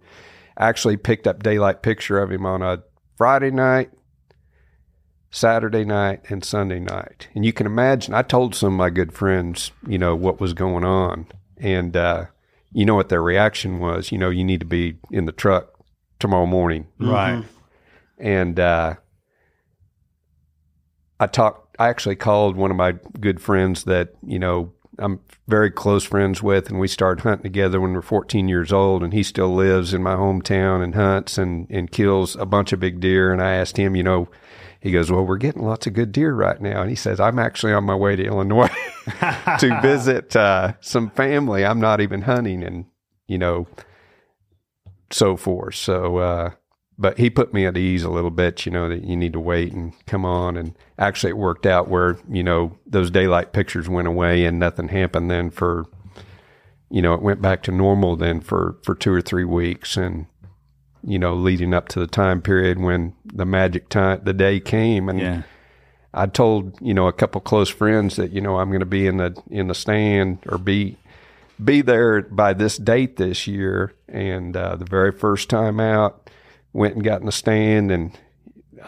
actually 0.57 0.97
picked 0.97 1.27
up 1.27 1.43
daylight 1.43 1.83
picture 1.83 2.17
of 2.17 2.31
him 2.31 2.45
on 2.45 2.61
a 2.63 2.83
Friday 3.15 3.51
night, 3.51 3.91
Saturday 5.31 5.85
night, 5.85 6.21
and 6.29 6.43
Sunday 6.43 6.79
night. 6.79 7.29
And 7.33 7.45
you 7.45 7.53
can 7.53 7.65
imagine, 7.65 8.13
I 8.13 8.21
told 8.21 8.53
some 8.53 8.73
of 8.73 8.77
my 8.77 8.89
good 8.89 9.13
friends, 9.13 9.71
you 9.87 9.97
know, 9.97 10.13
what 10.15 10.39
was 10.41 10.53
going 10.53 10.83
on, 10.83 11.27
and 11.57 11.95
uh, 11.95 12.25
you 12.73 12.85
know 12.85 12.95
what 12.95 13.09
their 13.09 13.21
reaction 13.23 13.79
was. 13.79 14.11
You 14.11 14.17
know, 14.17 14.29
you 14.29 14.43
need 14.43 14.59
to 14.59 14.65
be 14.65 14.97
in 15.09 15.25
the 15.25 15.31
truck 15.31 15.69
tomorrow 16.19 16.45
morning 16.45 16.85
Right. 16.99 17.43
and 18.19 18.59
uh, 18.59 18.95
I 21.19 21.27
talked. 21.27 21.75
I 21.79 21.87
actually 21.89 22.15
called 22.15 22.55
one 22.57 22.69
of 22.71 22.77
my 22.77 22.93
good 23.19 23.41
friends 23.41 23.85
that 23.85 24.13
you 24.25 24.37
know 24.39 24.73
I'm 24.99 25.19
very 25.47 25.71
close 25.71 26.03
friends 26.03 26.43
with, 26.43 26.69
and 26.69 26.79
we 26.79 26.87
started 26.87 27.23
hunting 27.23 27.43
together 27.43 27.79
when 27.79 27.91
we 27.91 27.95
were 27.95 28.01
14 28.01 28.47
years 28.47 28.71
old. 28.73 29.01
And 29.03 29.13
he 29.13 29.23
still 29.23 29.53
lives 29.53 29.93
in 29.93 30.03
my 30.03 30.15
hometown 30.15 30.83
and 30.83 30.93
hunts 30.95 31.37
and 31.37 31.67
and 31.69 31.91
kills 31.91 32.35
a 32.35 32.45
bunch 32.45 32.73
of 32.73 32.79
big 32.79 32.99
deer. 32.99 33.31
And 33.31 33.41
I 33.41 33.53
asked 33.53 33.77
him, 33.77 33.95
you 33.95 34.03
know, 34.03 34.29
he 34.81 34.91
goes, 34.91 35.11
"Well, 35.11 35.25
we're 35.25 35.37
getting 35.37 35.63
lots 35.63 35.87
of 35.87 35.93
good 35.93 36.11
deer 36.11 36.33
right 36.33 36.59
now." 36.59 36.81
And 36.81 36.89
he 36.89 36.95
says, 36.95 37.19
"I'm 37.19 37.39
actually 37.39 37.73
on 37.73 37.85
my 37.85 37.95
way 37.95 38.15
to 38.15 38.25
Illinois 38.25 38.67
to 39.59 39.79
visit 39.81 40.35
uh, 40.35 40.73
some 40.81 41.09
family. 41.11 41.65
I'm 41.65 41.79
not 41.79 42.01
even 42.01 42.23
hunting, 42.23 42.63
and 42.63 42.85
you 43.27 43.37
know." 43.37 43.67
so 45.13 45.35
forth. 45.37 45.75
So, 45.75 46.17
uh, 46.17 46.51
but 46.97 47.17
he 47.17 47.29
put 47.29 47.53
me 47.53 47.65
at 47.65 47.77
ease 47.77 48.03
a 48.03 48.09
little 48.09 48.29
bit, 48.29 48.65
you 48.65 48.71
know, 48.71 48.87
that 48.89 49.03
you 49.03 49.15
need 49.15 49.33
to 49.33 49.39
wait 49.39 49.73
and 49.73 49.93
come 50.05 50.25
on. 50.25 50.57
And 50.57 50.75
actually, 50.99 51.31
it 51.31 51.37
worked 51.37 51.65
out 51.65 51.87
where, 51.87 52.17
you 52.29 52.43
know, 52.43 52.77
those 52.85 53.09
daylight 53.09 53.53
pictures 53.53 53.89
went 53.89 54.07
away 54.07 54.45
and 54.45 54.59
nothing 54.59 54.89
happened 54.89 55.31
then 55.31 55.49
for, 55.49 55.85
you 56.89 57.01
know, 57.01 57.13
it 57.13 57.21
went 57.21 57.41
back 57.41 57.63
to 57.63 57.71
normal 57.71 58.15
then 58.15 58.41
for, 58.41 58.77
for 58.83 58.93
two 58.93 59.11
or 59.11 59.21
three 59.21 59.45
weeks. 59.45 59.97
And, 59.97 60.27
you 61.03 61.17
know, 61.19 61.33
leading 61.33 61.73
up 61.73 61.87
to 61.89 61.99
the 61.99 62.07
time 62.07 62.41
period 62.41 62.79
when 62.79 63.13
the 63.25 63.45
magic 63.45 63.89
time, 63.89 64.21
the 64.23 64.33
day 64.33 64.59
came. 64.59 65.09
And 65.09 65.19
Yeah. 65.19 65.41
I 66.13 66.25
told, 66.27 66.77
you 66.81 66.93
know, 66.93 67.07
a 67.07 67.13
couple 67.13 67.39
close 67.41 67.69
friends 67.69 68.17
that, 68.17 68.31
you 68.31 68.41
know, 68.41 68.57
I'm 68.57 68.69
going 68.69 68.81
to 68.81 68.85
be 68.85 69.07
in 69.07 69.17
the, 69.17 69.35
in 69.49 69.67
the 69.67 69.73
stand 69.75 70.39
or 70.47 70.57
be, 70.57 70.97
be 71.63 71.81
there 71.81 72.21
by 72.23 72.53
this 72.53 72.77
date 72.77 73.15
this 73.17 73.47
year. 73.47 73.93
And 74.09 74.55
uh, 74.57 74.75
the 74.75 74.85
very 74.85 75.11
first 75.13 75.49
time 75.49 75.79
out, 75.79 76.29
went 76.73 76.95
and 76.95 77.03
got 77.03 77.21
in 77.21 77.25
the 77.27 77.31
stand. 77.31 77.91
And 77.91 78.17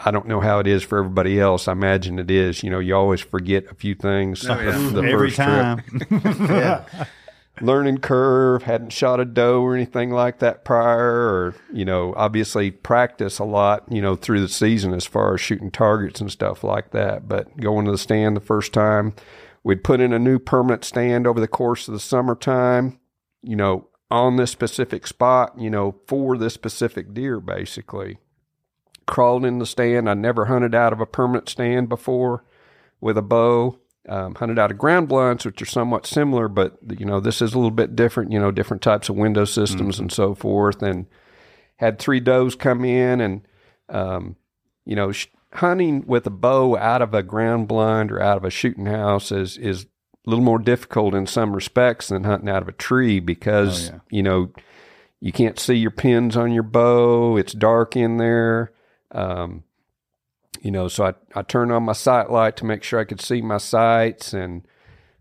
I 0.04 0.10
don't 0.10 0.28
know 0.28 0.40
how 0.40 0.58
it 0.58 0.66
is 0.66 0.82
for 0.82 0.98
everybody 0.98 1.40
else. 1.40 1.66
I 1.66 1.72
imagine 1.72 2.18
it 2.18 2.30
is. 2.30 2.62
You 2.62 2.68
know, 2.70 2.78
you 2.78 2.94
always 2.94 3.20
forget 3.22 3.64
a 3.70 3.74
few 3.74 3.94
things. 3.94 4.42
the, 4.42 4.54
the 4.92 5.02
Every 5.02 5.30
first 5.30 5.36
time. 5.36 5.78
trip. 6.08 7.08
Learning 7.60 7.98
curve, 7.98 8.64
hadn't 8.64 8.90
shot 8.90 9.20
a 9.20 9.24
doe 9.24 9.62
or 9.62 9.76
anything 9.76 10.10
like 10.10 10.40
that 10.40 10.64
prior, 10.64 11.28
or, 11.28 11.54
you 11.72 11.84
know, 11.84 12.12
obviously 12.16 12.72
practice 12.72 13.38
a 13.38 13.44
lot, 13.44 13.84
you 13.88 14.02
know, 14.02 14.16
through 14.16 14.40
the 14.40 14.48
season 14.48 14.92
as 14.92 15.06
far 15.06 15.34
as 15.34 15.40
shooting 15.40 15.70
targets 15.70 16.20
and 16.20 16.32
stuff 16.32 16.64
like 16.64 16.90
that. 16.90 17.28
But 17.28 17.56
going 17.56 17.84
to 17.84 17.92
the 17.92 17.98
stand 17.98 18.36
the 18.36 18.40
first 18.40 18.72
time, 18.72 19.14
we'd 19.62 19.84
put 19.84 20.00
in 20.00 20.12
a 20.12 20.18
new 20.18 20.40
permanent 20.40 20.84
stand 20.84 21.28
over 21.28 21.38
the 21.38 21.46
course 21.46 21.86
of 21.86 21.94
the 21.94 22.00
summertime, 22.00 22.98
you 23.40 23.54
know, 23.54 23.86
on 24.10 24.34
this 24.34 24.50
specific 24.50 25.06
spot, 25.06 25.54
you 25.56 25.70
know, 25.70 25.94
for 26.08 26.36
this 26.36 26.54
specific 26.54 27.14
deer, 27.14 27.38
basically. 27.38 28.18
Crawled 29.06 29.44
in 29.44 29.60
the 29.60 29.66
stand. 29.66 30.10
I 30.10 30.14
never 30.14 30.46
hunted 30.46 30.74
out 30.74 30.92
of 30.92 31.00
a 31.00 31.06
permanent 31.06 31.48
stand 31.48 31.88
before 31.88 32.42
with 33.00 33.16
a 33.16 33.22
bow. 33.22 33.78
Um, 34.06 34.34
hunted 34.34 34.58
out 34.58 34.70
of 34.70 34.76
ground 34.76 35.08
blinds, 35.08 35.46
which 35.46 35.62
are 35.62 35.66
somewhat 35.66 36.04
similar, 36.06 36.46
but 36.48 36.76
you 36.98 37.06
know 37.06 37.20
this 37.20 37.40
is 37.40 37.54
a 37.54 37.56
little 37.58 37.70
bit 37.70 37.96
different. 37.96 38.32
You 38.32 38.38
know, 38.38 38.50
different 38.50 38.82
types 38.82 39.08
of 39.08 39.16
window 39.16 39.44
systems 39.46 39.98
and 39.98 40.12
so 40.12 40.34
forth. 40.34 40.82
And 40.82 41.06
had 41.76 41.98
three 41.98 42.20
does 42.20 42.54
come 42.54 42.84
in, 42.84 43.20
and 43.22 43.48
um, 43.88 44.36
you 44.84 44.94
know, 44.94 45.10
sh- 45.12 45.28
hunting 45.54 46.04
with 46.06 46.26
a 46.26 46.30
bow 46.30 46.76
out 46.76 47.00
of 47.00 47.14
a 47.14 47.22
ground 47.22 47.66
blind 47.68 48.12
or 48.12 48.20
out 48.20 48.36
of 48.36 48.44
a 48.44 48.50
shooting 48.50 48.86
house 48.86 49.32
is 49.32 49.56
is 49.56 49.84
a 50.26 50.30
little 50.30 50.44
more 50.44 50.58
difficult 50.58 51.14
in 51.14 51.26
some 51.26 51.54
respects 51.54 52.08
than 52.08 52.24
hunting 52.24 52.48
out 52.50 52.60
of 52.62 52.68
a 52.68 52.72
tree 52.72 53.20
because 53.20 53.88
Oh, 53.88 53.92
yeah. 53.94 53.98
you 54.10 54.22
know 54.22 54.50
you 55.20 55.32
can't 55.32 55.58
see 55.58 55.74
your 55.76 55.90
pins 55.90 56.36
on 56.36 56.52
your 56.52 56.62
bow. 56.62 57.38
It's 57.38 57.54
dark 57.54 57.96
in 57.96 58.18
there. 58.18 58.70
Um, 59.12 59.64
you 60.64 60.70
know, 60.70 60.88
so 60.88 61.04
I, 61.04 61.14
I 61.34 61.42
turned 61.42 61.70
on 61.70 61.82
my 61.82 61.92
sight 61.92 62.30
light 62.30 62.56
to 62.56 62.64
make 62.64 62.82
sure 62.82 62.98
I 62.98 63.04
could 63.04 63.20
see 63.20 63.42
my 63.42 63.58
sights 63.58 64.32
and 64.32 64.66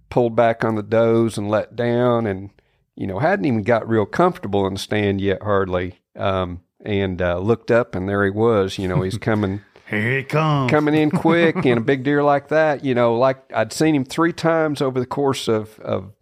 pulled 0.10 0.38
back 0.38 0.64
on 0.64 0.76
the 0.76 0.82
does 0.82 1.38
and 1.38 1.50
let 1.50 1.76
down 1.76 2.26
and, 2.26 2.50
you 2.96 3.06
know, 3.06 3.20
hadn't 3.20 3.44
even 3.44 3.62
got 3.62 3.88
real 3.88 4.06
comfortable 4.06 4.66
in 4.66 4.76
the 4.76 4.80
stand 4.80 5.20
yet, 5.20 5.44
hardly. 5.44 6.00
Um, 6.16 6.62
and 6.86 7.22
uh, 7.22 7.40
looked 7.40 7.72
up 7.72 7.94
and 7.94 8.08
there 8.08 8.24
he 8.24 8.30
was, 8.32 8.78
you 8.78 8.88
know, 8.88 9.02
he's 9.02 9.18
coming 9.20 9.62
Here 9.90 10.20
it 10.20 10.30
comes. 10.30 10.72
coming 10.72 10.96
in 10.96 11.12
quick 11.12 11.58
and 11.66 11.78
a 11.78 11.84
big 11.84 12.04
deer 12.04 12.24
like 12.24 12.48
that, 12.48 12.86
you 12.86 12.96
know, 12.96 13.18
like 13.18 13.44
I'd 13.54 13.74
seen 13.74 13.96
him 13.96 14.06
three 14.06 14.34
times 14.34 14.82
over 14.82 14.98
the 14.98 15.06
course 15.06 15.50
of, 15.50 15.78
of 15.82 16.14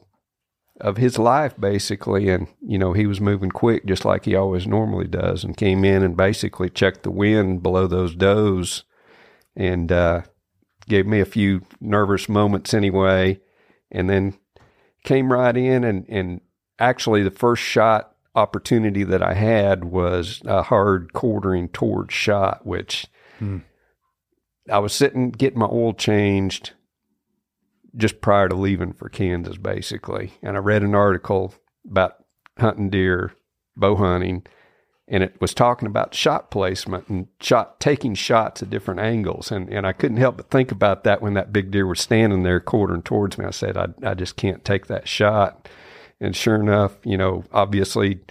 of 0.79 0.97
his 0.97 1.19
life 1.19 1.53
basically 1.59 2.27
and 2.27 2.47
you 2.59 2.75
know 2.75 2.93
he 2.93 3.05
was 3.05 3.21
moving 3.21 3.51
quick 3.51 3.85
just 3.85 4.03
like 4.03 4.25
he 4.25 4.33
always 4.33 4.65
normally 4.65 5.05
does 5.05 5.43
and 5.43 5.55
came 5.55 5.85
in 5.85 6.01
and 6.01 6.17
basically 6.17 6.71
checked 6.71 7.03
the 7.03 7.11
wind 7.11 7.61
below 7.61 7.85
those 7.85 8.15
does 8.15 8.83
and 9.55 9.91
uh, 9.91 10.21
gave 10.87 11.05
me 11.05 11.19
a 11.19 11.25
few 11.25 11.61
nervous 11.79 12.27
moments 12.29 12.73
anyway 12.73 13.39
and 13.91 14.09
then 14.09 14.37
came 15.03 15.31
right 15.31 15.57
in 15.57 15.83
and 15.83 16.05
and 16.07 16.41
actually 16.79 17.23
the 17.23 17.31
first 17.31 17.63
shot 17.63 18.15
opportunity 18.35 19.03
that 19.03 19.21
I 19.21 19.33
had 19.33 19.85
was 19.85 20.41
a 20.45 20.63
hard 20.63 21.13
quartering 21.13 21.69
toward 21.69 22.11
shot 22.11 22.65
which 22.65 23.07
I 24.69 24.79
was 24.79 24.93
sitting 24.93 25.31
getting 25.31 25.59
my 25.59 25.67
oil 25.67 25.93
changed 25.93 26.71
just 27.95 28.21
prior 28.21 28.47
to 28.47 28.55
leaving 28.55 28.93
for 28.93 29.09
Kansas, 29.09 29.57
basically. 29.57 30.33
And 30.41 30.55
I 30.55 30.59
read 30.59 30.83
an 30.83 30.95
article 30.95 31.53
about 31.89 32.23
hunting 32.57 32.89
deer, 32.89 33.33
bow 33.75 33.95
hunting, 33.95 34.45
and 35.11 35.23
it 35.23 35.39
was 35.41 35.53
talking 35.53 35.87
about 35.87 36.15
shot 36.15 36.49
placement 36.49 37.09
and 37.09 37.27
shot 37.41 37.81
taking 37.81 38.15
shots 38.15 38.63
at 38.63 38.69
different 38.69 39.01
angles. 39.01 39.51
And 39.51 39.69
and 39.69 39.85
I 39.85 39.91
couldn't 39.91 40.17
help 40.17 40.37
but 40.37 40.49
think 40.49 40.71
about 40.71 41.03
that 41.03 41.21
when 41.21 41.33
that 41.33 41.51
big 41.51 41.69
deer 41.69 41.85
was 41.85 41.99
standing 41.99 42.43
there 42.43 42.61
quartering 42.61 43.03
towards 43.03 43.37
me. 43.37 43.45
I 43.45 43.51
said, 43.51 43.77
I 43.77 43.87
I 44.03 44.13
just 44.13 44.37
can't 44.37 44.63
take 44.63 44.87
that 44.87 45.07
shot. 45.09 45.67
And 46.21 46.35
sure 46.35 46.55
enough, 46.55 46.97
you 47.03 47.17
know, 47.17 47.43
obviously 47.51 48.21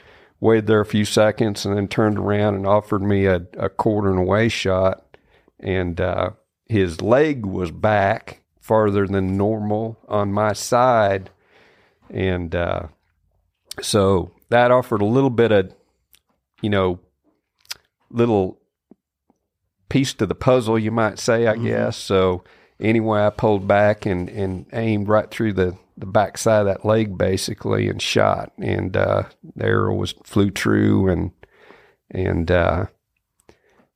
waited 0.41 0.67
there 0.67 0.81
a 0.81 0.87
few 0.87 1.05
seconds 1.05 1.67
and 1.67 1.77
then 1.77 1.87
turned 1.87 2.19
around 2.19 2.55
and 2.55 2.67
offered 2.67 3.03
me 3.03 3.27
a, 3.27 3.47
a 3.59 3.69
quartering 3.69 4.19
away 4.19 4.49
shot. 4.49 5.19
And 5.59 6.01
uh, 6.01 6.31
his 6.67 7.03
leg 7.03 7.45
was 7.45 7.71
back 7.71 8.41
farther 8.59 9.07
than 9.07 9.37
normal 9.37 9.99
on 10.09 10.33
my 10.33 10.55
side. 10.55 11.29
And 12.09 12.55
uh, 12.55 12.85
so 13.83 14.31
that 14.49 14.71
offered 14.71 15.03
a 15.03 15.07
little 15.07 15.31
bit 15.31 15.53
of, 15.53 15.75
you 16.61 16.71
know, 16.71 17.01
little 18.11 18.59
piece 19.89 20.15
to 20.15 20.27
the 20.27 20.35
puzzle, 20.35 20.79
you 20.79 20.91
might 20.91 21.19
say, 21.19 21.47
I 21.47 21.57
guess. 21.57 21.97
So 21.97 22.45
anyway, 22.79 23.21
I 23.21 23.31
pulled 23.31 23.67
back 23.67 24.07
and, 24.07 24.29
and 24.29 24.67
aimed 24.73 25.09
right 25.09 25.31
through 25.31 25.55
the, 25.55 25.77
the 25.97 26.07
backside 26.07 26.61
of 26.61 26.67
that 26.67 26.85
leg 26.85 27.19
basically 27.19 27.89
and 27.89 28.01
shot. 28.01 28.53
And 28.59 28.97
uh, 28.97 29.25
the 29.57 29.65
arrow 29.65 29.95
was 29.95 30.13
flew 30.25 30.51
true 30.51 31.09
and 31.09 31.33
and 32.11 32.51
uh, 32.51 32.87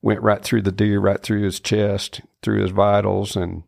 went 0.00 0.22
right 0.22 0.42
through 0.42 0.62
the 0.62 0.72
deer, 0.72 1.00
right 1.00 1.20
through 1.20 1.42
his 1.42 1.58
chest, 1.58 2.20
through 2.42 2.62
his 2.62 2.70
vitals, 2.70 3.36
and 3.36 3.64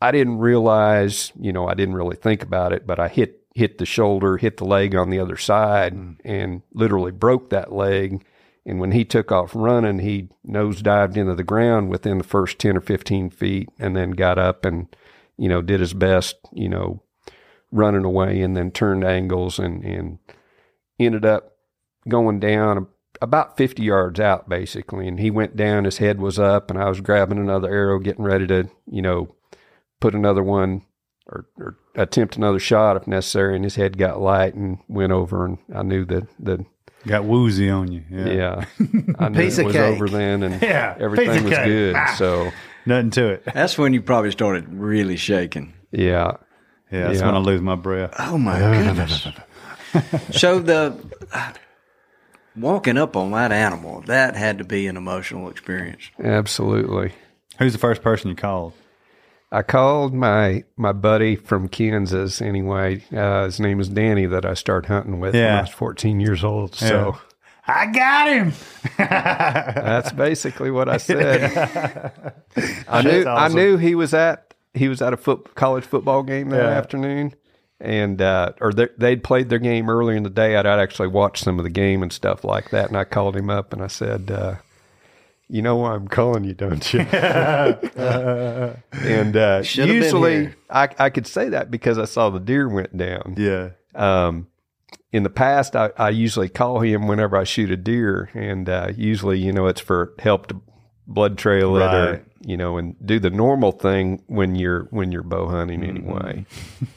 I 0.00 0.10
didn't 0.12 0.38
realize, 0.38 1.32
you 1.38 1.52
know, 1.52 1.68
I 1.68 1.74
didn't 1.74 1.94
really 1.94 2.16
think 2.16 2.42
about 2.42 2.72
it, 2.72 2.86
but 2.86 2.98
I 2.98 3.08
hit 3.08 3.39
hit 3.60 3.76
the 3.76 3.84
shoulder, 3.84 4.38
hit 4.38 4.56
the 4.56 4.64
leg 4.64 4.94
on 4.94 5.10
the 5.10 5.20
other 5.20 5.36
side, 5.36 6.16
and 6.24 6.62
literally 6.72 7.12
broke 7.12 7.50
that 7.50 7.70
leg. 7.70 8.24
And 8.64 8.80
when 8.80 8.92
he 8.92 9.04
took 9.04 9.30
off 9.30 9.52
running, 9.54 9.98
he 9.98 10.30
nose 10.42 10.80
dived 10.80 11.18
into 11.18 11.34
the 11.34 11.44
ground 11.44 11.90
within 11.90 12.16
the 12.16 12.24
first 12.24 12.58
ten 12.58 12.74
or 12.74 12.80
fifteen 12.80 13.28
feet, 13.28 13.68
and 13.78 13.94
then 13.94 14.12
got 14.12 14.38
up 14.38 14.64
and, 14.64 14.88
you 15.36 15.46
know, 15.46 15.60
did 15.60 15.80
his 15.80 15.92
best, 15.92 16.36
you 16.54 16.70
know, 16.70 17.02
running 17.70 18.06
away, 18.06 18.40
and 18.40 18.56
then 18.56 18.70
turned 18.70 19.04
angles 19.04 19.58
and 19.58 19.84
and 19.84 20.18
ended 20.98 21.26
up 21.26 21.58
going 22.08 22.40
down 22.40 22.86
about 23.20 23.58
50 23.58 23.82
yards 23.82 24.18
out 24.18 24.48
basically 24.48 25.06
and 25.06 25.20
he 25.20 25.30
went 25.30 25.54
down 25.54 25.84
his 25.84 25.98
head 25.98 26.18
was 26.18 26.38
up 26.38 26.70
and 26.70 26.80
i 26.80 26.88
was 26.88 27.02
grabbing 27.02 27.38
another 27.38 27.68
arrow 27.68 27.98
getting 27.98 28.24
ready 28.24 28.46
to 28.46 28.70
you 28.86 29.02
know 29.02 29.34
put 30.00 30.14
another 30.14 30.42
one 30.42 30.82
or, 31.26 31.46
or 31.58 31.76
attempt 31.96 32.36
another 32.36 32.58
shot 32.60 32.96
if 32.96 33.06
necessary 33.06 33.54
and 33.56 33.64
his 33.64 33.74
head 33.74 33.98
got 33.98 34.20
light 34.20 34.54
and 34.54 34.78
went 34.88 35.12
over 35.12 35.44
and 35.44 35.58
i 35.74 35.82
knew 35.82 36.04
that 36.04 36.26
the 36.38 36.64
Got 37.06 37.24
woozy 37.24 37.70
on 37.70 37.90
you. 37.90 38.02
Yeah. 38.10 38.28
yeah, 38.28 38.64
I 39.18 39.30
knew 39.30 39.38
Piece 39.40 39.56
it 39.56 39.62
of 39.62 39.66
was 39.68 39.74
cake. 39.74 39.94
over 39.94 40.06
then 40.06 40.42
and 40.42 40.60
Yeah, 40.62 40.94
everything 41.00 41.44
was 41.44 41.54
cake. 41.54 41.64
good 41.64 41.96
Ah. 41.96 42.14
so 42.18 42.50
Nothing 42.84 43.10
to 43.12 43.28
it. 43.30 43.44
That's 43.54 43.78
when 43.78 43.94
you 43.94 44.02
probably 44.02 44.30
started 44.32 44.68
really 44.72 45.16
shaking. 45.16 45.72
yeah 45.92 46.32
Yeah, 46.92 47.06
that's 47.08 47.20
Yeah. 47.20 47.26
when 47.26 47.36
I 47.36 47.38
lose 47.38 47.62
my 47.62 47.74
breath. 47.74 48.12
Oh 48.18 48.36
my 48.36 48.58
goodness! 48.58 49.26
so 50.38 50.58
the 50.58 50.94
walking 52.56 52.98
up 52.98 53.16
on 53.16 53.30
that 53.32 53.52
animal 53.52 54.02
that 54.02 54.36
had 54.36 54.58
to 54.58 54.64
be 54.64 54.86
an 54.86 54.96
emotional 54.98 55.48
experience. 55.48 56.10
absolutely 56.22 57.12
Who's 57.58 57.72
the 57.72 57.78
first 57.78 58.02
person 58.02 58.28
you 58.30 58.36
called? 58.36 58.72
I 59.52 59.62
called 59.62 60.14
my 60.14 60.64
my 60.76 60.92
buddy 60.92 61.34
from 61.36 61.68
Kansas 61.68 62.40
anyway. 62.40 63.02
Uh, 63.14 63.44
his 63.46 63.58
name 63.58 63.80
is 63.80 63.88
Danny 63.88 64.26
that 64.26 64.44
I 64.44 64.54
started 64.54 64.86
hunting 64.88 65.18
with 65.20 65.34
when 65.34 65.42
Yeah. 65.42 65.58
I 65.58 65.60
was 65.62 65.70
14 65.70 66.20
years 66.20 66.44
old. 66.44 66.74
So 66.76 67.18
I 67.66 67.86
got 67.86 68.28
him. 68.28 68.52
that's 68.98 70.12
basically 70.12 70.70
what 70.70 70.88
I 70.88 70.98
said. 70.98 71.52
I 72.88 73.02
knew 73.02 73.24
That's 73.24 73.26
I 73.26 73.48
knew 73.48 73.76
he 73.76 73.94
was 73.94 74.14
at 74.14 74.54
he 74.74 74.88
was 74.88 75.02
at 75.02 75.12
a 75.12 75.16
foot, 75.16 75.54
college 75.56 75.84
football 75.84 76.22
game 76.22 76.50
that 76.50 76.62
Yeah. 76.62 76.68
afternoon, 76.70 77.34
and 77.80 78.22
uh, 78.22 78.52
or 78.60 78.72
they, 78.72 78.86
they'd 78.98 79.24
played 79.24 79.48
their 79.48 79.58
game 79.58 79.90
earlier 79.90 80.16
in 80.16 80.22
the 80.22 80.30
day. 80.30 80.54
I'd, 80.56 80.64
I'd 80.66 80.78
actually 80.78 81.08
watched 81.08 81.42
some 81.42 81.58
of 81.58 81.64
the 81.64 81.70
game 81.70 82.04
and 82.04 82.12
stuff 82.12 82.44
like 82.44 82.70
that, 82.70 82.86
and 82.88 82.96
I 82.96 83.02
called 83.02 83.36
him 83.36 83.50
up 83.50 83.72
and 83.72 83.82
I 83.82 83.88
said. 83.88 84.30
Uh, 84.30 84.54
you 85.50 85.62
know 85.62 85.76
why 85.76 85.94
I'm 85.94 86.06
calling 86.08 86.44
you, 86.44 86.54
don't 86.54 86.92
you? 86.92 87.00
and 87.10 87.12
uh, 89.36 89.62
Should 89.62 89.88
have 89.88 89.88
been 89.88 90.02
usually. 90.02 90.54
I, 90.70 90.88
I 90.98 91.10
could 91.10 91.26
say 91.26 91.48
that 91.48 91.70
because 91.70 91.98
I 91.98 92.04
saw 92.04 92.30
the 92.30 92.38
deer 92.38 92.68
went 92.68 92.96
down. 92.96 93.34
Yeah. 93.36 93.70
Um, 93.94 94.46
in 95.12 95.24
the 95.24 95.30
past, 95.30 95.74
I, 95.74 95.90
I 95.96 96.10
usually 96.10 96.48
call 96.48 96.80
him 96.80 97.08
whenever 97.08 97.36
I 97.36 97.44
shoot 97.44 97.70
a 97.72 97.76
deer, 97.76 98.30
and 98.32 98.68
uh, 98.68 98.92
usually, 98.96 99.40
you 99.40 99.52
know, 99.52 99.66
it's 99.66 99.80
for 99.80 100.14
help 100.20 100.46
to 100.48 100.60
blood 101.06 101.36
trail 101.36 101.76
it, 101.76 101.82
or 101.82 102.24
you 102.42 102.56
know, 102.56 102.78
and 102.78 102.94
do 103.04 103.18
the 103.18 103.30
normal 103.30 103.72
thing 103.72 104.22
when 104.28 104.54
you're 104.54 104.84
when 104.90 105.10
you're 105.10 105.24
bow 105.24 105.48
hunting 105.48 105.82
anyway. 105.82 106.46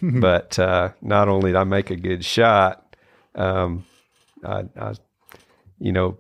but 0.02 0.60
uh, 0.60 0.92
not 1.02 1.28
only 1.28 1.52
did 1.52 1.58
I 1.58 1.64
make 1.64 1.90
a 1.90 1.96
good 1.96 2.24
shot, 2.24 2.96
um, 3.34 3.86
I, 4.44 4.66
I, 4.80 4.94
you 5.80 5.92
know, 5.92 6.18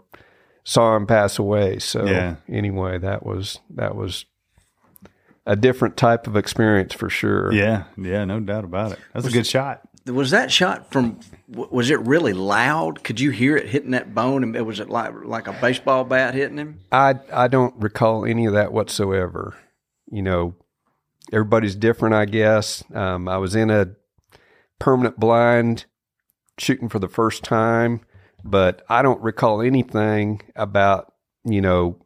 saw 0.63 0.95
him 0.95 1.05
pass 1.05 1.37
away. 1.39 1.79
So 1.79 2.05
Yeah. 2.05 2.35
anyway, 2.49 2.97
that 2.99 3.25
was 3.25 3.59
that 3.71 3.95
was 3.95 4.25
a 5.45 5.55
different 5.55 5.97
type 5.97 6.25
of 6.27 6.35
experience 6.37 6.93
for 6.93 7.09
sure. 7.09 7.51
Yeah. 7.51 7.83
Yeah. 7.97 8.23
No 8.25 8.39
doubt 8.39 8.63
about 8.63 8.93
it. 8.93 8.99
That's 9.13 9.27
a 9.27 9.31
good 9.31 9.47
shot. 9.47 9.81
Was 10.05 10.31
that 10.31 10.51
shot 10.51 10.91
from? 10.91 11.19
Was 11.47 11.89
it 11.89 11.99
really 12.01 12.33
loud? 12.33 13.03
Could 13.03 13.19
you 13.21 13.31
hear 13.31 13.55
it 13.55 13.69
hitting 13.69 13.91
that 13.91 14.13
bone? 14.13 14.43
And 14.43 14.65
was 14.65 14.79
it 14.81 14.89
like 14.89 15.13
like 15.23 15.47
a 15.47 15.53
baseball 15.53 16.03
bat 16.03 16.33
hitting 16.33 16.57
him? 16.57 16.79
I 16.91 17.15
I 17.31 17.47
don't 17.47 17.73
recall 17.81 18.25
any 18.25 18.45
of 18.45 18.53
that 18.53 18.73
whatsoever. 18.73 19.53
You 20.11 20.21
know, 20.21 20.55
everybody's 21.31 21.75
different, 21.75 22.15
I 22.15 22.25
guess. 22.25 22.83
Um, 22.93 23.27
I 23.29 23.37
was 23.37 23.55
in 23.55 23.69
a 23.69 23.91
permanent 24.79 25.17
blind 25.19 25.85
shooting 26.57 26.89
for 26.89 26.99
the 26.99 27.07
first 27.07 27.43
time, 27.43 28.01
but 28.43 28.83
I 28.89 29.01
don't 29.01 29.21
recall 29.21 29.61
anything 29.61 30.41
about 30.55 31.13
you 31.45 31.61
know 31.61 31.97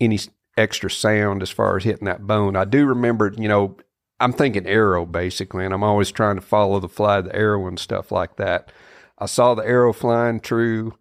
any 0.00 0.18
extra 0.56 0.90
sound 0.90 1.42
as 1.42 1.50
far 1.50 1.76
as 1.76 1.84
hitting 1.84 2.06
that 2.06 2.26
bone. 2.26 2.56
I 2.56 2.64
do 2.64 2.86
remember, 2.86 3.32
you 3.36 3.48
know, 3.48 3.76
I'm 4.18 4.32
thinking 4.32 4.66
arrow 4.66 5.04
basically, 5.04 5.64
and 5.64 5.74
I'm 5.74 5.82
always 5.82 6.10
trying 6.10 6.36
to 6.36 6.42
follow 6.42 6.80
the 6.80 6.88
fly 6.88 7.18
of 7.18 7.26
the 7.26 7.36
arrow 7.36 7.66
and 7.66 7.78
stuff 7.78 8.10
like 8.10 8.36
that. 8.36 8.72
I 9.18 9.26
saw 9.26 9.54
the 9.54 9.66
arrow 9.66 9.92
flying 9.92 10.40
true. 10.40 10.94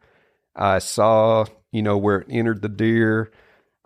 I 0.56 0.80
saw, 0.80 1.46
you 1.72 1.82
know, 1.82 1.98
where 1.98 2.20
it 2.20 2.28
entered 2.30 2.62
the 2.62 2.70
deer. 2.70 3.32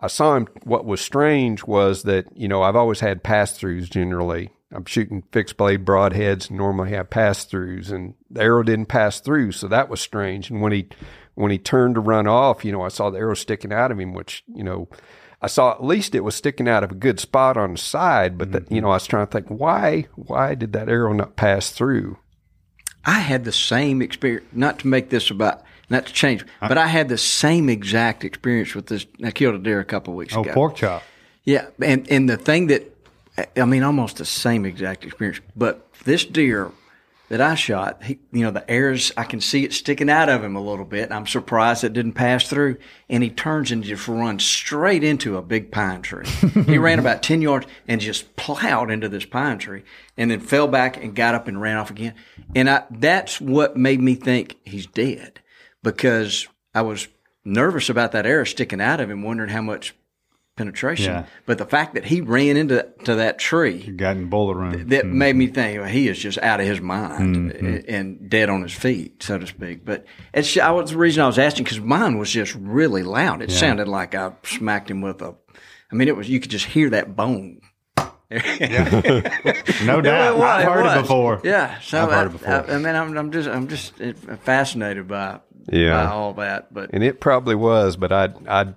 I 0.00 0.06
saw 0.06 0.36
him. 0.36 0.48
What 0.64 0.84
was 0.84 1.00
strange 1.00 1.64
was 1.64 2.04
that, 2.04 2.26
you 2.36 2.48
know, 2.48 2.62
I've 2.62 2.76
always 2.76 3.00
had 3.00 3.22
pass 3.22 3.58
throughs 3.58 3.90
generally. 3.90 4.50
I'm 4.72 4.84
shooting 4.84 5.24
fixed 5.32 5.56
blade 5.56 5.84
broadheads 5.84 6.48
and 6.48 6.56
normally 6.56 6.90
have 6.90 7.10
pass 7.10 7.44
throughs, 7.44 7.90
and 7.90 8.14
the 8.30 8.42
arrow 8.42 8.62
didn't 8.62 8.86
pass 8.86 9.20
through. 9.20 9.52
So 9.52 9.66
that 9.68 9.88
was 9.88 10.00
strange. 10.00 10.48
And 10.50 10.62
when 10.62 10.72
he, 10.72 10.88
when 11.34 11.50
he 11.50 11.58
turned 11.58 11.96
to 11.96 12.00
run 12.00 12.26
off, 12.28 12.64
you 12.64 12.70
know, 12.70 12.82
I 12.82 12.88
saw 12.88 13.10
the 13.10 13.18
arrow 13.18 13.34
sticking 13.34 13.72
out 13.72 13.90
of 13.90 13.98
him, 13.98 14.12
which, 14.12 14.44
you 14.46 14.62
know, 14.62 14.88
I 15.42 15.48
saw 15.48 15.72
at 15.72 15.82
least 15.82 16.14
it 16.14 16.20
was 16.20 16.36
sticking 16.36 16.68
out 16.68 16.84
of 16.84 16.92
a 16.92 16.94
good 16.94 17.18
spot 17.18 17.56
on 17.56 17.72
the 17.72 17.78
side. 17.78 18.38
But, 18.38 18.52
that, 18.52 18.70
you 18.70 18.76
mm-hmm. 18.76 18.84
know, 18.84 18.90
I 18.90 18.94
was 18.94 19.06
trying 19.06 19.26
to 19.26 19.32
think, 19.32 19.48
why, 19.48 20.06
why 20.14 20.54
did 20.54 20.72
that 20.74 20.88
arrow 20.88 21.12
not 21.14 21.34
pass 21.34 21.70
through? 21.70 22.18
I 23.04 23.20
had 23.20 23.44
the 23.44 23.52
same 23.52 24.02
experience. 24.02 24.46
Not 24.52 24.78
to 24.80 24.86
make 24.86 25.10
this 25.10 25.30
about, 25.30 25.62
not 25.88 26.06
to 26.06 26.12
change, 26.12 26.44
but 26.60 26.78
I 26.78 26.86
had 26.86 27.08
the 27.08 27.18
same 27.18 27.68
exact 27.68 28.24
experience 28.24 28.74
with 28.74 28.86
this. 28.86 29.06
I 29.24 29.30
killed 29.30 29.54
a 29.54 29.58
deer 29.58 29.80
a 29.80 29.84
couple 29.84 30.12
of 30.12 30.18
weeks 30.18 30.36
Oh, 30.36 30.42
ago. 30.42 30.50
Oh, 30.50 30.54
pork 30.54 30.76
chop. 30.76 31.02
Yeah, 31.42 31.68
and 31.82 32.06
and 32.10 32.28
the 32.28 32.36
thing 32.36 32.66
that 32.66 32.89
I 33.56 33.64
mean, 33.64 33.82
almost 33.82 34.16
the 34.16 34.24
same 34.24 34.64
exact 34.64 35.04
experience. 35.04 35.40
But 35.56 35.86
this 36.04 36.24
deer 36.24 36.72
that 37.28 37.40
I 37.40 37.54
shot, 37.54 38.02
he, 38.02 38.18
you 38.32 38.42
know, 38.42 38.50
the 38.50 38.68
airs 38.68 39.12
I 39.16 39.22
can 39.22 39.40
see 39.40 39.64
it 39.64 39.72
sticking 39.72 40.10
out 40.10 40.28
of 40.28 40.42
him 40.42 40.56
a 40.56 40.60
little 40.60 40.84
bit. 40.84 41.12
I'm 41.12 41.26
surprised 41.26 41.84
it 41.84 41.92
didn't 41.92 42.14
pass 42.14 42.48
through, 42.48 42.78
and 43.08 43.22
he 43.22 43.30
turns 43.30 43.70
and 43.70 43.84
just 43.84 44.08
runs 44.08 44.44
straight 44.44 45.04
into 45.04 45.36
a 45.36 45.42
big 45.42 45.70
pine 45.70 46.02
tree. 46.02 46.26
he 46.66 46.76
ran 46.76 46.98
about 47.00 47.22
ten 47.22 47.40
yards 47.40 47.66
and 47.86 48.00
just 48.00 48.34
plowed 48.36 48.90
into 48.90 49.08
this 49.08 49.24
pine 49.24 49.58
tree, 49.58 49.84
and 50.16 50.30
then 50.30 50.40
fell 50.40 50.66
back 50.66 50.96
and 50.96 51.14
got 51.14 51.36
up 51.36 51.46
and 51.46 51.60
ran 51.60 51.76
off 51.76 51.90
again. 51.90 52.14
And 52.54 52.68
I, 52.68 52.82
that's 52.90 53.40
what 53.40 53.76
made 53.76 54.00
me 54.00 54.16
think 54.16 54.56
he's 54.64 54.86
dead 54.86 55.40
because 55.82 56.48
I 56.74 56.82
was 56.82 57.06
nervous 57.44 57.88
about 57.88 58.12
that 58.12 58.26
arrow 58.26 58.44
sticking 58.44 58.80
out 58.80 59.00
of 59.00 59.08
him, 59.08 59.22
wondering 59.22 59.50
how 59.50 59.62
much 59.62 59.94
penetration. 60.60 61.12
Yeah. 61.12 61.24
But 61.46 61.56
the 61.56 61.64
fact 61.64 61.94
that 61.94 62.04
he 62.04 62.20
ran 62.20 62.58
into 62.58 62.86
to 63.04 63.14
that 63.14 63.38
tree 63.38 63.90
Got 63.92 64.16
in 64.16 64.28
bullet 64.28 64.56
room. 64.56 64.88
that 64.88 65.04
hmm. 65.04 65.16
made 65.18 65.34
me 65.36 65.46
think 65.46 65.80
well, 65.80 65.88
he 65.88 66.06
is 66.08 66.18
just 66.18 66.36
out 66.38 66.60
of 66.60 66.66
his 66.66 66.80
mind 66.80 67.30
Mm-hmm. 67.30 67.94
and 67.94 68.28
dead 68.30 68.48
on 68.50 68.62
his 68.62 68.72
feet, 68.72 69.22
so 69.22 69.38
to 69.38 69.46
speak. 69.46 69.84
But 69.84 70.04
it's 70.34 70.56
I 70.58 70.70
was 70.70 70.90
the 70.90 70.98
reason 70.98 71.22
I 71.22 71.26
was 71.26 71.38
asking 71.38 71.64
because 71.64 71.80
mine 71.80 72.18
was 72.18 72.30
just 72.30 72.54
really 72.54 73.02
loud. 73.02 73.40
It 73.42 73.50
sounded 73.50 73.88
like 73.88 74.14
I 74.14 74.32
smacked 74.44 74.90
him 74.90 75.00
with 75.00 75.22
a. 75.22 75.34
I 75.90 75.94
mean, 75.94 76.08
it 76.08 76.16
was 76.16 76.28
you 76.28 76.40
could 76.40 76.50
just 76.50 76.66
hear 76.66 76.90
that 76.90 77.16
bone. 77.16 77.60
No 78.30 80.00
doubt. 80.00 80.40
I've 80.40 80.64
heard 80.64 80.84
was. 80.84 80.96
it 80.96 81.00
before. 81.02 81.40
Yeah, 81.42 81.80
so 81.80 82.02
I've 82.02 82.10
heard 82.10 82.26
it 82.26 82.32
before. 82.32 82.70
I, 82.70 82.74
I 82.74 82.78
mean, 82.78 82.94
I'm, 82.94 83.16
I'm 83.16 83.32
just 83.32 83.48
I'm 83.48 83.66
just 83.68 84.00
uh, 84.00 84.12
fascinated 84.44 85.08
by 85.08 85.40
Yeah. 85.68 86.04
by 86.04 86.10
all 86.10 86.34
that. 86.34 86.72
But 86.72 86.90
and 86.92 87.02
it 87.02 87.20
probably 87.20 87.54
was, 87.54 87.96
but 87.96 88.12
I 88.12 88.28
I 88.48 88.74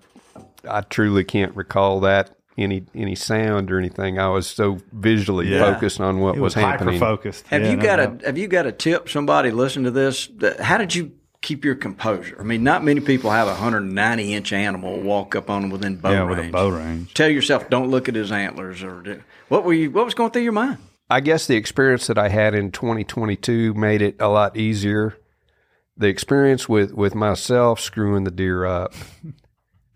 I 0.69 0.81
truly 0.81 1.23
can't 1.23 1.55
recall 1.55 1.99
that 2.01 2.35
any 2.57 2.83
any 2.95 3.15
sound 3.15 3.71
or 3.71 3.79
anything. 3.79 4.19
I 4.19 4.27
was 4.29 4.47
so 4.47 4.77
visually 4.91 5.47
Yeah. 5.49 5.73
focused 5.73 5.99
on 5.99 6.19
what 6.19 6.35
It 6.35 6.41
was, 6.41 6.55
was, 6.55 6.63
happening. 6.63 6.95
hyper 6.95 7.05
focused. 7.17 7.47
Have 7.47 7.65
you 7.65 7.77
got 7.77 7.99
a 7.99 8.17
Have 8.25 8.37
you 8.37 8.47
got 8.47 8.65
a 8.67 8.71
tip? 8.71 9.09
Somebody 9.09 9.51
listen 9.51 9.83
to 9.83 9.91
this. 9.91 10.29
How 10.59 10.77
did 10.77 10.93
you 10.93 11.11
keep 11.41 11.65
your 11.65 11.75
composure? 11.75 12.37
I 12.39 12.43
mean, 12.43 12.63
not 12.63 12.83
many 12.83 13.01
people 13.01 13.31
have 13.31 13.47
a 13.47 13.53
190 13.55 14.33
inch 14.33 14.53
animal 14.53 14.99
walk 15.01 15.35
up 15.35 15.49
on 15.49 15.61
them 15.63 15.71
within 15.71 15.95
bow 15.97 16.11
yeah 16.11 16.19
range. 16.25 16.29
with 16.37 16.45
a 16.47 16.51
bow 16.51 16.69
range? 16.69 17.13
Tell 17.13 17.29
yourself, 17.29 17.69
don't 17.69 17.89
look 17.89 18.07
at 18.07 18.15
his 18.15 18.31
antlers, 18.31 18.83
or 18.83 19.01
do- 19.01 19.21
what 19.49 19.65
were 19.65 19.73
you? 19.73 19.89
What 19.91 20.05
was 20.05 20.13
going 20.13 20.31
through 20.31 20.43
your 20.43 20.51
mind? 20.53 20.77
I 21.09 21.19
guess 21.19 21.47
the 21.47 21.55
experience 21.57 22.07
that 22.07 22.17
I 22.17 22.29
had 22.29 22.55
in 22.55 22.71
2022 22.71 23.73
made 23.73 24.01
it 24.01 24.15
a 24.19 24.29
lot 24.29 24.55
easier. 24.55 25.17
The 25.97 26.07
experience 26.07 26.69
with 26.69 26.93
with 26.93 27.13
myself 27.13 27.79
screwing 27.79 28.23
the 28.23 28.31
deer 28.31 28.65
up, 28.65 28.93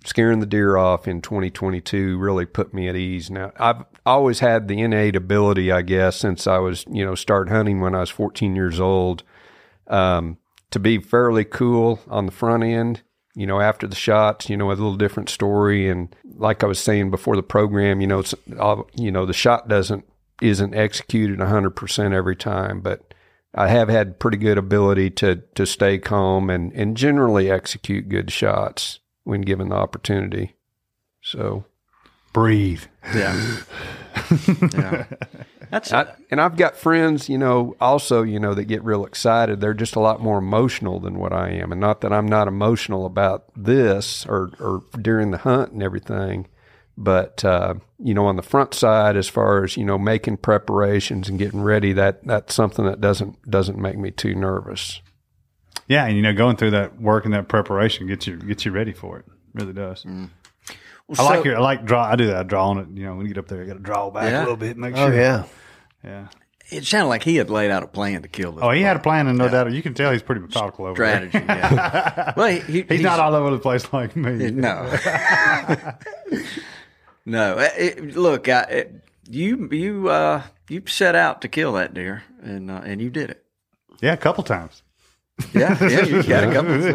scaring 0.07 0.39
the 0.39 0.45
deer 0.45 0.77
off 0.77 1.07
in 1.07 1.21
2022 1.21 2.17
really 2.17 2.45
put 2.45 2.73
me 2.73 2.87
at 2.87 2.95
ease. 2.95 3.29
Now 3.29 3.51
I've 3.57 3.83
always 4.05 4.39
had 4.39 4.67
the 4.67 4.79
innate 4.81 5.15
ability, 5.15 5.71
I 5.71 5.81
guess, 5.81 6.15
since 6.17 6.47
I 6.47 6.57
was 6.57 6.85
you 6.89 7.05
know 7.05 7.15
started 7.15 7.51
hunting 7.51 7.81
when 7.81 7.93
I 7.95 7.99
was 7.99 8.09
14 8.09 8.55
years 8.55 8.79
old, 8.79 9.23
um, 9.87 10.37
to 10.71 10.79
be 10.79 10.97
fairly 10.99 11.43
cool 11.45 11.99
on 12.07 12.25
the 12.25 12.31
front 12.31 12.63
end 12.63 13.01
you 13.37 13.45
know, 13.45 13.61
after 13.61 13.85
the 13.85 13.95
shots, 13.95 14.49
you 14.49 14.57
know, 14.57 14.69
a 14.69 14.73
little 14.73 14.95
different 14.95 15.29
story. 15.29 15.87
And 15.87 16.13
like 16.37 16.63
I 16.63 16.65
was 16.65 16.79
saying 16.79 17.11
before 17.11 17.35
the 17.35 17.43
program, 17.43 18.01
you 18.01 18.07
know, 18.07 18.17
it's, 18.17 18.33
all- 18.59 18.89
you 18.95 19.11
know, 19.11 19.27
the 19.27 19.33
shot 19.33 19.67
doesn't 19.67 20.05
isn't 20.41 20.73
executed 20.73 21.37
100% 21.39 22.13
every 22.13 22.35
time, 22.35 22.81
but 22.81 23.13
I 23.53 23.67
have 23.67 23.89
had 23.89 24.19
pretty 24.19 24.37
good 24.37 24.57
ability 24.57 25.11
to 25.11 25.43
to 25.53 25.67
stay 25.67 25.99
calm 25.99 26.49
and 26.49 26.73
and 26.73 26.97
generally 26.97 27.49
execute 27.51 28.09
good 28.09 28.31
shots 28.31 28.99
when 29.27 29.41
given 29.41 29.69
the 29.69 29.75
opportunity. 29.75 30.55
So 31.21 31.65
Breathe. 32.37 32.83
Yeah. 33.15 33.57
yeah. 34.73 35.05
That's 35.71 35.91
I, 35.91 36.13
and 36.29 36.39
I've 36.39 36.55
got 36.55 36.77
friends, 36.77 37.27
you 37.29 37.37
know, 37.37 37.75
also, 37.81 38.21
you 38.21 38.39
know, 38.39 38.53
that 38.53 38.65
get 38.65 38.83
real 38.83 39.05
excited. 39.05 39.59
They're 39.59 39.73
just 39.73 39.95
a 39.95 39.99
lot 39.99 40.21
more 40.21 40.37
emotional 40.37 40.99
than 40.99 41.17
what 41.17 41.33
I 41.33 41.49
am. 41.49 41.71
And 41.71 41.81
not 41.81 42.01
that 42.01 42.13
I'm 42.13 42.27
not 42.27 42.47
emotional 42.47 43.07
about 43.07 43.45
this 43.55 44.23
or, 44.27 44.51
or 44.59 44.83
during 45.01 45.31
the 45.31 45.39
hunt 45.39 45.71
and 45.71 45.81
everything. 45.81 46.47
But, 46.95 47.43
uh, 47.43 47.75
you 47.97 48.13
know, 48.13 48.27
on 48.27 48.35
the 48.35 48.43
front 48.43 48.75
side, 48.75 49.17
as 49.17 49.27
far 49.27 49.63
as, 49.63 49.75
you 49.75 49.83
know, 49.83 49.97
making 49.97 50.37
preparations 50.37 51.29
and 51.29 51.39
getting 51.39 51.63
ready, 51.63 51.91
that, 51.93 52.23
that's 52.23 52.53
something 52.53 52.85
that 52.85 53.01
doesn't, 53.01 53.49
doesn't 53.49 53.79
make 53.79 53.97
me 53.97 54.11
too 54.11 54.35
nervous. 54.35 55.01
Yeah, 55.87 56.05
and 56.05 56.15
you 56.15 56.21
know, 56.23 56.33
going 56.33 56.55
through 56.57 56.71
that 56.71 56.99
work 57.01 57.25
and 57.25 57.33
that 57.33 57.47
preparation 57.47 58.07
gets 58.07 58.27
you 58.27 58.37
gets 58.37 58.65
you 58.65 58.71
ready 58.71 58.93
for 58.93 59.19
it. 59.19 59.25
really 59.53 59.73
does. 59.73 60.05
I 60.05 61.23
like 61.23 61.39
so- 61.39 61.43
your 61.45 61.57
I 61.57 61.59
like 61.59 61.85
draw. 61.85 62.03
I 62.05 62.15
do 62.15 62.27
that. 62.27 62.35
I 62.37 62.43
draw 62.43 62.69
on 62.69 62.77
it. 62.79 62.87
You 62.93 63.05
know, 63.05 63.15
when 63.15 63.25
you 63.25 63.33
get 63.33 63.39
up 63.39 63.47
there, 63.47 63.61
you 63.61 63.67
got 63.67 63.73
to 63.75 63.79
draw 63.79 64.09
back 64.09 64.29
Yeah. 64.31 64.39
a 64.39 64.41
little 64.41 64.57
bit. 64.57 64.75
Make 64.77 64.95
sure. 64.95 65.05
Oh 65.05 65.09
sure. 65.09 65.15
yeah. 65.19 65.43
yeah. 66.03 66.27
It 66.69 66.83
sounded 66.83 67.07
like 67.07 67.23
he 67.23 67.37
had 67.37 67.49
laid 67.49 67.71
out 67.71 67.83
a 67.83 67.87
plan 67.87 68.23
to 68.23 68.27
kill 68.27 68.51
this. 68.51 68.61
Oh, 68.61 68.71
he 68.71 68.81
had 68.81 68.97
a 68.97 68.99
plan, 68.99 69.27
and 69.27 69.37
no 69.37 69.47
doubt 69.47 69.71
you 69.71 69.81
can 69.81 69.93
tell 69.93 70.11
he's 70.11 70.21
pretty 70.21 70.41
methodical 70.41 70.83
over 70.85 70.95
strategy. 70.95 71.39
there. 71.39 71.45
Yeah. 71.47 72.33
well, 72.37 72.47
he, 72.49 72.59
he- 72.59 72.81
he's, 72.89 73.01
not 73.01 73.21
all 73.21 73.33
over 73.33 73.51
the 73.51 73.59
place 73.59 73.87
like 73.93 74.17
me. 74.17 74.51
No. 74.51 74.83
no. 77.25 77.57
It- 77.59 77.73
it- 77.77 78.15
look, 78.17 78.49
I, 78.49 78.61
it, 78.63 78.95
you 79.29 79.69
you 79.71 80.09
uh, 80.09 80.43
you 80.69 80.81
set 80.87 81.15
out 81.15 81.41
to 81.41 81.47
kill 81.47 81.73
that 81.73 81.93
deer, 81.93 82.23
and 82.41 82.69
uh, 82.71 82.81
and 82.83 83.01
you 83.01 83.09
did 83.09 83.29
it. 83.29 83.43
Yeah, 84.01 84.13
a 84.13 84.17
couple 84.17 84.43
times. 84.43 84.83
Yeah, 85.53 85.77
yeah, 85.87 86.03
you 86.05 86.23
got 86.27 86.43
a 86.45 86.51
couple 86.53 86.73
of 86.73 86.81
Yeah. 86.83 86.89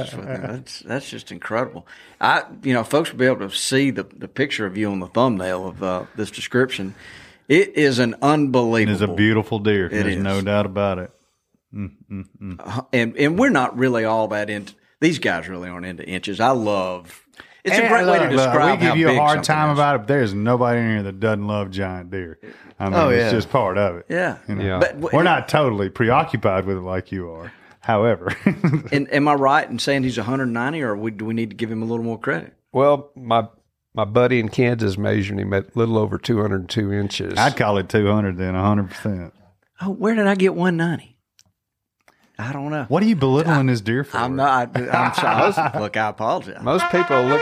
experiences 0.00 0.14
with 0.16 0.26
him. 0.28 0.42
That's 0.42 0.78
that's 0.80 1.08
just 1.10 1.32
incredible. 1.32 1.86
I, 2.20 2.44
you 2.62 2.74
know, 2.74 2.84
folks 2.84 3.10
will 3.10 3.18
be 3.18 3.26
able 3.26 3.48
to 3.48 3.54
see 3.54 3.90
the 3.90 4.02
the 4.04 4.28
picture 4.28 4.66
of 4.66 4.76
you 4.76 4.90
on 4.90 5.00
the 5.00 5.06
thumbnail 5.06 5.66
of 5.66 5.82
uh, 5.82 6.04
this 6.14 6.30
description. 6.30 6.94
It 7.48 7.76
is 7.76 7.98
an 7.98 8.16
unbelievable. 8.22 8.92
It's 9.02 9.10
a 9.10 9.14
beautiful 9.14 9.58
deer. 9.60 9.88
There's 9.88 10.16
is. 10.16 10.22
no 10.22 10.40
doubt 10.42 10.66
about 10.66 10.98
it. 10.98 11.10
Mm, 11.74 11.90
mm, 12.10 12.24
mm. 12.40 12.60
Uh-huh. 12.60 12.82
and 12.92 13.16
and 13.16 13.38
we're 13.38 13.50
not 13.50 13.76
really 13.78 14.04
all 14.04 14.28
that 14.28 14.50
into. 14.50 14.74
These 15.00 15.18
guys 15.18 15.48
really 15.48 15.68
aren't 15.68 15.86
into 15.86 16.04
inches. 16.06 16.40
I 16.40 16.50
love. 16.50 17.22
It's 17.64 17.76
a 17.76 17.80
And 17.82 17.88
great 17.88 18.06
way 18.06 18.18
to 18.18 18.24
look, 18.24 18.30
look, 18.32 18.46
describe 18.46 18.78
We 18.78 18.84
give 18.84 18.88
how 18.90 18.94
you 18.94 19.08
a 19.08 19.16
hard 19.16 19.42
time 19.42 19.70
is. 19.70 19.78
about 19.78 19.94
it. 19.96 19.98
But 20.00 20.08
there's 20.08 20.32
nobody 20.32 20.80
in 20.80 20.88
here 20.90 21.02
that 21.02 21.18
doesn't 21.18 21.46
love 21.46 21.70
giant 21.70 22.10
deer. 22.12 22.38
I 22.78 22.84
mean, 22.84 22.94
Oh, 22.94 23.08
it's 23.08 23.32
just 23.32 23.50
part 23.50 23.76
of 23.76 23.96
it. 23.96 24.06
Yeah. 24.08 24.38
You 24.48 24.54
know? 24.54 24.64
Yeah. 24.64 24.78
But 24.78 24.88
w- 25.00 25.08
We're 25.12 25.24
not 25.24 25.48
totally 25.48 25.88
preoccupied 25.90 26.64
with 26.64 26.76
it 26.76 26.82
like 26.82 27.10
you 27.10 27.28
are. 27.30 27.52
However, 27.86 28.36
And 28.90 29.12
am 29.12 29.28
I 29.28 29.34
right 29.34 29.70
in 29.70 29.78
saying 29.78 30.02
he's 30.02 30.16
190, 30.16 30.82
or 30.82 30.96
we, 30.96 31.12
do 31.12 31.24
we 31.24 31.34
need 31.34 31.50
to 31.50 31.56
give 31.56 31.70
him 31.70 31.82
a 31.82 31.86
little 31.86 32.04
more 32.04 32.18
credit? 32.18 32.52
Well, 32.72 33.12
my, 33.14 33.46
my 33.94 34.04
buddy 34.04 34.40
in 34.40 34.48
Kansas 34.48 34.98
measured 34.98 35.38
him 35.38 35.52
at 35.52 35.66
a 35.66 35.78
little 35.78 35.96
over 35.96 36.18
202 36.18 36.92
inches. 36.92 37.34
I'd 37.38 37.56
call 37.56 37.78
it 37.78 37.88
200 37.88 38.36
then 38.38 38.54
100%. 38.54 39.30
Oh, 39.82 39.90
where 39.90 40.16
did 40.16 40.26
I 40.26 40.34
get 40.34 40.56
190? 40.56 41.16
I 42.40 42.52
don't 42.52 42.70
know. 42.72 42.86
What 42.88 43.04
are 43.04 43.06
you 43.06 43.14
belittling 43.14 43.66
this 43.66 43.80
deer 43.80 44.02
for? 44.02 44.16
I'm 44.16 44.34
not. 44.34 44.76
I'm 44.76 45.14
sorry. 45.14 45.78
Look, 45.80 45.96
I 45.96 46.08
apologize. 46.08 46.60
Most 46.62 46.90
people 46.90 47.22
look. 47.22 47.40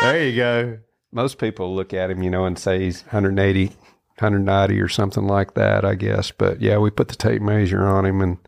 There 0.00 0.26
you 0.26 0.36
go. 0.36 0.78
most 1.12 1.38
people 1.38 1.76
look 1.76 1.92
at 1.92 2.10
him, 2.10 2.22
you 2.22 2.30
know, 2.30 2.46
and 2.46 2.58
say 2.58 2.80
he's 2.80 3.02
180, 3.02 3.66
190 3.66 4.80
or 4.80 4.88
something 4.88 5.26
like 5.26 5.52
that, 5.52 5.84
I 5.84 5.96
guess. 5.96 6.30
But 6.30 6.62
yeah, 6.62 6.78
we 6.78 6.90
put 6.90 7.08
the 7.08 7.14
tape 7.14 7.42
measure 7.42 7.86
on 7.86 8.06
him 8.06 8.22
and 8.22 8.38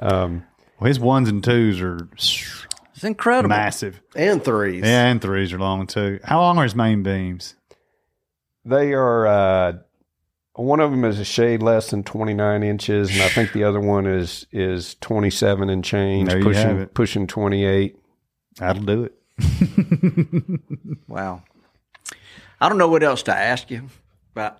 um, 0.00 0.44
Well, 0.78 0.88
his 0.88 1.00
ones 1.00 1.28
and 1.28 1.42
twos 1.42 1.80
are 1.80 2.08
It's 2.14 3.04
incredible. 3.04 3.48
massive. 3.48 4.00
And 4.14 4.42
threes. 4.44 4.82
Yeah, 4.84 5.06
and 5.06 5.20
threes 5.20 5.52
are 5.52 5.58
long 5.58 5.86
too. 5.86 6.20
How 6.24 6.40
long 6.40 6.58
are 6.58 6.62
his 6.64 6.74
main 6.74 7.02
beams? 7.02 7.54
they 8.64 8.92
are, 8.94 9.26
uh, 9.26 9.72
one 10.54 10.80
of 10.80 10.90
them 10.90 11.04
is 11.04 11.20
a 11.20 11.24
shade 11.24 11.62
less 11.62 11.90
than 11.90 12.02
29 12.02 12.62
inches, 12.64 13.10
and 13.12 13.22
I 13.22 13.28
think 13.28 13.52
the 13.52 13.62
other 13.64 13.78
one 13.80 14.06
is 14.06 14.46
is 14.50 14.94
27 15.02 15.68
and 15.70 15.84
change, 15.84 16.28
There 16.28 16.38
you 16.38 16.44
pushing 16.44 16.62
have 16.68 16.78
it. 16.80 16.94
pushing 16.94 17.26
28. 17.26 17.96
That'll 18.56 18.82
do 18.82 19.04
it. 19.04 20.60
Wow. 21.08 21.42
I 22.60 22.68
don't 22.68 22.78
know 22.78 22.88
what 22.88 23.02
else 23.02 23.22
to 23.24 23.34
ask 23.36 23.70
you 23.70 23.88
about 24.34 24.58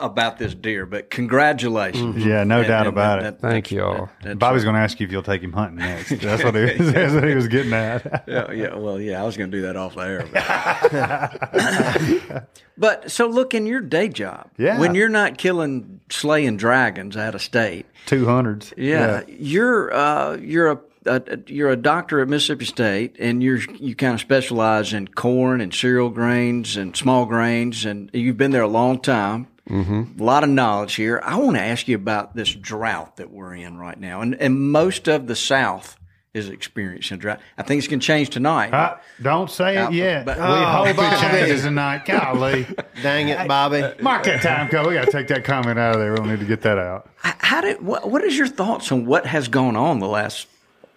about 0.00 0.38
this 0.38 0.54
deer, 0.54 0.86
but 0.86 1.10
congratulations. 1.10 2.24
Yeah, 2.24 2.44
no 2.44 2.58
And- 2.58 2.68
doubt 2.68 2.86
and 2.86 2.94
about 2.94 3.22
that- 3.22 3.34
it. 3.34 3.40
Thank 3.40 3.70
you 3.70 3.82
all. 3.84 4.08
that's- 4.20 4.36
Bobby's 4.38 4.64
going 4.64 4.74
to 4.76 4.80
ask 4.80 4.98
you 5.00 5.06
if 5.06 5.12
you'll 5.12 5.22
take 5.22 5.42
him 5.42 5.52
hunting 5.52 5.78
next. 5.78 6.10
That's 6.20 6.42
what 6.42 6.54
he, 6.54 6.66
that's 6.78 7.12
what 7.14 7.24
he 7.28 7.34
was 7.34 7.48
getting 7.48 7.72
at. 7.72 8.24
Yeah, 8.26 8.50
yeah. 8.52 8.74
Well, 8.74 9.00
yeah, 9.00 9.22
I 9.22 9.26
was 9.26 9.36
going 9.36 9.50
to 9.50 9.56
do 9.56 9.62
that 9.62 9.76
off 9.76 9.94
the 9.94 10.00
air. 10.00 10.26
But. 10.32 12.48
But, 12.76 13.08
so 13.10 13.28
look 13.28 13.54
in 13.54 13.66
your 13.66 13.80
day 13.80 14.08
job. 14.08 14.50
Yeah. 14.58 14.80
When 14.80 14.96
you're 14.96 15.08
not 15.08 15.38
killing, 15.38 16.00
slaying 16.10 16.56
dragons 16.56 17.16
out 17.16 17.36
of 17.36 17.42
state. 17.42 17.86
Two 18.06 18.26
hundreds. 18.26 18.74
Yeah, 18.76 19.22
you're 19.28 19.94
uh, 19.94 20.36
you're 20.38 20.72
a, 20.72 20.80
a 21.06 21.38
you're 21.46 21.70
a 21.70 21.76
doctor 21.76 22.20
at 22.20 22.26
Mississippi 22.28 22.64
State, 22.64 23.14
and 23.20 23.44
you're 23.44 23.58
you 23.76 23.94
kind 23.94 24.14
of 24.14 24.20
specialize 24.20 24.92
in 24.92 25.06
corn 25.06 25.60
and 25.60 25.72
cereal 25.72 26.10
grains 26.10 26.76
and 26.76 26.96
small 26.96 27.26
grains, 27.26 27.84
and 27.84 28.10
you've 28.12 28.36
been 28.36 28.50
there 28.50 28.62
a 28.62 28.68
long 28.68 29.00
time. 29.00 29.46
Mm-hmm. 29.68 30.20
A 30.20 30.24
lot 30.24 30.44
of 30.44 30.50
knowledge 30.50 30.94
here. 30.94 31.20
I 31.24 31.36
want 31.36 31.56
to 31.56 31.62
ask 31.62 31.88
you 31.88 31.96
about 31.96 32.34
this 32.36 32.52
drought 32.54 33.16
that 33.16 33.30
we're 33.30 33.54
in 33.54 33.78
right 33.78 33.98
now, 33.98 34.20
and 34.20 34.34
and 34.34 34.60
most 34.72 35.08
of 35.08 35.26
the 35.26 35.34
South 35.36 35.96
is 36.34 36.48
experiencing 36.48 37.16
drought. 37.18 37.38
I 37.56 37.62
think 37.62 37.78
it's 37.78 37.86
going 37.86 38.00
to 38.00 38.06
change 38.06 38.28
tonight. 38.30 38.74
Uh, 38.74 38.96
don't 39.22 39.48
say 39.50 39.76
Uh, 39.76 39.88
it 39.88 39.94
yet. 39.94 40.26
but- 40.26 40.36
we 40.36 40.42
Oh, 40.42 40.64
hope 40.84 40.88
it 40.98 41.20
changes 41.20 41.62
tonight. 41.62 42.04
Golly. 42.04 42.66
Dang 43.02 43.28
it, 43.28 43.46
Bobby. 43.46 43.84
Mark 44.02 44.24
that 44.24 44.42
time 44.42 44.68
code. 44.68 44.88
We 44.88 44.94
got 44.94 45.04
to 45.06 45.12
take 45.12 45.28
that 45.28 45.44
comment 45.44 45.78
out 45.78 45.94
of 45.94 46.00
there. 46.00 46.12
We'll 46.12 46.24
need 46.24 46.40
to 46.40 46.44
get 46.44 46.62
that 46.62 46.76
out. 46.76 47.08
How 47.18 47.60
did 47.60 47.80
what, 47.80 48.10
what 48.10 48.24
is 48.24 48.36
your 48.36 48.48
thoughts 48.48 48.90
on 48.92 49.06
what 49.06 49.26
has 49.26 49.46
gone 49.48 49.76
on 49.76 50.00
the 50.00 50.08
last 50.08 50.48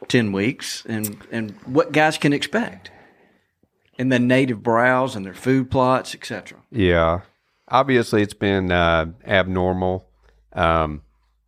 ten 0.07 0.31
weeks, 0.31 0.83
and 0.87 1.17
and 1.31 1.51
what 1.65 1.91
guys 1.91 2.17
can 2.17 2.33
expect, 2.33 2.89
and 3.99 4.11
the 4.11 4.19
native 4.19 4.61
browse 4.63 5.15
and 5.15 5.25
their 5.25 5.33
food 5.35 5.69
plots, 5.71 6.13
etc. 6.15 6.57
Yeah. 6.71 7.21
Obviously, 7.69 8.21
it's 8.21 8.33
been 8.33 8.71
uh, 8.71 9.07
abnormal. 9.25 10.07
Um, 10.53 11.01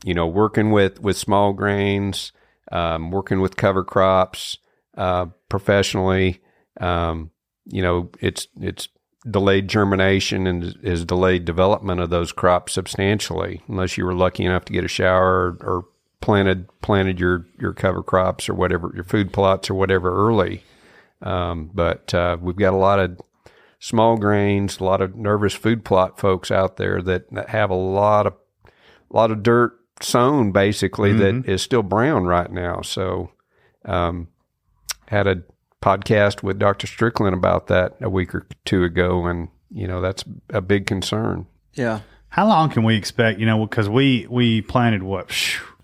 you 0.03 0.13
know, 0.13 0.28
working 0.28 0.72
with, 0.72 1.01
with 1.01 1.17
small 1.17 1.53
grains, 1.53 2.32
um, 2.72 3.11
working 3.11 3.41
with 3.41 3.57
cover 3.57 3.84
crops 3.84 4.57
uh, 4.97 5.28
professionally. 5.49 6.41
Um, 6.80 7.32
you 7.65 7.82
know, 7.82 8.09
it's 8.20 8.47
it's 8.59 8.88
delayed 9.30 9.67
germination 9.67 10.47
and 10.47 10.78
is 10.82 11.05
delayed 11.05 11.45
development 11.45 11.99
of 11.99 12.09
those 12.09 12.32
crops 12.32 12.74
substantially, 12.74 13.61
unless 13.67 13.97
you 13.97 14.05
were 14.05 14.13
lucky 14.13 14.45
enough 14.45 14.65
to 14.65 14.74
get 14.74 14.84
a 14.84 14.89
shower 14.89 15.57
or, 15.61 15.67
or 15.67 15.86
planted 16.22 16.67
planted 16.82 17.20
your 17.20 17.45
your 17.59 17.74
cover 17.74 18.03
crops 18.03 18.49
or 18.49 18.53
whatever 18.53 18.91
your 18.95 19.03
food 19.03 19.34
plots 19.34 19.70
or 19.70 19.74
whatever 19.74 20.28
early. 20.28 20.63
Um, 21.22 21.70
but 21.74 22.13
uh, 22.13 22.38
we've 22.39 22.55
got 22.55 22.74
a 22.74 22.78
lot 22.78 22.99
of 22.99 23.20
small 23.80 24.18
grains, 24.18 24.80
a 24.80 24.84
lot 24.84 25.02
of 25.02 25.16
nervous 25.16 25.54
food 25.54 25.84
plot 25.86 26.20
folks 26.20 26.52
out 26.52 26.78
there 26.78 27.02
that, 27.02 27.32
that 27.32 27.50
have 27.50 27.70
a 27.70 27.76
lot 27.76 28.28
of 28.28 28.34
a 28.66 29.16
lot 29.16 29.32
of 29.32 29.42
dirt 29.42 29.80
sown 30.02 30.52
basically 30.52 31.14
that 31.14 31.50
is 31.50 31.62
still 31.62 31.84
brown 31.84 32.26
right 32.26 32.52
now. 32.52 32.82
So 32.82 33.32
um, 33.86 34.28
had 35.08 35.28
a 35.28 35.44
podcast 35.82 36.44
with 36.44 36.60
Dr. 36.60 36.88
Strickland 36.88 37.34
about 37.34 37.68
that 37.68 37.96
a 38.02 38.10
week 38.10 38.36
or 38.36 38.46
two 38.66 38.84
ago 38.84 39.26
and 39.26 39.48
you 39.72 39.88
know 39.88 40.02
that's 40.02 40.24
a 40.50 40.62
big 40.62 40.86
concern. 40.86 41.48
Yeah, 41.74 42.02
How 42.30 42.48
long 42.48 42.70
can 42.70 42.84
we 42.84 42.96
expect? 42.96 43.40
You 43.40 43.46
know, 43.46 43.66
because 43.66 43.88
we 43.88 44.28
we 44.30 44.62
planted 44.62 45.04
what 45.04 45.32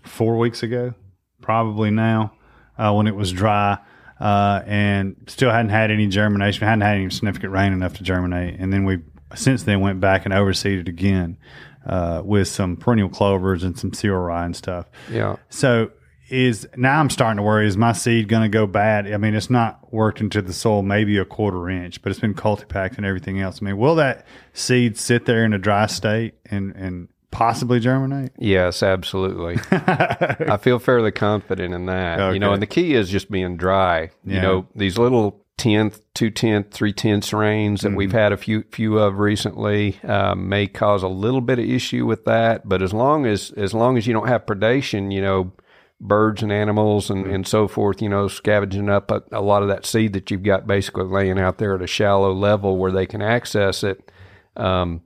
four 0.02 0.36
weeks 0.38 0.62
ago, 0.62 0.94
probably 1.40 1.90
now, 1.90 2.32
uh, 2.78 2.92
when 2.92 3.06
it 3.06 3.14
was 3.14 3.32
dry, 3.32 3.78
uh, 4.20 4.62
and 4.66 5.16
still 5.26 5.50
hadn't 5.50 5.70
had 5.70 5.90
any 5.90 6.06
germination. 6.06 6.66
hadn't 6.66 6.82
had 6.82 6.96
any 6.96 7.10
significant 7.10 7.52
rain 7.52 7.72
enough 7.72 7.94
to 7.94 8.02
germinate, 8.02 8.58
and 8.58 8.72
then 8.72 8.84
we 8.84 8.98
since 9.34 9.64
then 9.64 9.80
went 9.80 10.00
back 10.00 10.24
and 10.24 10.32
overseeded 10.32 10.88
again 10.88 11.36
uh, 11.84 12.22
with 12.24 12.48
some 12.48 12.76
perennial 12.76 13.08
clovers 13.08 13.62
and 13.62 13.78
some 13.78 13.92
cereal 13.92 14.20
rye 14.20 14.44
and 14.44 14.56
stuff. 14.56 14.86
Yeah. 15.10 15.36
So 15.48 15.90
is 16.28 16.68
now 16.76 16.98
I'm 16.98 17.10
starting 17.10 17.36
to 17.36 17.42
worry. 17.42 17.66
Is 17.66 17.76
my 17.76 17.92
seed 17.92 18.28
going 18.28 18.42
to 18.42 18.48
go 18.48 18.66
bad? 18.66 19.12
I 19.12 19.16
mean, 19.16 19.34
it's 19.34 19.50
not 19.50 19.92
worked 19.92 20.20
into 20.20 20.42
the 20.42 20.52
soil, 20.52 20.82
maybe 20.82 21.18
a 21.18 21.24
quarter 21.24 21.68
inch, 21.70 22.02
but 22.02 22.10
it's 22.10 22.20
been 22.20 22.34
cultipacked 22.34 22.96
and 22.96 23.06
everything 23.06 23.40
else. 23.40 23.60
I 23.62 23.66
mean, 23.66 23.78
will 23.78 23.94
that 23.96 24.26
seed 24.52 24.98
sit 24.98 25.26
there 25.26 25.44
in 25.44 25.52
a 25.52 25.58
dry 25.58 25.86
state 25.86 26.34
and 26.46 26.74
and 26.74 27.08
possibly 27.36 27.78
germinate? 27.80 28.32
Yes, 28.38 28.82
absolutely. 28.82 29.56
I 29.70 30.56
feel 30.60 30.78
fairly 30.78 31.12
confident 31.12 31.74
in 31.74 31.84
that. 31.86 32.32
You 32.32 32.38
know, 32.40 32.52
and 32.54 32.62
the 32.62 32.66
key 32.66 32.94
is 32.94 33.10
just 33.10 33.30
being 33.30 33.58
dry. 33.58 34.10
Yeah. 34.24 34.34
You 34.36 34.40
know, 34.40 34.66
these 34.74 34.96
little 34.96 35.44
tenth, 35.58 36.00
two 36.14 36.30
tenth, 36.30 36.70
three 36.72 36.94
tenths 36.94 37.32
rains 37.34 37.82
that 37.82 37.88
Mm-hmm. 37.88 37.96
we've 37.98 38.12
had 38.12 38.32
a 38.32 38.36
few 38.38 38.64
few 38.70 38.98
of 38.98 39.18
recently 39.18 39.98
um, 40.04 40.48
may 40.48 40.66
cause 40.66 41.02
a 41.02 41.08
little 41.08 41.42
bit 41.42 41.58
of 41.58 41.66
issue 41.66 42.06
with 42.06 42.24
that. 42.24 42.66
But 42.66 42.80
as 42.80 42.94
long 42.94 43.26
as 43.26 43.50
as 43.50 43.74
long 43.74 43.98
as 43.98 44.06
you 44.06 44.14
don't 44.14 44.28
have 44.28 44.46
predation, 44.46 45.12
you 45.12 45.20
know, 45.20 45.52
birds 46.00 46.42
and 46.42 46.50
animals 46.50 47.10
and, 47.10 47.26
and 47.26 47.46
so 47.46 47.68
forth, 47.68 48.00
you 48.00 48.08
know, 48.08 48.28
scavenging 48.28 48.88
up 48.88 49.10
a, 49.10 49.22
a 49.30 49.42
lot 49.42 49.62
of 49.62 49.68
that 49.68 49.84
seed 49.84 50.14
that 50.14 50.30
you've 50.30 50.42
got 50.42 50.66
basically 50.66 51.04
laying 51.04 51.38
out 51.38 51.58
there 51.58 51.74
at 51.74 51.82
a 51.82 51.86
shallow 51.86 52.32
level 52.32 52.78
where 52.78 52.92
they 52.92 53.06
can 53.06 53.20
access 53.20 53.82
it. 53.84 54.10
Um, 54.56 55.02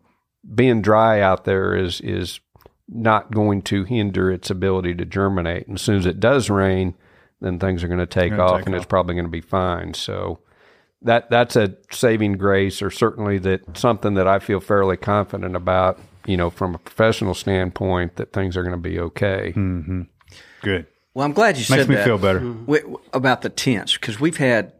being 0.54 0.82
dry 0.82 1.20
out 1.20 1.44
there 1.44 1.74
is 1.76 2.00
is 2.00 2.40
not 2.88 3.30
going 3.30 3.62
to 3.62 3.84
hinder 3.84 4.30
its 4.32 4.50
ability 4.50 4.94
to 4.96 5.04
germinate. 5.04 5.66
And 5.68 5.76
as 5.76 5.82
soon 5.82 5.96
as 5.98 6.06
it 6.06 6.18
does 6.18 6.50
rain, 6.50 6.94
then 7.40 7.58
things 7.58 7.84
are 7.84 7.88
going 7.88 8.00
to 8.00 8.06
take 8.06 8.30
Gonna 8.30 8.42
off, 8.42 8.58
take 8.58 8.66
and 8.66 8.74
off. 8.74 8.80
it's 8.82 8.88
probably 8.88 9.14
going 9.14 9.26
to 9.26 9.30
be 9.30 9.40
fine. 9.40 9.94
So 9.94 10.40
that 11.02 11.30
that's 11.30 11.56
a 11.56 11.76
saving 11.90 12.32
grace, 12.34 12.82
or 12.82 12.90
certainly 12.90 13.38
that 13.38 13.76
something 13.76 14.14
that 14.14 14.26
I 14.26 14.38
feel 14.38 14.60
fairly 14.60 14.96
confident 14.96 15.56
about. 15.56 15.98
You 16.26 16.36
know, 16.36 16.50
from 16.50 16.74
a 16.74 16.78
professional 16.78 17.32
standpoint, 17.34 18.16
that 18.16 18.32
things 18.34 18.54
are 18.56 18.62
going 18.62 18.74
to 18.74 18.78
be 18.78 19.00
okay. 19.00 19.54
Mm-hmm. 19.56 20.02
Good. 20.62 20.86
Well, 21.14 21.24
I'm 21.24 21.32
glad 21.32 21.56
you 21.56 21.60
Makes 21.62 21.68
said 21.68 21.78
that. 21.80 21.88
Makes 21.88 21.98
me 22.00 22.04
feel 22.04 22.18
better. 22.18 22.40
Wi- 22.40 22.96
about 23.14 23.40
the 23.42 23.48
tents 23.48 23.94
because 23.94 24.20
we've 24.20 24.36
had. 24.36 24.72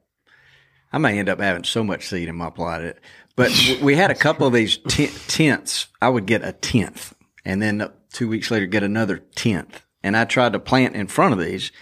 I 0.93 0.99
may 0.99 1.19
end 1.19 1.29
up 1.29 1.41
having 1.41 1.65
so 1.65 1.83
much 1.83 2.09
seed 2.09 2.29
in 2.29 2.35
my 2.37 2.51
plot, 2.51 2.83
it- 2.83 3.01
but 3.41 3.79
we 3.83 3.97
had 3.97 4.11
a 4.11 4.15
couple 4.15 4.47
of 4.47 4.53
these 4.53 4.77
ten- 4.77 5.11
tenths. 5.29 5.87
I 6.03 6.09
would 6.09 6.27
get 6.27 6.45
a 6.45 6.53
tenth, 6.53 7.15
and 7.45 7.63
then 7.63 7.89
two 8.13 8.29
weeks 8.29 8.51
later 8.51 8.67
get 8.67 8.83
another 8.83 9.19
tenth. 9.19 9.83
And 10.03 10.17
I 10.17 10.25
tried 10.25 10.53
to 10.55 10.59
plant 10.59 10.95
in 10.97 11.07
front 11.07 11.33
of 11.35 11.39
these, 11.41 11.73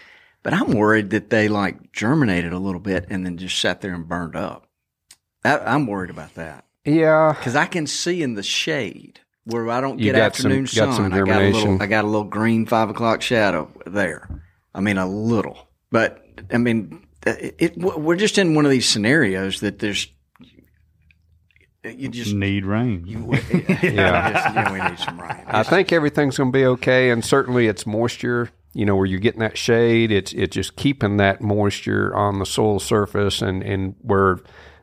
but 0.43 0.53
I'm 0.53 0.73
worried 0.73 1.11
that 1.11 1.31
they 1.31 1.49
like 1.49 1.93
germinated 1.93 2.53
a 2.53 2.59
little 2.59 2.81
bit 2.81 3.07
and 3.11 3.25
then 3.25 3.39
just 3.39 3.59
sat 3.61 3.81
there 3.81 3.95
and 3.95 4.09
burned 4.09 4.37
up. 4.37 4.67
I, 5.45 5.59
I'm 5.59 5.87
worried 5.87 6.11
about 6.11 6.35
that 6.35 6.65
Yeah, 6.85 7.33
because 7.37 7.55
I 7.55 7.67
can 7.67 7.87
see 7.87 8.23
in 8.23 8.35
the 8.35 8.43
shade 8.43 9.21
where 9.45 9.71
I 9.71 9.81
don't 9.81 9.99
You 9.99 10.07
get 10.13 10.17
got 10.17 10.37
some- 10.37 10.51
afternoon 10.51 10.65
got 10.65 10.71
some 10.73 10.93
sun. 10.93 11.13
I 11.13 11.23
got 11.23 11.43
a 11.43 11.51
little. 11.51 11.83
I 11.83 11.87
got 11.87 12.05
a 12.05 12.09
little 12.09 12.25
green 12.29 12.67
five 12.67 12.91
o'clock 12.91 13.23
shadow 13.23 13.71
there. 13.87 14.29
I 14.75 14.81
mean, 14.81 14.99
a 14.99 15.07
little, 15.09 15.69
but 15.91 16.25
I 16.53 16.59
mean, 16.59 17.07
it, 17.27 17.55
it, 17.59 17.77
we're 17.79 18.17
just 18.17 18.39
in 18.39 18.55
one 18.55 18.65
of 18.65 18.71
these 18.71 18.89
scenarios 18.89 19.61
that 19.61 19.79
there's 19.81 20.09
you 21.97 22.09
just 22.09 22.35
Need 22.35 22.65
rain. 22.67 23.05
you, 23.07 23.33
yeah, 23.33 24.33
just, 24.33 24.55
yeah, 24.55 24.73
we 24.73 24.91
need 24.91 24.99
some 24.99 25.21
rain. 25.21 25.43
I 25.47 25.63
think 25.63 25.93
everything's 25.93 26.37
going 26.37 26.53
to 26.53 26.59
be 26.59 26.65
okay, 26.67 27.11
and 27.11 27.25
certainly 27.25 27.67
it's 27.67 27.87
moisture. 27.87 28.51
You 28.75 28.85
know, 28.85 28.95
where 28.97 29.07
you're 29.07 29.19
getting 29.19 29.41
that 29.41 29.57
shade, 29.59 30.13
it's 30.13 30.33
it's 30.33 30.55
just 30.55 30.77
keeping 30.77 31.17
that 31.17 31.41
moisture 31.41 32.15
on 32.15 32.39
the 32.39 32.47
soil 32.47 32.79
surface, 32.79 33.41
and 33.43 33.63
and 33.63 33.95
where 34.03 34.39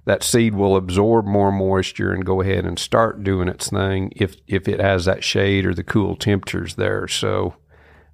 that 0.05 0.23
seed 0.23 0.53
will 0.55 0.75
absorb 0.75 1.25
more 1.25 1.51
moisture 1.51 2.11
and 2.13 2.25
go 2.25 2.41
ahead 2.41 2.65
and 2.65 2.77
start 2.77 3.23
doing 3.23 3.47
its 3.47 3.69
thing 3.69 4.11
if 4.15 4.35
if 4.47 4.67
it 4.67 4.79
has 4.79 5.05
that 5.05 5.23
shade 5.23 5.65
or 5.65 5.73
the 5.73 5.83
cool 5.83 6.15
temperatures 6.15 6.75
there. 6.75 7.07
So 7.07 7.55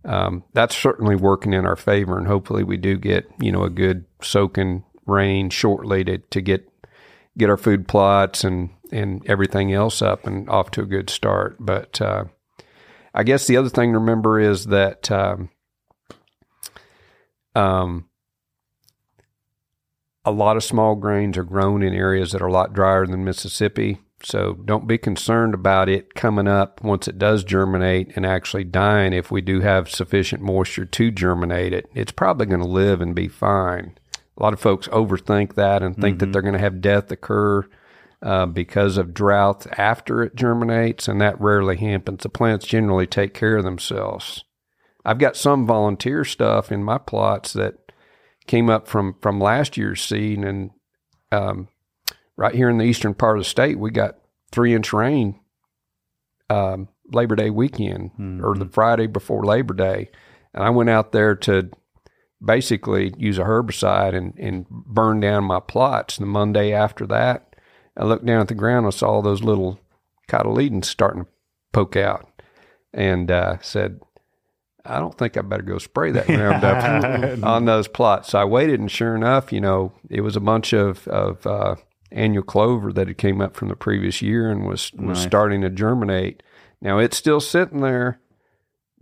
um, 0.04 0.44
that's 0.54 0.76
certainly 0.76 1.16
working 1.16 1.54
in 1.54 1.66
our 1.66 1.76
favor, 1.76 2.18
and 2.18 2.28
hopefully 2.28 2.64
we 2.64 2.78
do 2.78 2.98
get 2.98 3.30
you 3.40 3.52
know 3.52 3.64
a 3.64 3.70
good 3.70 4.06
soaking 4.22 4.84
rain 5.06 5.50
shortly 5.50 6.04
to 6.04 6.18
to 6.18 6.42
get 6.42 6.68
get 7.38 7.50
our 7.50 7.58
food 7.58 7.88
plots 7.88 8.44
and 8.44 8.70
and 8.92 9.26
everything 9.28 9.74
else 9.74 10.02
up 10.02 10.28
and 10.28 10.50
off 10.50 10.72
to 10.72 10.82
a 10.82 10.86
good 10.86 11.10
start. 11.10 11.58
But 11.60 12.02
uh, 12.02 12.26
I 13.14 13.24
guess 13.24 13.48
the 13.48 13.58
other 13.58 13.70
thing 13.70 13.92
to 13.92 14.00
remember 14.00 14.40
is 14.40 14.66
that 14.68 15.12
um, 15.12 15.50
um, 17.56 18.10
a 20.24 20.32
lot 20.32 20.58
of 20.58 20.64
small 20.64 20.96
grains 20.96 21.38
are 21.38 21.44
grown 21.44 21.84
in 21.84 21.94
areas 21.94 22.32
that 22.32 22.42
are 22.42 22.48
a 22.48 22.52
lot 22.54 22.74
drier 22.74 23.06
than 23.06 23.26
Mississippi. 23.26 24.00
So 24.24 24.54
don't 24.54 24.88
be 24.88 25.00
concerned 25.00 25.56
about 25.56 25.90
it 25.90 26.14
coming 26.14 26.48
up 26.48 26.84
once 26.84 27.08
it 27.08 27.18
does 27.18 27.44
germinate 27.44 28.16
and 28.16 28.26
actually 28.26 28.64
dying 28.64 29.14
if 29.14 29.32
we 29.32 29.42
do 29.42 29.62
have 29.62 29.90
sufficient 29.90 30.44
moisture 30.44 30.86
to 30.86 31.12
germinate 31.12 31.74
it. 31.74 31.90
It's 31.96 32.12
probably 32.12 32.46
going 32.46 32.62
to 32.62 32.68
live 32.68 33.02
and 33.02 33.16
be 33.16 33.28
fine. 33.28 33.98
A 34.38 34.44
lot 34.44 34.54
of 34.54 34.60
folks 34.60 34.88
overthink 34.90 35.56
that 35.56 35.82
and 35.82 35.98
think 35.98 36.20
that 36.20 36.32
they're 36.32 36.42
going 36.42 36.54
to 36.54 36.60
have 36.60 36.82
death 36.82 37.12
occur 37.12 37.68
uh, 38.22 38.46
because 38.46 38.98
of 38.98 39.14
drought 39.14 39.66
after 39.80 40.24
it 40.24 40.36
germinates, 40.36 41.08
and 41.08 41.20
that 41.22 41.40
rarely 41.42 41.78
happens. 41.78 42.24
The 42.24 42.30
plants 42.30 42.66
generally 42.66 43.08
take 43.08 43.34
care 43.34 43.58
of 43.58 43.64
themselves. 43.64 44.44
I've 45.04 45.18
got 45.18 45.36
some 45.36 45.66
volunteer 45.66 46.24
stuff 46.24 46.72
in 46.72 46.84
my 46.84 47.00
plots 47.00 47.54
that 47.54 47.92
came 48.48 48.70
up 48.70 48.88
from 48.88 49.16
from 49.22 49.40
last 49.40 49.78
year's 49.78 50.04
seed, 50.04 50.40
and 50.40 50.72
um, 51.32 51.68
right 52.38 52.54
here 52.54 52.70
in 52.70 52.78
the 52.78 52.86
eastern 52.86 53.14
part 53.14 53.38
of 53.38 53.44
the 53.44 53.50
state, 53.50 53.80
we 53.80 53.90
got 53.92 54.18
three 54.52 54.74
inch 54.74 54.94
rain 54.94 55.40
um, 56.50 56.90
Labor 57.12 57.36
Day 57.36 57.50
weekend 57.50 58.12
or 58.44 58.56
the 58.56 58.66
Friday 58.66 59.08
before 59.08 59.44
Labor 59.44 59.74
Day, 59.74 60.12
and 60.54 60.64
I 60.64 60.70
went 60.70 60.90
out 60.90 61.12
there 61.12 61.36
to 61.36 61.72
basically 62.44 63.14
use 63.18 63.38
a 63.38 63.44
herbicide 63.44 64.16
and, 64.16 64.34
and 64.38 64.68
burn 64.70 65.20
down 65.20 65.44
my 65.44 65.60
plots. 65.60 66.18
The 66.18 66.26
Monday 66.26 66.74
after 66.74 67.06
that, 67.08 67.51
I 67.98 68.06
looked 68.06 68.26
down 68.26 68.42
at 68.42 68.48
the 68.48 68.56
ground 68.56 68.86
and 68.86 68.94
saw 68.94 69.10
all 69.10 69.22
those 69.22 69.44
little 69.44 69.80
cotyledons 70.30 70.86
starting 70.86 71.26
to 71.26 71.30
poke 71.74 71.96
out, 71.96 72.28
and 72.94 73.30
uh, 73.30 73.58
said, 73.62 74.00
"I 74.86 75.00
don't 75.00 75.18
think 75.18 75.36
I 75.38 75.42
better 75.42 75.64
go 75.64 75.78
spray 75.78 76.12
that 76.12 76.28
ground 76.28 76.64
up 76.64 77.44
on 77.44 77.66
those 77.66 77.88
plots." 77.88 78.30
So 78.30 78.40
I 78.40 78.46
waited, 78.46 78.80
and 78.80 78.90
sure 78.92 79.16
enough, 79.16 79.52
you 79.52 79.62
know, 79.62 79.94
it 80.10 80.22
was 80.22 80.36
a 80.36 80.42
bunch 80.42 80.74
of 80.74 81.08
of 81.08 81.46
uh, 81.46 81.76
annual 82.12 82.44
clover 82.44 82.92
that 82.94 83.08
had 83.08 83.18
came 83.18 83.42
up 83.42 83.56
from 83.56 83.68
the 83.70 83.76
previous 83.76 84.22
year 84.22 84.50
and 84.50 84.66
was 84.66 84.92
was 84.94 85.18
Nice. 85.18 85.22
starting 85.28 85.62
to 85.62 85.70
germinate. 85.70 86.44
Now 86.82 86.98
it's 86.98 87.18
still 87.18 87.40
sitting 87.42 87.82
there, 87.82 88.20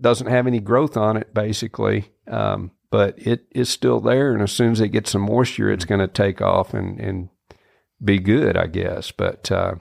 doesn't 0.01 0.27
have 0.27 0.47
any 0.47 0.59
growth 0.59 0.97
on 0.97 1.15
it, 1.15 1.33
basically. 1.33 2.11
Um, 2.27 2.71
but 2.91 3.13
it 3.19 3.45
is 3.51 3.69
still 3.69 3.99
there, 3.99 4.33
and 4.33 4.41
as 4.41 4.51
soon 4.51 4.71
as 4.71 4.81
it 4.81 4.89
gets 4.89 5.11
some 5.11 5.21
moisture, 5.21 5.71
it's 5.71 5.85
going 5.85 6.01
to 6.01 6.07
take 6.07 6.41
off 6.41 6.73
and 6.73 6.99
and 6.99 7.29
be 8.03 8.19
good, 8.19 8.57
I 8.57 8.67
guess. 8.67 9.11
But 9.11 9.51
uh, 9.51 9.75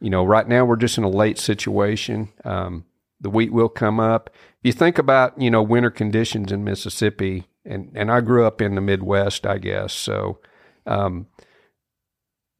you 0.00 0.10
know, 0.10 0.24
right 0.24 0.46
now 0.46 0.64
we're 0.64 0.76
just 0.76 0.98
in 0.98 1.04
a 1.04 1.08
late 1.08 1.38
situation. 1.38 2.32
Um, 2.44 2.84
the 3.20 3.30
wheat 3.30 3.52
will 3.52 3.68
come 3.68 4.00
up. 4.00 4.30
If 4.34 4.60
you 4.62 4.72
think 4.72 4.98
about 4.98 5.40
you 5.40 5.50
know 5.50 5.62
winter 5.62 5.90
conditions 5.90 6.52
in 6.52 6.64
Mississippi, 6.64 7.44
and 7.64 7.90
and 7.94 8.10
I 8.10 8.20
grew 8.20 8.44
up 8.44 8.60
in 8.60 8.74
the 8.74 8.80
Midwest, 8.80 9.46
I 9.46 9.58
guess. 9.58 9.92
So 9.92 10.40
um, 10.86 11.26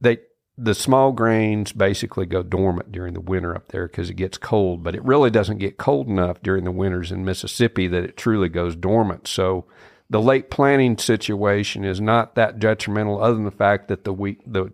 they 0.00 0.18
the 0.56 0.74
small 0.74 1.10
grains 1.12 1.72
basically 1.72 2.26
go 2.26 2.42
dormant 2.42 2.92
during 2.92 3.14
the 3.14 3.20
winter 3.20 3.56
up 3.56 3.68
there 3.68 3.88
because 3.88 4.08
it 4.08 4.14
gets 4.14 4.38
cold, 4.38 4.84
but 4.84 4.94
it 4.94 5.04
really 5.04 5.30
doesn't 5.30 5.58
get 5.58 5.78
cold 5.78 6.06
enough 6.06 6.40
during 6.42 6.62
the 6.62 6.70
winters 6.70 7.10
in 7.10 7.24
Mississippi 7.24 7.88
that 7.88 8.04
it 8.04 8.16
truly 8.16 8.48
goes 8.48 8.76
dormant. 8.76 9.26
So 9.26 9.64
the 10.10 10.20
late 10.20 10.50
planting 10.50 10.98
situation 10.98 11.84
is 11.84 12.00
not 12.00 12.34
that 12.34 12.58
detrimental, 12.58 13.22
other 13.22 13.34
than 13.34 13.44
the 13.44 13.50
fact 13.50 13.88
that 13.88 14.04
the 14.04 14.12
wheat, 14.12 14.40
the 14.46 14.72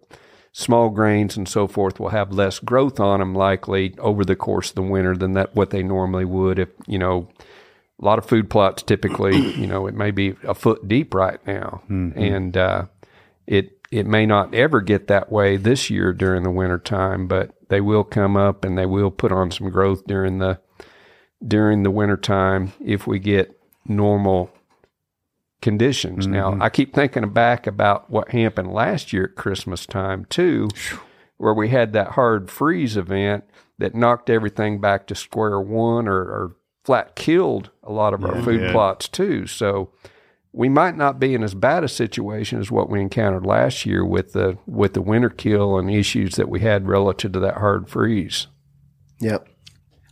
small 0.52 0.88
grains 0.90 1.36
and 1.36 1.48
so 1.48 1.66
forth 1.66 2.00
will 2.00 2.08
have 2.08 2.32
less 2.32 2.58
growth 2.58 2.98
on 2.98 3.20
them 3.20 3.34
likely 3.34 3.94
over 3.98 4.24
the 4.24 4.36
course 4.36 4.70
of 4.70 4.74
the 4.74 4.82
winter 4.82 5.16
than 5.16 5.34
that 5.34 5.54
what 5.54 5.70
they 5.70 5.82
normally 5.82 6.24
would 6.24 6.58
if 6.58 6.68
you 6.88 6.98
know 6.98 7.28
a 8.00 8.04
lot 8.04 8.18
of 8.18 8.26
food 8.26 8.50
plots 8.50 8.82
typically 8.82 9.36
you 9.52 9.66
know 9.66 9.86
it 9.86 9.94
may 9.94 10.10
be 10.10 10.34
a 10.42 10.54
foot 10.54 10.88
deep 10.88 11.14
right 11.14 11.38
now. 11.46 11.82
And 12.16 12.56
uh, 12.56 12.86
it 13.46 13.78
it 13.92 14.06
may 14.06 14.26
not 14.26 14.54
ever 14.54 14.80
get 14.80 15.06
that 15.08 15.30
way 15.30 15.56
this 15.56 15.90
year 15.90 16.12
during 16.12 16.42
the 16.42 16.50
winter 16.50 16.78
time 16.78 17.28
but 17.28 17.54
they 17.68 17.80
will 17.80 18.04
come 18.04 18.36
up 18.36 18.64
and 18.64 18.76
they 18.76 18.86
will 18.86 19.10
put 19.10 19.30
on 19.30 19.50
some 19.52 19.70
growth 19.70 20.04
during 20.06 20.38
the 20.38 20.58
during 21.46 21.84
the 21.84 21.90
winter 21.90 22.16
time 22.16 22.72
if 22.84 23.06
we 23.06 23.18
get 23.20 23.56
normal 23.86 24.50
conditions. 25.60 26.26
Now, 26.26 26.52
mm-hmm. 26.52 26.62
I 26.62 26.68
keep 26.70 26.94
thinking 26.94 27.28
back 27.30 27.66
about 27.66 28.10
what 28.10 28.30
happened 28.30 28.72
last 28.72 29.12
year 29.12 29.24
at 29.24 29.36
Christmas 29.36 29.86
time 29.86 30.26
too, 30.26 30.68
where 31.36 31.54
we 31.54 31.68
had 31.68 31.92
that 31.92 32.12
hard 32.12 32.50
freeze 32.50 32.96
event 32.96 33.44
that 33.78 33.94
knocked 33.94 34.30
everything 34.30 34.80
back 34.80 35.06
to 35.06 35.14
square 35.14 35.60
one 35.60 36.06
or, 36.06 36.18
or 36.18 36.56
flat 36.84 37.14
killed 37.16 37.70
a 37.82 37.92
lot 37.92 38.14
of 38.14 38.24
our 38.24 38.42
food 38.42 38.60
Yeah. 38.60 38.72
plots 38.72 39.08
too. 39.08 39.46
So 39.46 39.92
we 40.52 40.68
might 40.68 40.96
not 40.96 41.20
be 41.20 41.34
in 41.34 41.42
as 41.42 41.54
bad 41.54 41.84
a 41.84 41.88
situation 41.88 42.58
as 42.58 42.70
what 42.70 42.90
we 42.90 43.00
encountered 43.00 43.46
last 43.46 43.86
year 43.86 44.04
with 44.04 44.32
the 44.32 44.58
with 44.66 44.94
the 44.94 45.02
winter 45.02 45.30
kill 45.30 45.78
and 45.78 45.90
issues 45.90 46.34
that 46.34 46.48
we 46.48 46.60
had 46.60 46.88
relative 46.88 47.32
to 47.32 47.40
that 47.40 47.58
hard 47.58 47.88
freeze. 47.88 48.48
Yep. 49.20 49.48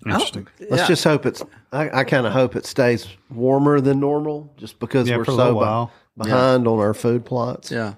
Interesting. 0.07 0.47
Let's 0.71 0.87
just 0.87 1.05
hope 1.05 1.27
it's. 1.27 1.43
I, 1.73 2.01
I 2.01 2.05
kind 2.05 2.27
of 2.27 2.33
hope 2.33 2.57
it 2.57 2.65
stays 2.67 3.07
warmer 3.31 3.81
than 3.81 4.01
normal, 4.01 4.53
just 4.57 4.79
because 4.79 5.09
Yeah, 5.09 5.17
we're 5.17 5.25
so 5.25 5.35
little 5.35 5.53
be- 5.55 5.59
while. 5.59 5.93
behind 6.17 6.67
on 6.69 6.79
our 6.79 6.95
food 6.95 7.25
plots. 7.25 7.71
Yeah. 7.71 7.95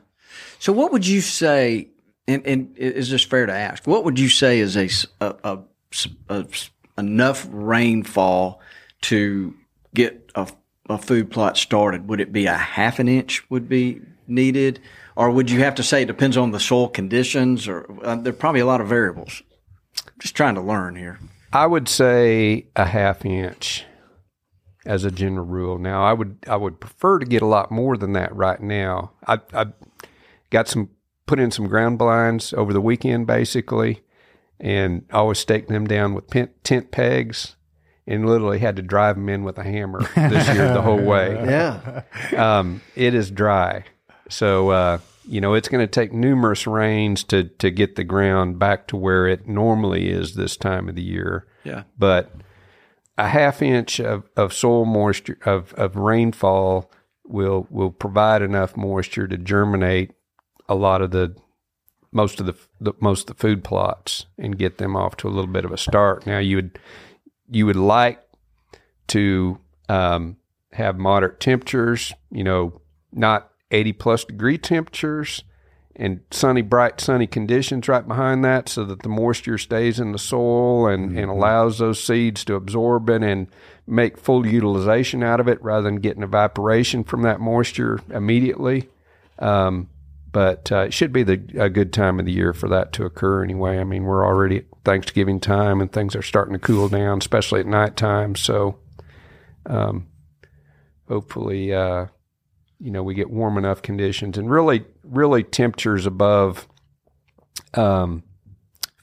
So, 0.59 0.73
what 0.73 0.93
would 0.93 1.07
you 1.07 1.21
say? 1.21 1.89
And, 2.29 2.47
and 2.47 2.77
is 2.79 3.11
this 3.11 3.23
fair 3.25 3.47
to 3.47 3.53
ask? 3.53 3.87
What 3.87 4.05
would 4.05 4.19
you 4.19 4.29
say 4.29 4.61
is 4.61 4.77
a 4.77 4.85
s- 4.85 5.07
a, 5.21 5.35
a 5.45 5.59
s- 5.93 6.07
a 6.29 6.47
s- 6.51 6.71
enough 6.97 7.47
rainfall 7.51 8.61
to 9.03 9.55
get 9.95 10.31
a, 10.35 10.49
a 10.89 10.97
food 10.99 11.31
plot 11.31 11.57
started? 11.57 12.09
Would 12.09 12.21
it 12.21 12.33
be 12.33 12.47
a 12.47 12.55
half 12.57 12.99
an 12.99 13.09
inch 13.09 13.49
would 13.51 13.69
be 13.69 14.01
needed, 14.27 14.81
or 15.17 15.31
would 15.31 15.51
you 15.51 15.61
have 15.61 15.75
to 15.77 15.83
say 15.83 16.03
it 16.03 16.07
depends 16.07 16.37
on 16.37 16.51
the 16.53 16.61
soil 16.61 16.89
conditions? 16.89 17.67
Or 17.69 17.87
uh, 18.05 18.15
there 18.17 18.33
are 18.33 18.37
probably 18.37 18.61
a 18.61 18.67
lot 18.67 18.81
of 18.81 18.87
variables. 18.89 19.43
Just 20.21 20.35
trying 20.37 20.55
to 20.55 20.61
learn 20.61 20.95
here. 20.97 21.19
I 21.53 21.67
would 21.67 21.89
say 21.89 22.67
a 22.77 22.87
half 22.87 23.25
inch 23.25 23.85
as 24.87 25.05
a 25.05 25.11
general 25.11 25.47
rule. 25.47 25.79
Now, 25.79 26.03
I 26.05 26.13
would 26.13 26.39
I 26.47 26.57
would 26.57 26.81
prefer 26.81 27.19
to 27.19 27.27
get 27.27 27.43
a 27.43 27.47
lot 27.47 27.71
more 27.71 27.97
than 27.97 28.13
that 28.15 28.35
right 28.35 28.61
now. 28.61 29.13
I 29.27 29.41
I 29.53 29.67
got 30.51 30.69
some 30.69 30.91
put 31.27 31.41
in 31.41 31.51
some 31.51 31.67
ground 31.69 31.99
blinds 31.99 32.53
over 32.53 32.73
the 32.73 32.81
weekend 32.81 33.27
basically, 33.27 34.03
and 34.59 35.05
always 35.13 35.39
stake 35.39 35.69
them 35.69 35.87
down 35.87 36.15
with 36.15 36.29
pen, 36.29 36.51
tent 36.65 36.91
pegs, 36.91 37.57
and 38.07 38.27
literally 38.27 38.59
had 38.59 38.77
to 38.77 38.83
drive 38.83 39.17
them 39.17 39.29
in 39.29 39.45
with 39.45 39.59
a 39.59 39.65
hammer 39.65 40.01
this 40.15 40.49
year 40.49 40.73
the 40.73 40.83
whole 40.83 41.03
way. 41.03 41.31
Yeah. 41.51 42.03
Um, 42.37 42.81
it 42.95 43.15
is 43.15 43.31
dry, 43.31 43.85
so 44.29 44.71
uh, 44.71 44.99
you 45.27 45.41
know 45.41 45.55
it's 45.55 45.69
going 45.69 45.83
to 45.87 45.91
take 45.91 46.13
numerous 46.13 46.67
rains 46.67 47.23
to 47.25 47.45
to 47.45 47.71
get 47.71 47.97
the 47.97 48.05
ground 48.05 48.59
back 48.59 48.87
to 48.89 48.97
where 48.97 49.27
it 49.27 49.47
normally 49.47 50.09
is 50.11 50.35
this 50.35 50.57
time 50.57 50.89
of 50.89 50.95
the 50.95 51.03
year 51.03 51.47
Yeah. 51.65 51.83
but 51.99 52.33
a 53.19 53.29
half 53.29 53.61
inch 53.61 54.01
of, 54.01 54.25
of 54.37 54.53
soil 54.53 54.85
moisture 54.87 55.39
of, 55.45 55.75
of 55.75 55.97
rainfall 55.97 56.91
will 57.27 57.67
will 57.71 57.91
provide 57.91 58.43
enough 58.43 58.77
moisture 58.77 59.29
to 59.29 59.37
germinate 59.37 60.13
a 60.69 60.75
lot 60.75 61.03
of 61.03 61.11
the 61.11 61.35
most 62.13 62.41
of 62.41 62.47
the, 62.47 62.55
the 62.81 62.93
most 63.01 63.29
of 63.31 63.37
the 63.37 63.41
food 63.41 63.63
plots 63.63 64.27
and 64.39 64.59
get 64.59 64.79
them 64.79 64.97
off 64.97 65.17
to 65.19 65.29
a 65.29 65.31
little 65.31 65.47
bit 65.53 65.65
of 65.65 65.71
a 65.71 65.77
start. 65.77 66.27
Now 66.27 66.39
you 66.39 66.57
would 66.57 66.79
you 67.49 67.67
would 67.67 67.77
like 67.77 68.21
to 69.09 69.59
um, 69.89 70.37
have 70.73 70.97
moderate 70.99 71.41
temperatures, 71.41 72.13
you 72.31 72.43
know, 72.45 72.81
not 73.13 73.50
80 73.71 73.93
plus 73.95 74.25
degree 74.25 74.59
temperatures 74.59 75.45
and 75.97 76.21
sunny, 76.31 76.63
bright, 76.63 77.01
sunny 77.01 77.27
conditions 77.27 77.89
right 77.89 78.07
behind 78.07 78.45
that 78.45 78.69
so 78.69 78.85
that 78.85 79.03
the 79.03 79.09
moisture 79.09 79.59
stays 79.59 80.01
in 80.01 80.13
the 80.13 80.19
soil 80.19 80.87
and, 80.87 81.17
and 81.19 81.31
allows 81.31 81.79
those 81.79 82.03
seeds 82.03 82.45
to 82.45 82.55
absorb 82.55 83.11
it 83.11 83.23
and 83.23 83.49
make 83.87 84.17
full 84.17 84.47
utilization 84.47 85.23
out 85.23 85.41
of 85.41 85.49
it 85.49 85.63
rather 85.63 85.83
than 85.83 85.97
getting 85.97 86.23
evaporation 86.23 87.05
from 87.05 87.23
that 87.23 87.41
moisture 87.41 88.01
immediately. 88.11 88.89
Um, 89.39 89.89
but 90.33 90.71
uh, 90.71 90.83
it 90.83 90.95
should 90.95 91.13
be 91.13 91.25
the, 91.25 91.43
a 91.59 91.69
good 91.69 91.93
time 91.93 92.21
of 92.21 92.27
the 92.27 92.33
year 92.33 92.53
for 92.53 92.69
that 92.69 92.93
to 92.95 93.05
occur 93.05 93.43
anyway. 93.43 93.79
I 93.79 93.85
mean, 93.85 94.05
we're 94.05 94.25
already 94.25 94.59
at 94.59 94.65
Thanksgiving 94.85 95.41
time 95.41 95.81
and 95.81 95.93
things 95.93 96.15
are 96.15 96.23
starting 96.23 96.53
to 96.55 96.61
cool 96.61 96.89
down, 96.89 97.19
especially 97.19 97.61
at 97.61 97.67
nighttime. 97.67 98.37
So 98.37 98.79
um, 99.67 100.07
hopefully, 101.09 101.75
uh, 101.75 102.07
you 102.81 102.91
know, 102.91 103.03
we 103.03 103.15
get 103.15 103.31
warm 103.31 103.59
enough 103.59 103.83
conditions 103.83 104.39
and 104.39 104.51
really, 104.51 104.85
really 105.05 105.43
temperatures 105.43 106.07
above 106.07 106.67
um, 107.75 108.23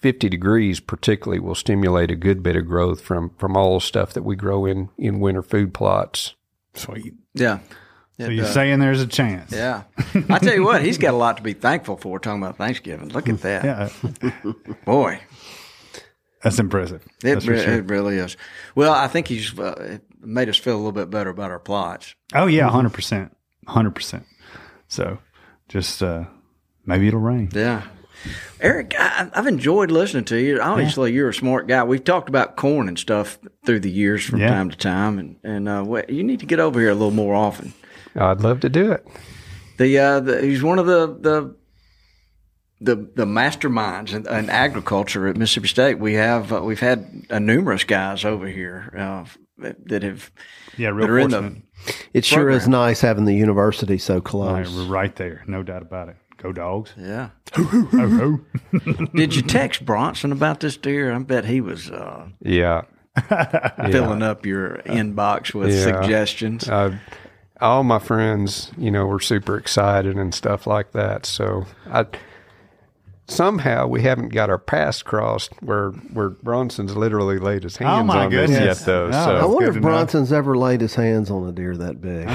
50 0.01 0.30
degrees, 0.30 0.80
particularly, 0.80 1.39
will 1.39 1.55
stimulate 1.55 2.11
a 2.11 2.15
good 2.15 2.41
bit 2.43 2.55
of 2.55 2.65
growth 2.67 3.01
from 3.01 3.32
from 3.38 3.55
all 3.55 3.75
the 3.75 3.86
stuff 3.86 4.13
that 4.13 4.23
we 4.23 4.36
grow 4.36 4.65
in 4.65 4.89
in 4.97 5.19
winter 5.19 5.41
food 5.41 5.73
plots. 5.73 6.36
Sweet. 6.73 7.13
Yeah. 7.34 7.59
So 8.19 8.25
It, 8.25 8.34
you're 8.34 8.45
uh, 8.45 8.49
saying 8.49 8.80
there's 8.80 9.01
a 9.01 9.07
chance? 9.07 9.51
Yeah. 9.51 9.84
I 10.30 10.39
tell 10.39 10.53
you 10.55 10.63
what, 10.63 10.82
he's 10.84 10.97
got 10.97 11.13
a 11.13 11.17
lot 11.17 11.38
to 11.38 11.43
be 11.43 11.53
thankful 11.53 11.97
for 11.97 12.19
talking 12.19 12.41
about 12.41 12.57
Thanksgiving. 12.57 13.09
Look 13.09 13.30
at 13.30 13.41
that. 13.41 13.63
Yeah. 13.63 14.53
Boy, 14.86 15.19
That's 16.41 16.57
impressive. 16.57 17.03
it, 17.23 17.34
That's 17.34 17.45
re- 17.45 17.63
sure. 17.63 17.73
it 17.75 17.86
really 17.89 18.17
is. 18.17 18.36
Well, 18.75 18.91
I 18.93 19.07
think 19.07 19.28
he's 19.28 19.57
uh, 19.59 19.99
made 20.19 20.49
us 20.49 20.57
feel 20.57 20.75
a 20.75 20.78
little 20.78 20.91
bit 20.91 21.09
better 21.11 21.30
about 21.30 21.51
our 21.51 21.59
plots. 21.59 22.15
Oh 22.34 22.47
yeah, 22.47 22.67
hundred 22.69 22.93
percent, 23.68 23.76
hundred 23.76 23.95
percent. 23.95 24.26
So, 24.88 25.18
just 25.70 26.01
uh, 26.01 26.26
maybe 26.86 27.07
it'll 27.07 27.20
rain. 27.20 27.49
Yeah. 27.53 27.84
Erick, 28.59 28.95
I, 28.97 29.30
I've 29.34 29.45
enjoyed 29.45 29.91
listening 29.91 30.26
to 30.26 30.38
you. 30.38 30.59
Obviously, 30.59 31.13
you're 31.13 31.30
a 31.30 31.34
smart 31.34 31.68
guy. 31.68 31.84
We've 31.84 32.03
talked 32.03 32.30
about 32.30 32.55
corn 32.55 32.88
and 32.88 32.97
stuff 32.97 33.38
through 33.65 33.82
the 33.82 33.91
years 33.91 34.24
from 34.26 34.39
Yeah. 34.39 34.49
time 34.49 34.70
to 34.72 34.78
time, 34.78 35.20
and 35.20 35.36
and 35.43 35.70
uh, 35.70 35.84
what- 35.84 36.09
you 36.09 36.24
need 36.24 36.39
to 36.39 36.45
get 36.47 36.59
over 36.59 36.80
here 36.80 36.89
a 36.89 36.93
little 36.95 37.11
more 37.11 37.36
often. 37.36 37.74
I'd 38.15 38.41
love 38.41 38.61
to 38.61 38.70
do 38.70 38.91
it. 38.91 39.05
The, 39.78 39.97
uh, 39.99 40.20
the 40.22 40.41
he's 40.41 40.63
one 40.63 40.80
of 40.80 40.88
the 40.88 41.07
the 41.20 41.55
the, 42.80 42.95
the 43.15 43.26
masterminds 43.26 44.13
in, 44.13 44.28
in 44.28 44.49
agriculture 44.49 45.28
at 45.28 45.36
Mississippi 45.38 45.68
State. 45.68 45.99
We 45.99 46.13
have 46.15 46.51
uh, 46.53 46.61
we've 46.63 46.80
had 46.80 47.26
uh, 47.30 47.38
numerous 47.39 47.84
guys 47.84 48.26
over 48.26 48.47
here 48.47 48.91
uh, 48.97 49.26
that 49.59 50.03
have 50.03 50.31
Yeah, 50.77 50.89
that 50.89 50.93
real 50.95 51.07
are 51.09 51.19
in 51.19 51.29
fortunate. 51.31 51.61
the 51.85 51.93
It 52.13 52.25
sure 52.25 52.49
is 52.49 52.67
nice 52.67 53.01
having 53.01 53.25
the 53.25 53.33
university 53.35 53.97
so 53.97 54.15
Right, 54.15 54.23
close. 54.23 54.75
we're 54.75 54.85
right 54.85 55.15
there, 55.15 55.43
no 55.47 55.63
doubt 55.63 55.81
about 55.81 56.09
it. 56.09 56.15
Go 56.37 56.51
dogs! 56.53 56.93
yeah. 56.97 57.29
Ho 57.55 57.63
ho! 57.63 58.39
Did 59.15 59.35
you 59.35 59.41
text 59.41 59.83
Bronson 59.85 60.31
about 60.31 60.59
this 60.59 60.77
deer? 60.77 61.11
I 61.11 61.17
bet 61.19 61.45
he 61.45 61.61
was 61.61 61.89
uh, 61.89 62.27
Yeah. 62.41 62.83
filling 63.91 64.21
up 64.21 64.45
your 64.45 64.77
inbox 64.85 65.53
with 65.55 65.71
Yeah. 65.73 65.83
suggestions. 66.01 66.69
uh, 66.69 66.95
all 67.59 67.83
my 67.83 67.97
friends, 67.97 68.71
you 68.77 68.91
know, 68.91 69.07
were 69.07 69.19
super 69.19 69.57
excited 69.57 70.15
and 70.15 70.31
stuff 70.33 70.67
like 70.67 70.91
that. 70.91 71.25
So 71.25 71.65
I 71.91 72.05
somehow 73.30 73.86
we 73.88 74.01
haven't 74.01 74.30
got 74.30 74.49
our 74.49 74.57
paths 74.57 75.03
crossed 75.03 75.51
where 75.61 75.91
where 76.13 76.30
Bronson's 76.30 76.95
literally 76.95 77.38
laid 77.39 77.63
his 77.63 77.78
oh, 77.82 77.86
hands 77.86 77.99
Oh, 77.99 78.03
my 78.03 78.25
on 78.25 78.32
this 78.32 78.49
goodness. 78.49 78.80
yet, 78.80 78.86
though. 78.86 79.05
Oh, 79.05 79.09
I 79.09 79.25
so 79.25 79.34
that's 79.34 79.47
wonder 79.47 79.67
if 79.67 79.73
to 79.75 79.80
know. 79.82 79.88
Bronson's 79.88 80.32
ever 80.32 80.57
laid 80.57 80.82
his 80.82 80.95
hands 80.95 81.30
on 81.30 81.47
a 81.47 81.51
deer 81.51 81.75
that 81.78 82.01
big. 82.01 82.28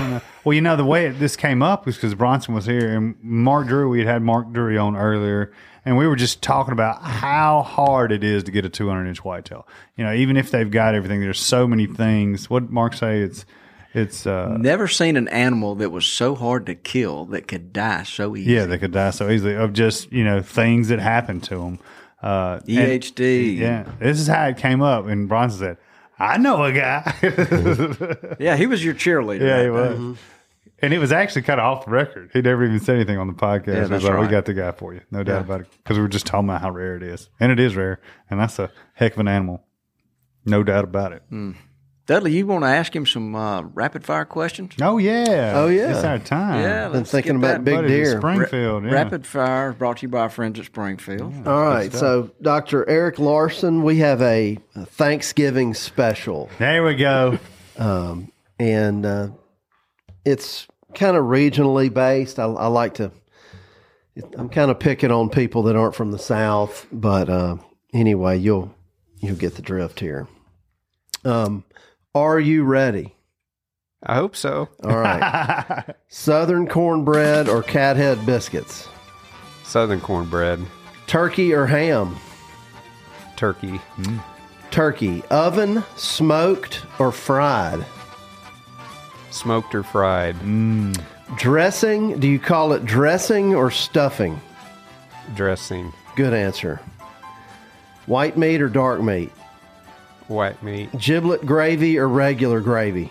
Well, 0.44 0.54
you 0.54 0.60
know 0.60 0.76
the 0.76 0.84
way 0.84 1.06
it, 1.06 1.18
this 1.18 1.36
came 1.36 1.62
up 1.62 1.86
was 1.86 1.96
because 1.96 2.14
Bronson 2.14 2.54
was 2.54 2.66
here 2.66 2.96
and 2.96 3.16
Mark 3.22 3.68
Drury. 3.68 3.88
We 3.88 3.98
had 4.00 4.08
had 4.08 4.22
Mark 4.22 4.52
Drury 4.52 4.76
on 4.76 4.96
earlier, 4.96 5.52
and 5.84 5.96
we 5.96 6.06
were 6.06 6.16
just 6.16 6.42
talking 6.42 6.72
about 6.72 7.02
how 7.02 7.62
hard 7.62 8.12
it 8.12 8.22
is 8.22 8.42
to 8.44 8.50
get 8.50 8.64
a 8.64 8.68
200 8.68 9.06
inch 9.08 9.24
whitetail. 9.24 9.66
You 9.96 10.04
know, 10.04 10.12
even 10.12 10.36
if 10.36 10.50
they've 10.50 10.70
got 10.70 10.94
everything, 10.94 11.20
there's 11.20 11.40
so 11.40 11.66
many 11.66 11.86
things. 11.86 12.50
What 12.50 12.64
did 12.64 12.70
Mark 12.70 12.94
say? 12.94 13.20
It's 13.20 13.46
it's 13.94 14.26
uh, 14.26 14.56
Never 14.58 14.88
seen 14.88 15.16
an 15.16 15.28
animal 15.28 15.74
that 15.76 15.90
was 15.90 16.06
so 16.06 16.34
hard 16.34 16.66
to 16.66 16.74
kill 16.74 17.26
that 17.26 17.46
could 17.48 17.72
die 17.72 18.02
so 18.04 18.36
easy. 18.36 18.52
yeah, 18.52 18.64
they 18.66 18.78
could 18.78 18.92
die 18.92 19.10
so 19.10 19.28
easily 19.28 19.54
of 19.54 19.72
just 19.72 20.10
you 20.12 20.24
know 20.24 20.40
things 20.42 20.88
that 20.88 20.98
happened 20.98 21.42
to 21.44 21.56
them. 21.58 21.78
Uh, 22.22 22.60
and- 22.68 23.02
EHD. 23.02 23.58
yeah, 23.58 23.84
this 23.98 24.18
is 24.20 24.26
how 24.28 24.46
it 24.46 24.56
came 24.56 24.80
up, 24.82 25.06
and 25.06 25.28
Bronson 25.28 25.58
said, 25.58 25.76
"I 26.18 26.38
know 26.38 26.62
a 26.64 26.72
guy." 26.72 27.02
Yeah, 28.38 28.56
he 28.56 28.66
was 28.66 28.84
your 28.84 28.94
cheerleader. 28.94 29.40
Yeah, 29.40 29.62
he 29.62 29.70
was. 29.70 29.98
there. 29.98 30.14
And 30.84 30.92
it 30.92 30.98
was 30.98 31.12
actually 31.12 31.42
kind 31.42 31.60
of 31.60 31.66
off 31.66 31.84
the 31.84 31.92
record. 31.92 32.30
He 32.32 32.42
never 32.42 32.64
even 32.64 32.80
said 32.80 32.96
anything 32.96 33.16
on 33.16 33.28
the 33.28 33.34
podcast. 33.34 33.66
Yeah, 33.68 33.84
that's 33.84 34.02
like, 34.02 34.14
right. 34.14 34.20
We 34.22 34.26
got 34.26 34.46
the 34.46 34.54
guy 34.54 34.72
for 34.72 34.92
you. 34.92 35.00
No 35.12 35.22
doubt 35.22 35.42
about 35.42 35.60
it. 35.60 35.68
Because 35.76 35.96
we 35.96 36.02
were 36.02 36.08
just 36.08 36.26
talking 36.26 36.48
about 36.48 36.60
how 36.60 36.72
rare 36.72 36.96
it 36.96 37.04
is. 37.04 37.28
And 37.38 37.52
it 37.52 37.60
is 37.60 37.76
rare. 37.76 38.00
And 38.28 38.40
that's 38.40 38.58
a 38.58 38.68
heck 38.94 39.12
of 39.12 39.20
an 39.20 39.28
animal. 39.28 39.62
No 40.44 40.64
doubt 40.64 40.82
about 40.82 41.12
it. 41.12 41.22
Dudley, 42.06 42.32
you 42.32 42.46
want 42.48 42.64
to 42.64 42.68
ask 42.68 42.94
him 42.94 43.06
some 43.06 43.34
uh, 43.36 43.62
rapid 43.62 44.04
fire 44.04 44.24
questions? 44.24 44.72
Oh, 44.82 44.98
yeah. 44.98 45.52
Oh, 45.54 45.68
yeah. 45.68 45.94
It's 45.94 46.04
our 46.04 46.18
time. 46.18 46.60
Yeah, 46.62 46.84
Been 46.88 46.98
let's 46.98 47.10
thinking 47.12 47.36
about 47.36 47.48
that 47.58 47.64
big 47.64 47.74
Buddy 47.76 47.88
to 47.88 47.94
deer. 47.94 48.18
Springfield. 48.18 48.84
yeah. 48.84 48.90
Rapid 48.90 49.24
fire 49.26 49.72
brought 49.72 49.98
to 49.98 50.02
you 50.02 50.08
by 50.08 50.20
our 50.22 50.28
friends 50.28 50.58
at 50.58 50.64
Springfield. 50.66 51.46
All 51.46 51.62
right, 51.62 51.92
so 51.92 52.30
Dr. 52.42 52.88
Erick 52.88 53.20
Larson, 53.20 53.84
we 53.84 53.98
have 53.98 54.20
a, 54.20 54.58
a 54.74 54.84
Thanksgiving 54.84 55.74
special, 55.74 56.50
There 56.58 56.82
we 56.84 56.96
go. 56.96 57.38
and 58.58 59.06
uh, 59.06 59.28
it's 60.24 60.66
kind 60.94 61.16
of 61.16 61.24
regionally 61.24 61.92
based. 61.92 62.38
I, 62.38 62.44
I 62.44 62.66
like 62.66 62.94
to. 62.94 63.12
I'm 64.36 64.48
kind 64.50 64.70
of 64.70 64.78
picking 64.78 65.10
on 65.10 65.30
people 65.30 65.62
that 65.64 65.76
aren't 65.76 65.94
from 65.94 66.10
the 66.10 66.18
South, 66.18 66.86
but 66.92 67.30
uh, 67.30 67.56
anyway, 67.94 68.36
you'll 68.38 68.74
you'll 69.20 69.36
get 69.36 69.54
the 69.54 69.62
drift 69.62 70.00
here. 70.00 70.28
Um, 71.24 71.64
are 72.14 72.38
you 72.40 72.64
ready? 72.64 73.14
I 74.04 74.16
hope 74.16 74.34
so. 74.36 74.68
All 74.82 74.98
right. 74.98 75.84
Southern 76.08 76.66
cornbread 76.66 77.48
or 77.48 77.62
cathead 77.62 78.24
biscuits? 78.26 78.88
Southern 79.64 80.00
cornbread, 80.00 80.60
Turkey 81.06 81.52
or 81.54 81.66
ham? 81.66 82.16
turkey, 83.36 83.78
hmm. 83.96 84.18
Turkey. 84.70 85.22
Oven, 85.30 85.82
smoked, 85.96 86.84
or 86.98 87.10
fried? 87.12 87.84
smoked 89.30 89.74
or 89.74 89.82
fried, 89.82 90.36
hmm. 90.36 90.92
Dressing, 91.36 92.20
do 92.20 92.28
you 92.28 92.38
call 92.38 92.72
it 92.72 92.84
dressing 92.84 93.54
or 93.54 93.70
stuffing? 93.70 94.38
dressing, 95.34 95.92
Good 96.14 96.34
answer. 96.34 96.80
White 98.06 98.36
meat 98.36 98.60
or 98.60 98.68
dark 98.68 99.00
meat? 99.00 99.32
White 100.28 100.62
meat, 100.62 100.90
Giblet 100.98 101.44
gravy 101.46 101.98
or 101.98 102.08
regular 102.08 102.60
gravy? 102.60 103.10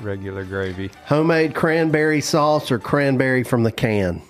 regular 0.00 0.44
gravy, 0.44 0.90
Homemade 1.06 1.54
cranberry 1.54 2.20
sauce 2.20 2.70
or 2.70 2.78
cranberry 2.78 3.42
from 3.42 3.62
the 3.64 3.72
can? 3.72 4.22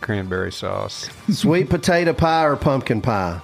cranberry 0.00 0.52
sauce, 0.52 1.08
Sweet 1.30 1.68
potato 1.68 2.12
pie 2.12 2.44
or 2.44 2.56
pumpkin 2.56 3.00
pie? 3.00 3.40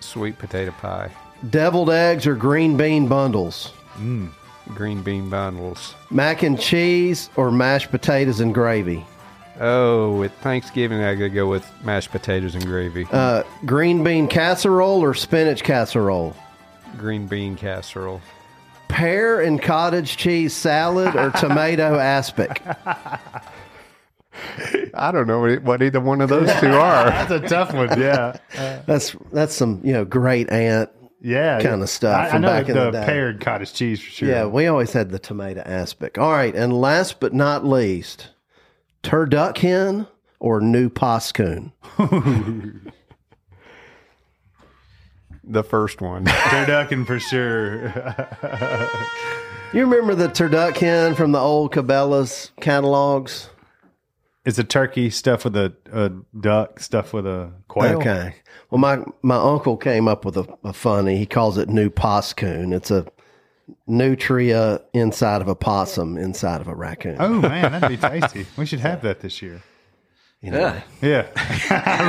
sweet 0.00 0.38
potato 0.38 0.70
pie, 0.72 1.10
Deviled 1.50 1.90
eggs 1.90 2.26
or 2.26 2.34
green 2.34 2.76
bean 2.76 3.06
bundles? 3.08 3.72
Mm, 3.96 4.30
green 4.68 5.02
bean 5.02 5.28
bundles. 5.30 5.94
Mac 6.10 6.42
and 6.42 6.58
cheese 6.60 7.28
or 7.36 7.50
mashed 7.50 7.90
potatoes 7.90 8.40
and 8.40 8.54
gravy? 8.54 9.04
Oh, 9.60 10.16
with 10.18 10.32
Thanksgiving 10.38 11.02
I 11.02 11.14
gotta 11.14 11.28
go 11.30 11.46
with 11.48 11.70
mashed 11.84 12.10
potatoes 12.10 12.54
and 12.54 12.64
gravy. 12.66 13.06
Uh, 13.12 13.44
green 13.64 14.02
bean 14.02 14.26
casserole 14.28 15.00
or 15.02 15.14
spinach 15.14 15.62
casserole? 15.62 16.34
Green 16.96 17.26
bean 17.26 17.54
casserole. 17.56 18.20
Pear 18.88 19.40
and 19.40 19.60
cottage 19.62 20.16
cheese 20.16 20.52
salad 20.54 21.14
or 21.16 21.30
tomato 21.38 21.98
aspic? 21.98 22.62
I 24.94 25.10
don't 25.12 25.26
know 25.26 25.40
what- 25.40 25.62
what 25.62 25.82
either 25.82 26.00
one 26.00 26.20
of 26.20 26.28
those 26.28 26.52
two 26.60 26.68
are. 26.72 27.04
That's 27.10 27.30
a 27.30 27.40
tough 27.40 27.72
one. 27.72 27.88
Yeah. 28.00 28.36
That's 28.86 29.14
that's 29.32 29.54
some 29.54 29.80
you 29.84 29.92
know 29.92 30.04
great 30.04 30.50
aunt 30.50 30.90
Yeah. 31.20 31.60
kind 31.60 31.82
of 31.82 31.88
stuff 31.88 32.16
I, 32.16 32.26
I 32.26 32.30
from 32.30 32.42
know 32.42 32.48
back 32.48 32.68
in 32.68 32.74
the, 32.74 32.84
the 32.86 33.00
day. 33.00 33.04
paired 33.06 33.40
cottage 33.40 33.72
cheese 33.72 34.00
for 34.02 34.10
sure. 34.10 34.28
Yeah, 34.28 34.46
we 34.46 34.66
always 34.66 34.92
had 34.92 35.10
the 35.10 35.18
tomato 35.20 35.60
aspic. 35.64 36.18
All 36.18 36.32
right, 36.32 36.54
and 36.54 36.72
last 36.80 37.20
but 37.20 37.32
not 37.32 37.64
least, 37.64 38.30
turducken 39.04 39.56
hen 39.56 40.06
or 40.40 40.60
new 40.60 40.88
poscoon? 40.90 41.72
The 45.46 45.62
first 45.62 46.00
one. 46.00 46.24
Turducken 46.24 47.06
for 47.06 47.20
sure. 47.20 47.88
You 49.74 49.80
remember 49.82 50.14
the 50.14 50.28
turducken 50.28 50.80
hen 50.80 51.14
from 51.14 51.32
the 51.32 51.38
old 51.38 51.70
Cabela's 51.70 52.50
catalogs? 52.62 53.50
it's 54.44 54.58
a 54.58 54.64
turkey 54.64 55.10
stuffed 55.10 55.44
with 55.44 55.56
a, 55.56 55.74
a 55.92 56.10
duck 56.38 56.78
stuffed 56.78 57.12
with 57.12 57.26
a 57.26 57.50
quail. 57.68 57.98
Okay. 57.98 58.34
Well, 58.70 58.78
my 58.78 59.02
my 59.22 59.36
uncle 59.36 59.76
came 59.76 60.06
up 60.06 60.24
with 60.24 60.36
a, 60.36 60.46
a 60.64 60.72
funny. 60.72 61.16
He 61.16 61.26
calls 61.26 61.56
it 61.56 61.68
new 61.68 61.90
poscoon. 61.90 62.74
It's 62.74 62.90
a 62.90 63.06
nutria 63.86 64.80
inside 64.92 65.40
of 65.42 65.48
a 65.48 65.54
possum 65.54 66.16
inside 66.16 66.60
of 66.60 66.68
a 66.68 66.74
raccoon. 66.74 67.16
Oh 67.18 67.40
man, 67.40 67.72
that'd 67.72 67.88
be 67.88 67.96
tasty. 68.20 68.46
We 68.56 68.66
should 68.66 68.80
have 68.80 69.02
that 69.02 69.20
this 69.20 69.40
year. 69.42 69.62
Yeah. 70.42 70.82
Yeah. 71.00 71.26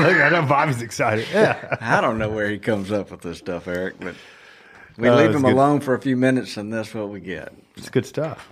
Look, 0.05 0.17
I 0.17 0.29
know 0.29 0.45
Bobby's 0.45 0.81
excited. 0.81 1.25
Yeah. 1.33 1.77
I 1.79 2.01
don't 2.01 2.17
know 2.17 2.29
where 2.29 2.49
he 2.49 2.57
comes 2.59 2.91
up 2.91 3.09
with 3.11 3.21
this 3.21 3.37
stuff, 3.37 3.65
Erick, 3.67 3.95
but 3.99 4.13
we 4.97 5.07
Uh, 5.07 5.15
leave 5.15 5.33
him 5.33 5.43
good. 5.43 5.53
alone 5.53 5.79
for 5.79 5.93
a 5.93 6.01
few 6.01 6.17
minutes, 6.17 6.57
and 6.57 6.73
that's 6.73 6.93
what 6.93 7.09
we 7.09 7.21
get. 7.21 7.53
It's 7.77 7.89
good 7.89 8.05
stuff. 8.05 8.49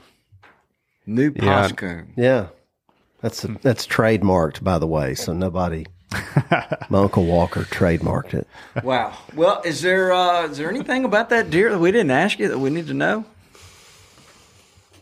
New 1.05 1.33
Yeah. 1.35 1.67
Poscoon. 1.67 2.07
Yeah, 2.15 2.47
that's 3.21 3.41
that's 3.61 3.85
trademarked, 3.85 4.63
by 4.63 4.79
the 4.79 4.87
way. 4.87 5.15
So 5.15 5.33
nobody. 5.33 5.85
my 6.89 6.99
uncle 6.99 7.25
Walker 7.25 7.61
trademarked 7.61 8.33
it. 8.33 8.47
Wow. 8.83 9.17
Well, 9.35 9.61
is 9.63 9.81
there 9.81 10.11
uh, 10.11 10.47
is 10.47 10.57
there 10.57 10.69
anything 10.69 11.05
about 11.05 11.29
that 11.29 11.49
deer 11.49 11.69
that 11.69 11.79
we 11.79 11.91
didn't 11.91 12.11
ask 12.11 12.39
you 12.39 12.47
that 12.49 12.59
we 12.59 12.69
need 12.69 12.87
to 12.87 12.93
know? 12.93 13.25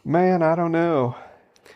Man, 0.03 0.41
I 0.41 0.55
don't 0.55 0.71
know. 0.71 1.15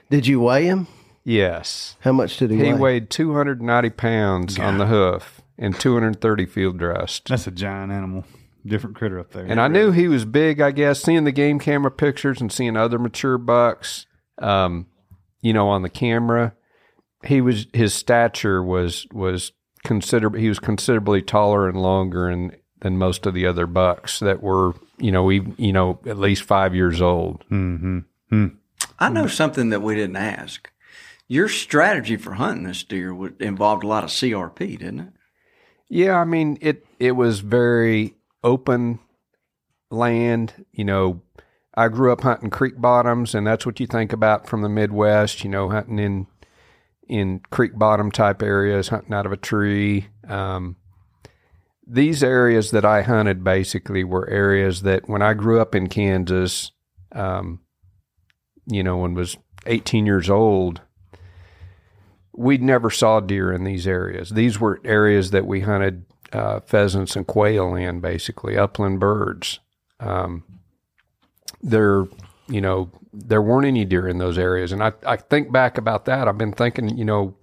Did 0.10 0.28
you 0.28 0.40
weigh 0.40 0.66
him? 0.66 0.88
Yes. 1.24 1.96
How 2.02 2.12
much 2.12 2.38
did 2.38 2.52
he, 2.52 2.58
He 2.58 2.64
weigh? 2.74 2.74
weighed 2.74 3.10
290 3.10 3.90
pounds 3.92 4.60
on 4.60 4.78
the 4.78 4.86
hoof 4.88 5.42
and 5.58 5.80
230 5.80 6.46
field 6.46 6.78
dressed. 6.78 7.28
That's 7.28 7.48
a 7.48 7.52
giant 7.52 7.92
animal. 7.92 8.26
Different 8.66 8.96
critter 8.96 9.20
up 9.20 9.32
there. 9.32 9.46
And 9.46 9.62
I 9.62 9.68
knew 9.68 9.92
he 9.92 10.08
was 10.08 10.26
big, 10.26 10.60
I 10.60 10.72
guess, 10.72 11.02
seeing 11.04 11.24
the 11.24 11.32
game 11.32 11.60
camera 11.60 11.92
pictures 11.92 12.42
and 12.42 12.52
seeing 12.52 12.76
other 12.76 12.98
mature 12.98 13.38
bucks, 13.38 14.08
um, 14.40 14.88
you 15.42 15.54
know, 15.54 15.68
on 15.70 15.84
the 15.84 15.90
camera. 15.90 16.54
He 17.26 17.42
was 17.42 17.68
his 17.74 17.94
stature 17.94 18.64
was 18.64 19.08
was 19.12 19.52
consider 19.84 20.30
he 20.38 20.50
was 20.50 20.60
considerably 20.60 21.22
taller 21.22 21.68
and 21.68 21.82
longer 21.82 22.28
and 22.28 22.56
than 22.82 22.98
most 22.98 23.26
of 23.26 23.34
the 23.34 23.48
other 23.48 23.66
bucks 23.66 24.20
that 24.20 24.44
were, 24.44 24.74
you 24.98 25.12
know, 25.12 25.24
we 25.24 25.42
you 25.58 25.74
know, 25.74 26.00
at 26.06 26.20
least 26.20 26.44
five 26.44 26.76
years 26.76 27.02
old. 27.02 27.44
Mm-hmm. 27.50 28.48
I 29.00 29.10
know 29.10 29.28
something 29.28 29.70
that 29.70 29.82
we 29.82 29.96
didn't 29.96 30.18
ask. 30.18 30.70
Your 31.28 31.50
strategy 31.50 32.18
for 32.18 32.34
hunting 32.34 32.66
this 32.66 32.84
deer 32.84 33.14
would 33.14 33.42
involved 33.42 33.84
a 33.84 33.88
lot 33.88 34.04
of 34.04 34.10
CRP, 34.12 34.80
didn't 34.80 35.00
it? 35.00 35.14
Yeah, 35.90 36.20
I 36.20 36.26
mean 36.26 36.58
it. 36.62 36.86
It 37.00 37.14
was 37.14 37.40
very 37.40 38.16
open 38.44 39.00
land. 39.90 40.66
You 40.72 40.86
know, 40.86 41.22
I 41.76 41.88
grew 41.88 42.12
up 42.12 42.22
hunting 42.22 42.50
creek 42.50 42.80
bottoms, 42.80 43.34
and 43.34 43.48
that's 43.48 43.66
what 43.66 43.80
you 43.80 43.88
think 43.88 44.14
about 44.14 44.48
from 44.48 44.62
the 44.62 44.70
Midwest. 44.70 45.44
You 45.44 45.50
know, 45.50 45.70
hunting 45.70 46.00
in 46.00 46.28
in 47.08 47.42
creek 47.52 47.78
bottom 47.78 48.12
type 48.12 48.42
areas, 48.42 48.90
hunting 48.90 49.14
out 49.14 49.26
of 49.26 49.32
a 49.32 49.38
tree. 49.38 50.08
Um, 50.28 50.76
these 51.88 52.24
areas 52.24 52.72
that 52.72 52.86
I 52.86 53.04
hunted 53.04 53.44
basically 53.44 54.04
were 54.04 54.28
areas 54.30 54.82
that 54.82 55.08
when 55.08 55.22
I 55.22 55.34
grew 55.34 55.60
up 55.60 55.76
in 55.76 55.88
Kansas, 55.88 56.72
um, 57.12 57.62
you 58.66 58.84
know, 58.84 58.98
when 58.98 59.14
was 59.14 59.38
18 59.66 60.06
years 60.06 60.30
old, 60.30 60.82
we 62.34 62.58
never 62.58 62.90
saw 62.90 63.20
deer 63.20 63.52
in 63.52 63.64
these 63.64 63.88
areas. 63.88 64.32
These 64.32 64.60
were 64.60 64.82
areas 64.84 65.32
that 65.32 65.46
we 65.46 65.62
hunted 65.62 66.06
uh, 66.34 66.60
pheasants 66.62 67.16
and 67.16 67.26
quail 67.26 67.76
in, 67.76 68.02
basically 68.02 68.58
upland 68.58 69.00
birds. 69.00 69.60
Um, 70.00 70.44
there, 71.62 72.06
you 72.48 72.62
know, 72.62 72.92
there 73.16 73.42
weren't 73.42 73.68
any 73.68 73.86
deer 73.86 74.08
in 74.08 74.18
those 74.18 74.38
areas, 74.38 74.72
and 74.72 74.84
I, 74.84 74.94
I 75.06 75.16
think 75.18 75.52
back 75.52 75.78
about 75.78 76.06
that. 76.06 76.28
I've 76.28 76.38
been 76.38 76.54
thinking, 76.54 76.98
you 76.98 77.06
know, 77.06 77.38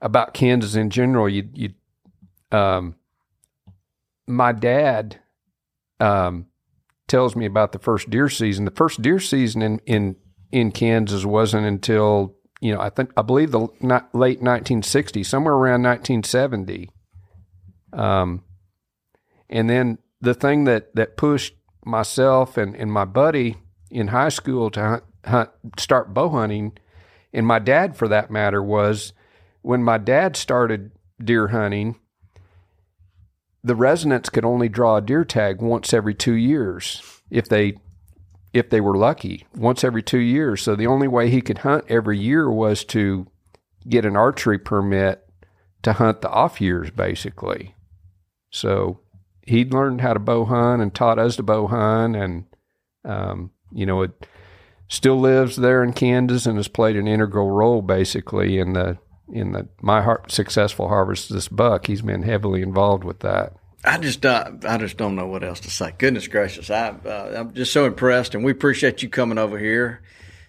about 0.00 0.34
Kansas 0.34 0.74
in 0.74 0.90
general. 0.90 1.28
You, 1.28 1.48
you, 1.52 1.70
um, 2.50 2.96
my 4.26 4.52
dad, 4.52 5.20
um, 6.00 6.46
tells 7.10 7.34
me 7.34 7.44
about 7.44 7.72
the 7.72 7.78
first 7.78 8.08
deer 8.08 8.28
season. 8.28 8.64
The 8.64 8.70
first 8.70 9.02
deer 9.02 9.18
season 9.18 9.60
in 9.60 9.80
in 9.84 10.16
in 10.52 10.72
Kansas 10.72 11.24
wasn't 11.24 11.66
until 11.66 12.36
you 12.60 12.72
know 12.72 12.80
I 12.80 12.88
think 12.88 13.10
I 13.16 13.22
believe 13.22 13.50
the 13.50 13.68
not, 13.80 14.14
late 14.14 14.40
1960s, 14.40 15.26
somewhere 15.26 15.54
around 15.54 15.82
1970. 15.82 16.88
Um, 17.92 18.44
and 19.50 19.68
then 19.68 19.98
the 20.20 20.34
thing 20.34 20.64
that 20.64 20.94
that 20.94 21.16
pushed 21.16 21.54
myself 21.84 22.56
and 22.56 22.76
and 22.76 22.90
my 22.90 23.04
buddy 23.04 23.56
in 23.90 24.08
high 24.08 24.28
school 24.28 24.70
to 24.70 24.80
hunt, 24.80 25.04
hunt 25.24 25.50
start 25.78 26.14
bow 26.14 26.28
hunting, 26.28 26.76
and 27.32 27.46
my 27.46 27.58
dad 27.58 27.96
for 27.96 28.08
that 28.08 28.30
matter 28.30 28.62
was 28.62 29.12
when 29.62 29.82
my 29.82 29.98
dad 29.98 30.36
started 30.36 30.92
deer 31.22 31.48
hunting 31.48 31.96
the 33.62 33.74
residents 33.74 34.30
could 34.30 34.44
only 34.44 34.68
draw 34.68 34.96
a 34.96 35.02
deer 35.02 35.24
tag 35.24 35.60
once 35.60 35.92
every 35.92 36.14
two 36.14 36.34
years 36.34 37.20
if 37.30 37.48
they 37.48 37.74
if 38.52 38.70
they 38.70 38.80
were 38.80 38.96
lucky 38.96 39.46
once 39.54 39.84
every 39.84 40.02
two 40.02 40.18
years. 40.18 40.62
So 40.62 40.74
the 40.74 40.86
only 40.86 41.06
way 41.06 41.30
he 41.30 41.40
could 41.40 41.58
hunt 41.58 41.84
every 41.88 42.18
year 42.18 42.50
was 42.50 42.84
to 42.86 43.28
get 43.88 44.04
an 44.04 44.16
archery 44.16 44.58
permit 44.58 45.24
to 45.82 45.92
hunt 45.94 46.20
the 46.20 46.30
off 46.30 46.60
years 46.60 46.90
basically. 46.90 47.74
So 48.50 49.00
he'd 49.46 49.72
learned 49.72 50.00
how 50.00 50.14
to 50.14 50.20
bow 50.20 50.46
hunt 50.46 50.82
and 50.82 50.92
taught 50.92 51.18
us 51.18 51.36
to 51.36 51.42
bow 51.42 51.68
hunt 51.68 52.16
and 52.16 52.44
um, 53.04 53.50
you 53.72 53.86
know 53.86 54.02
it 54.02 54.10
still 54.88 55.18
lives 55.20 55.56
there 55.56 55.82
in 55.84 55.92
Kansas 55.92 56.46
and 56.46 56.56
has 56.56 56.68
played 56.68 56.96
an 56.96 57.06
integral 57.08 57.50
role 57.50 57.82
basically 57.82 58.58
in 58.58 58.72
the 58.72 58.98
in 59.32 59.52
the 59.52 59.68
my 59.80 60.02
har- 60.02 60.24
successful 60.28 60.88
harvest 60.88 61.30
of 61.30 61.34
this 61.34 61.48
buck. 61.48 61.86
He's 61.86 62.02
been 62.02 62.22
heavily 62.22 62.62
involved 62.62 63.04
with 63.04 63.20
that. 63.20 63.52
I 63.84 63.96
just 63.98 64.26
uh, 64.26 64.50
I 64.66 64.76
just 64.78 64.96
don't 64.96 65.14
know 65.16 65.26
what 65.26 65.42
else 65.44 65.60
to 65.60 65.70
say. 65.70 65.94
Goodness 65.96 66.28
gracious, 66.28 66.70
I 66.70 66.88
uh, 66.90 67.34
I'm 67.38 67.54
just 67.54 67.72
so 67.72 67.86
impressed, 67.86 68.34
and 68.34 68.44
we 68.44 68.52
appreciate 68.52 69.02
you 69.02 69.08
coming 69.08 69.38
over 69.38 69.58
here, 69.58 70.02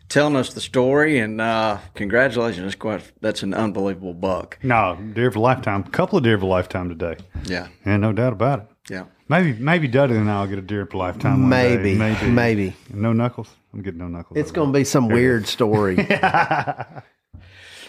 telling 0.09 0.35
us 0.35 0.53
the 0.53 0.59
story, 0.59 1.17
and 1.19 1.39
uh, 1.39 1.77
congratulations. 1.93 2.63
That's 2.65 2.75
quite 2.75 3.09
that's 3.21 3.41
an 3.43 3.53
unbelievable 3.53 4.13
buck. 4.15 4.57
No, 4.63 4.97
deer 5.13 5.27
of 5.29 5.35
a 5.37 5.39
lifetime. 5.39 5.83
couple 5.83 6.17
of 6.17 6.23
deer 6.25 6.35
of 6.35 6.41
a 6.41 6.45
lifetime 6.47 6.89
today. 6.89 7.15
Yeah, 7.45 7.67
Yeah, 7.85 7.95
no 7.97 8.11
doubt 8.11 8.33
about 8.33 8.59
it. 8.59 8.67
yeah. 8.89 9.03
Maybe 9.31 9.53
maybe 9.53 9.87
Dudley 9.87 10.17
and 10.17 10.29
I'll 10.29 10.45
get 10.45 10.59
a 10.59 10.61
deer 10.61 10.81
of 10.81 10.93
a 10.93 10.97
lifetime. 10.97 11.43
One 11.43 11.51
day. 11.51 11.77
Maybe, 11.77 11.95
maybe, 11.95 12.29
maybe. 12.29 12.75
No 12.89 13.13
knuckles. 13.13 13.47
I'm 13.73 13.81
getting 13.81 13.99
no 13.99 14.09
knuckles. 14.09 14.37
It's 14.37 14.51
going 14.51 14.73
to 14.73 14.77
be 14.77 14.83
some 14.83 15.07
weird 15.07 15.47
story. 15.47 16.05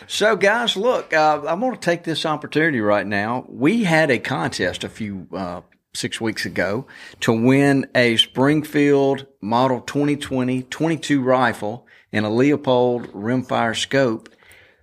So, 0.08 0.34
guys, 0.36 0.76
look, 0.76 1.14
uh, 1.14 1.42
I'm 1.46 1.60
going 1.60 1.72
to 1.72 1.80
take 1.80 2.02
this 2.02 2.26
opportunity 2.26 2.80
right 2.80 3.06
now. 3.06 3.46
We 3.48 3.84
had 3.84 4.10
a 4.10 4.18
contest 4.18 4.82
a 4.84 4.88
few 4.88 5.28
uh, 5.32 5.62
six 5.94 6.20
weeks 6.20 6.44
ago 6.44 6.86
to 7.20 7.32
win 7.32 7.86
a 7.94 8.16
Springfield 8.16 9.26
Model 9.40 9.80
2020 9.80 10.64
22 10.64 11.22
rifle 11.22 11.86
and 12.12 12.26
a 12.26 12.28
Leupold 12.28 13.12
rimfire 13.12 13.76
scope. 13.76 14.28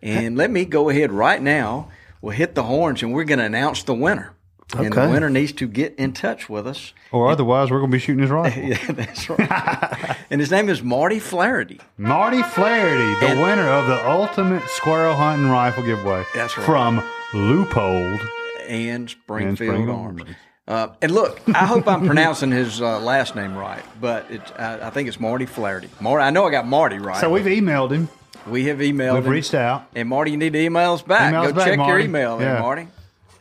And 0.02 0.38
let 0.38 0.50
me 0.50 0.66
go 0.66 0.90
ahead 0.90 1.12
right 1.12 1.42
now. 1.42 1.90
We'll 2.22 2.36
hit 2.36 2.56
the 2.56 2.64
horns 2.64 3.04
and 3.04 3.14
we're 3.14 3.26
going 3.26 3.40
to 3.40 3.46
announce 3.46 3.84
the 3.84 3.94
winner. 3.94 4.36
And 4.78 4.94
the 4.94 5.10
winner 5.10 5.30
needs 5.30 5.52
to 5.54 5.68
get 5.68 5.96
in 5.96 6.14
touch 6.14 6.48
with 6.50 6.68
us. 6.68 6.94
Or 7.12 7.30
otherwise, 7.32 7.72
we're 7.72 7.80
going 7.80 7.90
to 7.92 7.96
be 7.96 8.00
shooting 8.00 8.22
his 8.22 8.30
rifle. 8.32 8.62
Yeah, 8.64 8.78
that's 8.92 9.28
right. 9.30 10.16
and 10.30 10.40
his 10.40 10.52
name 10.52 10.70
is 10.70 10.84
Marty 10.84 11.20
Flaherty. 11.20 11.80
Marty 11.98 12.44
Flaherty, 12.44 13.20
the 13.26 13.32
And- 13.32 13.42
winner 13.42 13.68
of 13.68 13.88
the 13.88 14.08
ultimate 14.10 14.62
squirrel 14.70 15.16
hunting 15.16 15.50
rifle 15.50 15.84
giveaway. 15.84 16.24
That's 16.36 16.56
right. 16.58 16.66
From 16.66 17.02
Leupold. 17.34 18.28
and 18.68 19.10
Springfield, 19.10 19.58
Springfield 19.58 19.90
Arms. 19.90 20.22
Arms. 20.22 20.36
Uh, 20.68 20.88
and 21.02 21.12
look, 21.12 21.42
I 21.48 21.66
hope 21.66 21.88
I'm 21.88 22.06
pronouncing 22.06 22.52
his 22.52 22.80
uh, 22.80 23.00
last 23.00 23.36
name 23.36 23.58
right, 23.58 23.84
but 24.00 24.30
it, 24.30 24.42
I, 24.60 24.88
I 24.88 24.90
think 24.92 25.08
it's 25.08 25.20
Marty 25.20 25.48
Flaherty. 25.48 25.90
Marty, 26.00 26.24
I 26.24 26.30
know 26.30 26.46
I 26.46 26.52
got 26.52 26.68
Marty 26.68 27.00
right. 27.00 27.20
So 27.20 27.32
we've 27.32 27.46
emailed 27.46 27.90
him. 27.90 28.08
we 28.46 28.66
have 28.66 28.78
emailed. 28.78 29.16
We've 29.16 29.26
him. 29.26 29.32
reached 29.32 29.56
out. 29.56 29.88
And 29.96 30.08
Marty, 30.08 30.30
you 30.30 30.38
need 30.38 30.54
to 30.54 30.60
email 30.60 30.94
us 30.94 31.02
back. 31.02 31.30
Email 31.30 31.42
us 31.42 31.48
Go 31.48 31.54
back, 31.56 31.66
check 31.70 31.78
your 31.78 31.88
Marty. 31.88 32.04
email 32.04 32.38
there, 32.38 32.54
Yeah. 32.54 32.62
Marty. 32.62 32.88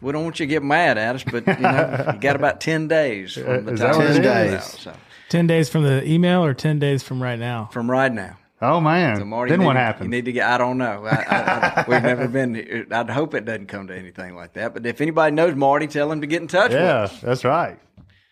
We 0.00 0.12
don't 0.12 0.24
want 0.24 0.38
you 0.40 0.46
to 0.46 0.50
get 0.50 0.62
mad 0.62 0.98
at 0.98 1.16
us, 1.16 1.24
but 1.24 1.46
you 1.46 1.54
know, 1.56 2.10
you 2.14 2.20
got 2.20 2.36
about 2.36 2.60
ten 2.60 2.88
days 2.88 3.34
from 3.34 3.64
the 3.64 3.76
time 3.76 3.76
that 3.76 3.96
what 3.96 4.06
this 4.08 4.16
it 4.18 4.22
goes 4.22 4.46
is? 4.46 4.54
out, 4.54 4.62
so, 4.62 4.92
10 5.30 5.46
days 5.46 5.68
from 5.68 5.82
the 5.82 6.02
email 6.08 6.42
or 6.42 6.54
10 6.54 6.78
days 6.78 7.02
from 7.02 7.22
right 7.22 7.38
now? 7.38 7.68
from 7.72 7.90
right 7.90 8.12
now. 8.12 8.36
Oh 8.60 8.80
man! 8.80 9.18
So 9.18 9.24
Marty, 9.24 9.50
then 9.50 9.60
you 9.60 9.66
what 9.66 9.74
need- 9.74 9.78
happened? 9.78 10.04
You 10.06 10.18
need 10.18 10.24
to 10.24 10.32
get. 10.32 10.48
I 10.48 10.58
don't 10.58 10.78
know. 10.78 11.04
I, 11.06 11.10
I, 11.10 11.36
I, 11.36 11.84
we've 11.86 12.02
never 12.02 12.26
been. 12.26 12.86
I'd 12.90 13.08
hope 13.08 13.34
it 13.34 13.44
doesn't 13.44 13.66
come 13.66 13.86
to 13.86 13.96
anything 13.96 14.34
like 14.34 14.54
that. 14.54 14.74
But 14.74 14.84
if 14.84 15.00
anybody 15.00 15.32
knows 15.32 15.54
Marty, 15.54 15.86
tell 15.86 16.10
him 16.10 16.22
to 16.22 16.26
get 16.26 16.42
in 16.42 16.48
touch 16.48 16.72
with 16.72 16.80
yeah, 16.80 17.02
us. 17.02 17.20
that's 17.20 17.44
right. 17.44 17.78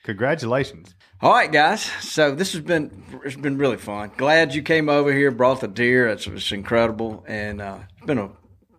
Congratulations. 0.02 0.94
All 1.20 1.32
right, 1.32 1.50
guys. 1.50 1.82
So 2.00 2.34
this 2.34 2.52
has 2.54 2.60
been 2.62 3.04
it's 3.24 3.36
been 3.36 3.56
really 3.56 3.76
fun. 3.76 4.10
Glad 4.16 4.54
you 4.54 4.62
came 4.62 4.88
over 4.88 5.12
here, 5.12 5.30
brought 5.30 5.60
the 5.60 5.68
deer. 5.68 6.08
It's, 6.08 6.26
it's 6.26 6.50
incredible, 6.50 7.24
and 7.28 7.60
uh, 7.62 7.78
it's 7.96 8.06
been 8.06 8.18
a 8.18 8.30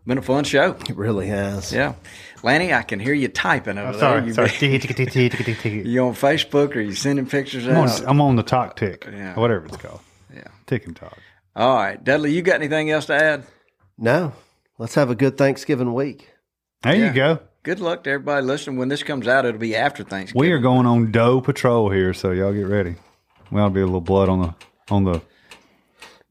been 0.05 0.17
a 0.17 0.21
fun 0.21 0.43
show. 0.43 0.75
It 0.89 0.97
really 0.97 1.27
has. 1.27 1.71
Yeah, 1.71 1.93
Lanny, 2.43 2.73
I 2.73 2.83
can 2.83 2.99
hear 2.99 3.13
you 3.13 3.27
typing 3.27 3.77
over 3.77 3.87
I'm 3.87 3.93
there. 3.93 3.99
sorry. 3.99 4.25
You, 4.27 4.33
sorry. 4.33 4.49
You 5.87 6.05
on 6.05 6.13
Facebook 6.13 6.75
or 6.75 6.79
you 6.81 6.93
sending 6.93 7.25
pictures 7.25 7.67
I'm, 7.67 7.75
out? 7.75 8.01
on, 8.01 8.07
I'm 8.07 8.21
on 8.21 8.35
the 8.35 8.43
talk 8.43 8.75
tick, 8.75 9.07
Yeah. 9.11 9.35
whatever 9.35 9.65
it's 9.65 9.77
called. 9.77 10.01
Yeah. 10.33 10.43
Tick 10.65 10.85
and 10.85 10.95
talk. 10.95 11.17
All 11.55 11.75
right, 11.75 12.01
Dudley, 12.03 12.31
you 12.33 12.41
got 12.41 12.55
anything 12.55 12.91
else 12.91 13.07
to 13.07 13.15
add? 13.15 13.43
No, 13.97 14.33
let's 14.77 14.93
have 14.95 15.09
a 15.09 15.15
good 15.15 15.37
Thanksgiving 15.37 15.93
week. 15.93 16.29
There 16.83 16.95
Yeah. 16.95 17.07
you 17.07 17.13
go. 17.13 17.39
Good 17.63 17.79
luck 17.79 18.03
to 18.03 18.11
everybody 18.11 18.45
listening. 18.45 18.77
When 18.77 18.87
this 18.89 19.03
comes 19.03 19.27
out, 19.27 19.45
it'll 19.45 19.59
be 19.59 19.75
after 19.75 20.03
Thanksgiving. 20.03 20.39
We 20.39 20.51
are 20.53 20.59
going 20.59 20.85
on 20.85 21.11
doe 21.11 21.41
patrol 21.41 21.89
here, 21.89 22.13
so 22.13 22.31
y'all 22.31 22.53
get 22.53 22.67
ready. 22.67 22.95
Well, 23.51 23.63
will 23.65 23.69
be 23.71 23.81
a 23.81 23.85
little 23.85 23.99
blood 24.01 24.29
on 24.29 24.41
the 24.41 24.55
on 24.89 25.03
the 25.03 25.21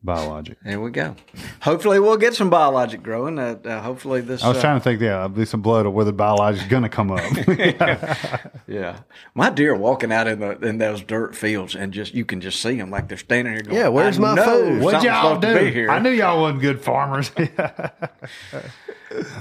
biologic. 0.07 0.57
There 0.65 0.81
we 0.81 0.91
go. 0.91 1.15
Hopefully, 1.61 2.01
we'll 2.01 2.17
get 2.17 2.35
some 2.35 2.49
biologic 2.49 3.03
growing. 3.03 3.39
Uh, 3.39 3.59
uh, 3.63 3.83
hopefully, 3.83 4.23
this. 4.23 4.43
I 4.43 4.49
was 4.49 4.57
uh, 4.57 4.61
trying 4.63 4.79
to 4.81 4.85
think, 4.85 5.03
yeah, 5.03 5.09
there'll 5.09 5.29
be 5.29 5.45
some 5.45 5.61
blood 5.61 5.85
of 5.85 5.93
whether 5.93 6.13
biologic 6.13 6.63
is 6.63 6.69
going 6.69 6.85
to 6.85 6.89
come 6.89 7.11
up. 7.11 7.21
Yeah, 8.69 8.99
my 9.35 9.51
deer 9.51 9.77
walking 9.77 10.11
out 10.11 10.27
in 10.27 10.41
the 10.41 10.59
in 10.59 10.79
those 10.79 11.01
dirt 11.01 11.37
fields, 11.37 11.77
and 11.77 11.93
just 11.93 12.15
you 12.15 12.25
can 12.25 12.41
just 12.41 12.61
see 12.61 12.77
them 12.77 12.91
like 12.91 13.07
they're 13.07 13.17
standing 13.17 13.53
here. 13.55 13.63
Going, 13.63 13.77
Yeah, 13.77 13.89
where's 13.89 14.19
I 14.19 14.23
my 14.23 14.35
know 14.35 14.45
food? 14.45 14.83
What'd 14.83 15.03
y'all 15.05 15.37
supposed 15.37 15.43
to 15.43 15.65
do? 15.67 15.71
here. 15.71 15.89
I 15.89 16.01
knew 16.01 16.11
y'all 16.11 16.41
wasn't 16.41 16.63
good 16.63 16.81
farmers. 16.81 17.31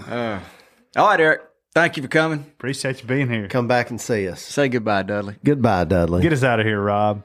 All 0.09 1.07
right, 1.07 1.20
Erick. 1.20 1.41
Thank 1.74 1.97
you 1.97 2.03
for 2.03 2.09
coming. 2.09 2.39
Appreciate 2.39 3.01
you 3.01 3.07
being 3.07 3.30
here. 3.30 3.47
Come 3.49 3.68
back 3.68 3.89
and 3.89 3.99
see 3.99 4.30
us. 4.30 4.41
Say 4.41 4.70
goodbye, 4.70 5.03
Dudley. 5.03 5.36
Goodbye, 5.43 5.84
Dudley. 5.84 6.22
Get 6.22 6.32
us 6.32 6.43
out 6.43 6.59
of 6.59 6.66
here, 6.66 6.80
Rob. 6.80 7.24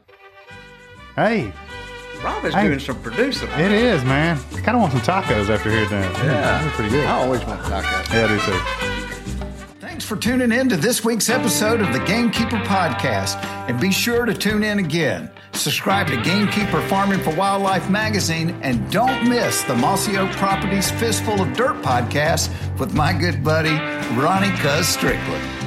Hey, 1.15 1.53
Rob 2.25 2.45
is 2.45 2.55
Hey. 2.55 2.67
doing 2.69 2.79
some 2.81 2.97
producing. 3.01 3.49
it 3.51 3.73
is, 3.73 4.05
man. 4.05 4.39
I 4.55 4.61
kind 4.61 4.77
of 4.77 4.81
want 4.83 4.93
some 4.93 5.01
tacos 5.03 5.49
after 5.49 5.71
here 5.71 5.89
now. 5.91 6.11
Yeah. 6.23 6.61
they're 6.63 6.71
pretty 6.73 6.91
good. 6.91 7.07
I 7.07 7.13
always 7.23 7.45
want 7.45 7.61
tacos. 7.63 8.13
Yeah, 8.13 8.25
I 8.25 8.29
do 8.29 8.39
too. 8.41 9.77
Thanks 9.81 10.05
for 10.05 10.17
tuning 10.17 10.53
in 10.53 10.69
to 10.69 10.77
this 10.77 11.05
week's 11.05 11.29
episode 11.29 11.81
of 11.81 11.93
the 11.93 11.99
Gamekeeper 12.01 12.59
Podcast. 12.59 13.43
And 13.69 13.81
be 13.81 13.91
sure 13.93 14.25
to 14.27 14.35
tune 14.35 14.63
in 14.63 14.79
again. 14.79 15.31
Subscribe 15.53 16.07
to 16.09 16.17
Gamekeeper 16.23 16.81
Farming 16.89 17.21
for 17.21 17.35
Wildlife 17.35 17.89
magazine 17.91 18.51
and 18.63 18.91
don't 18.91 19.29
miss 19.29 19.63
the 19.65 19.75
Mossy 19.75 20.17
Oak 20.17 20.31
Properties 20.33 20.91
Fistful 20.93 21.41
of 21.43 21.53
Dirt 21.55 21.77
podcast 21.83 22.51
with 22.79 22.95
my 22.95 23.13
good 23.13 23.43
buddy, 23.45 23.73
Ronnie 24.17 24.57
Cuz 24.59 24.87
Strickland. 24.89 25.60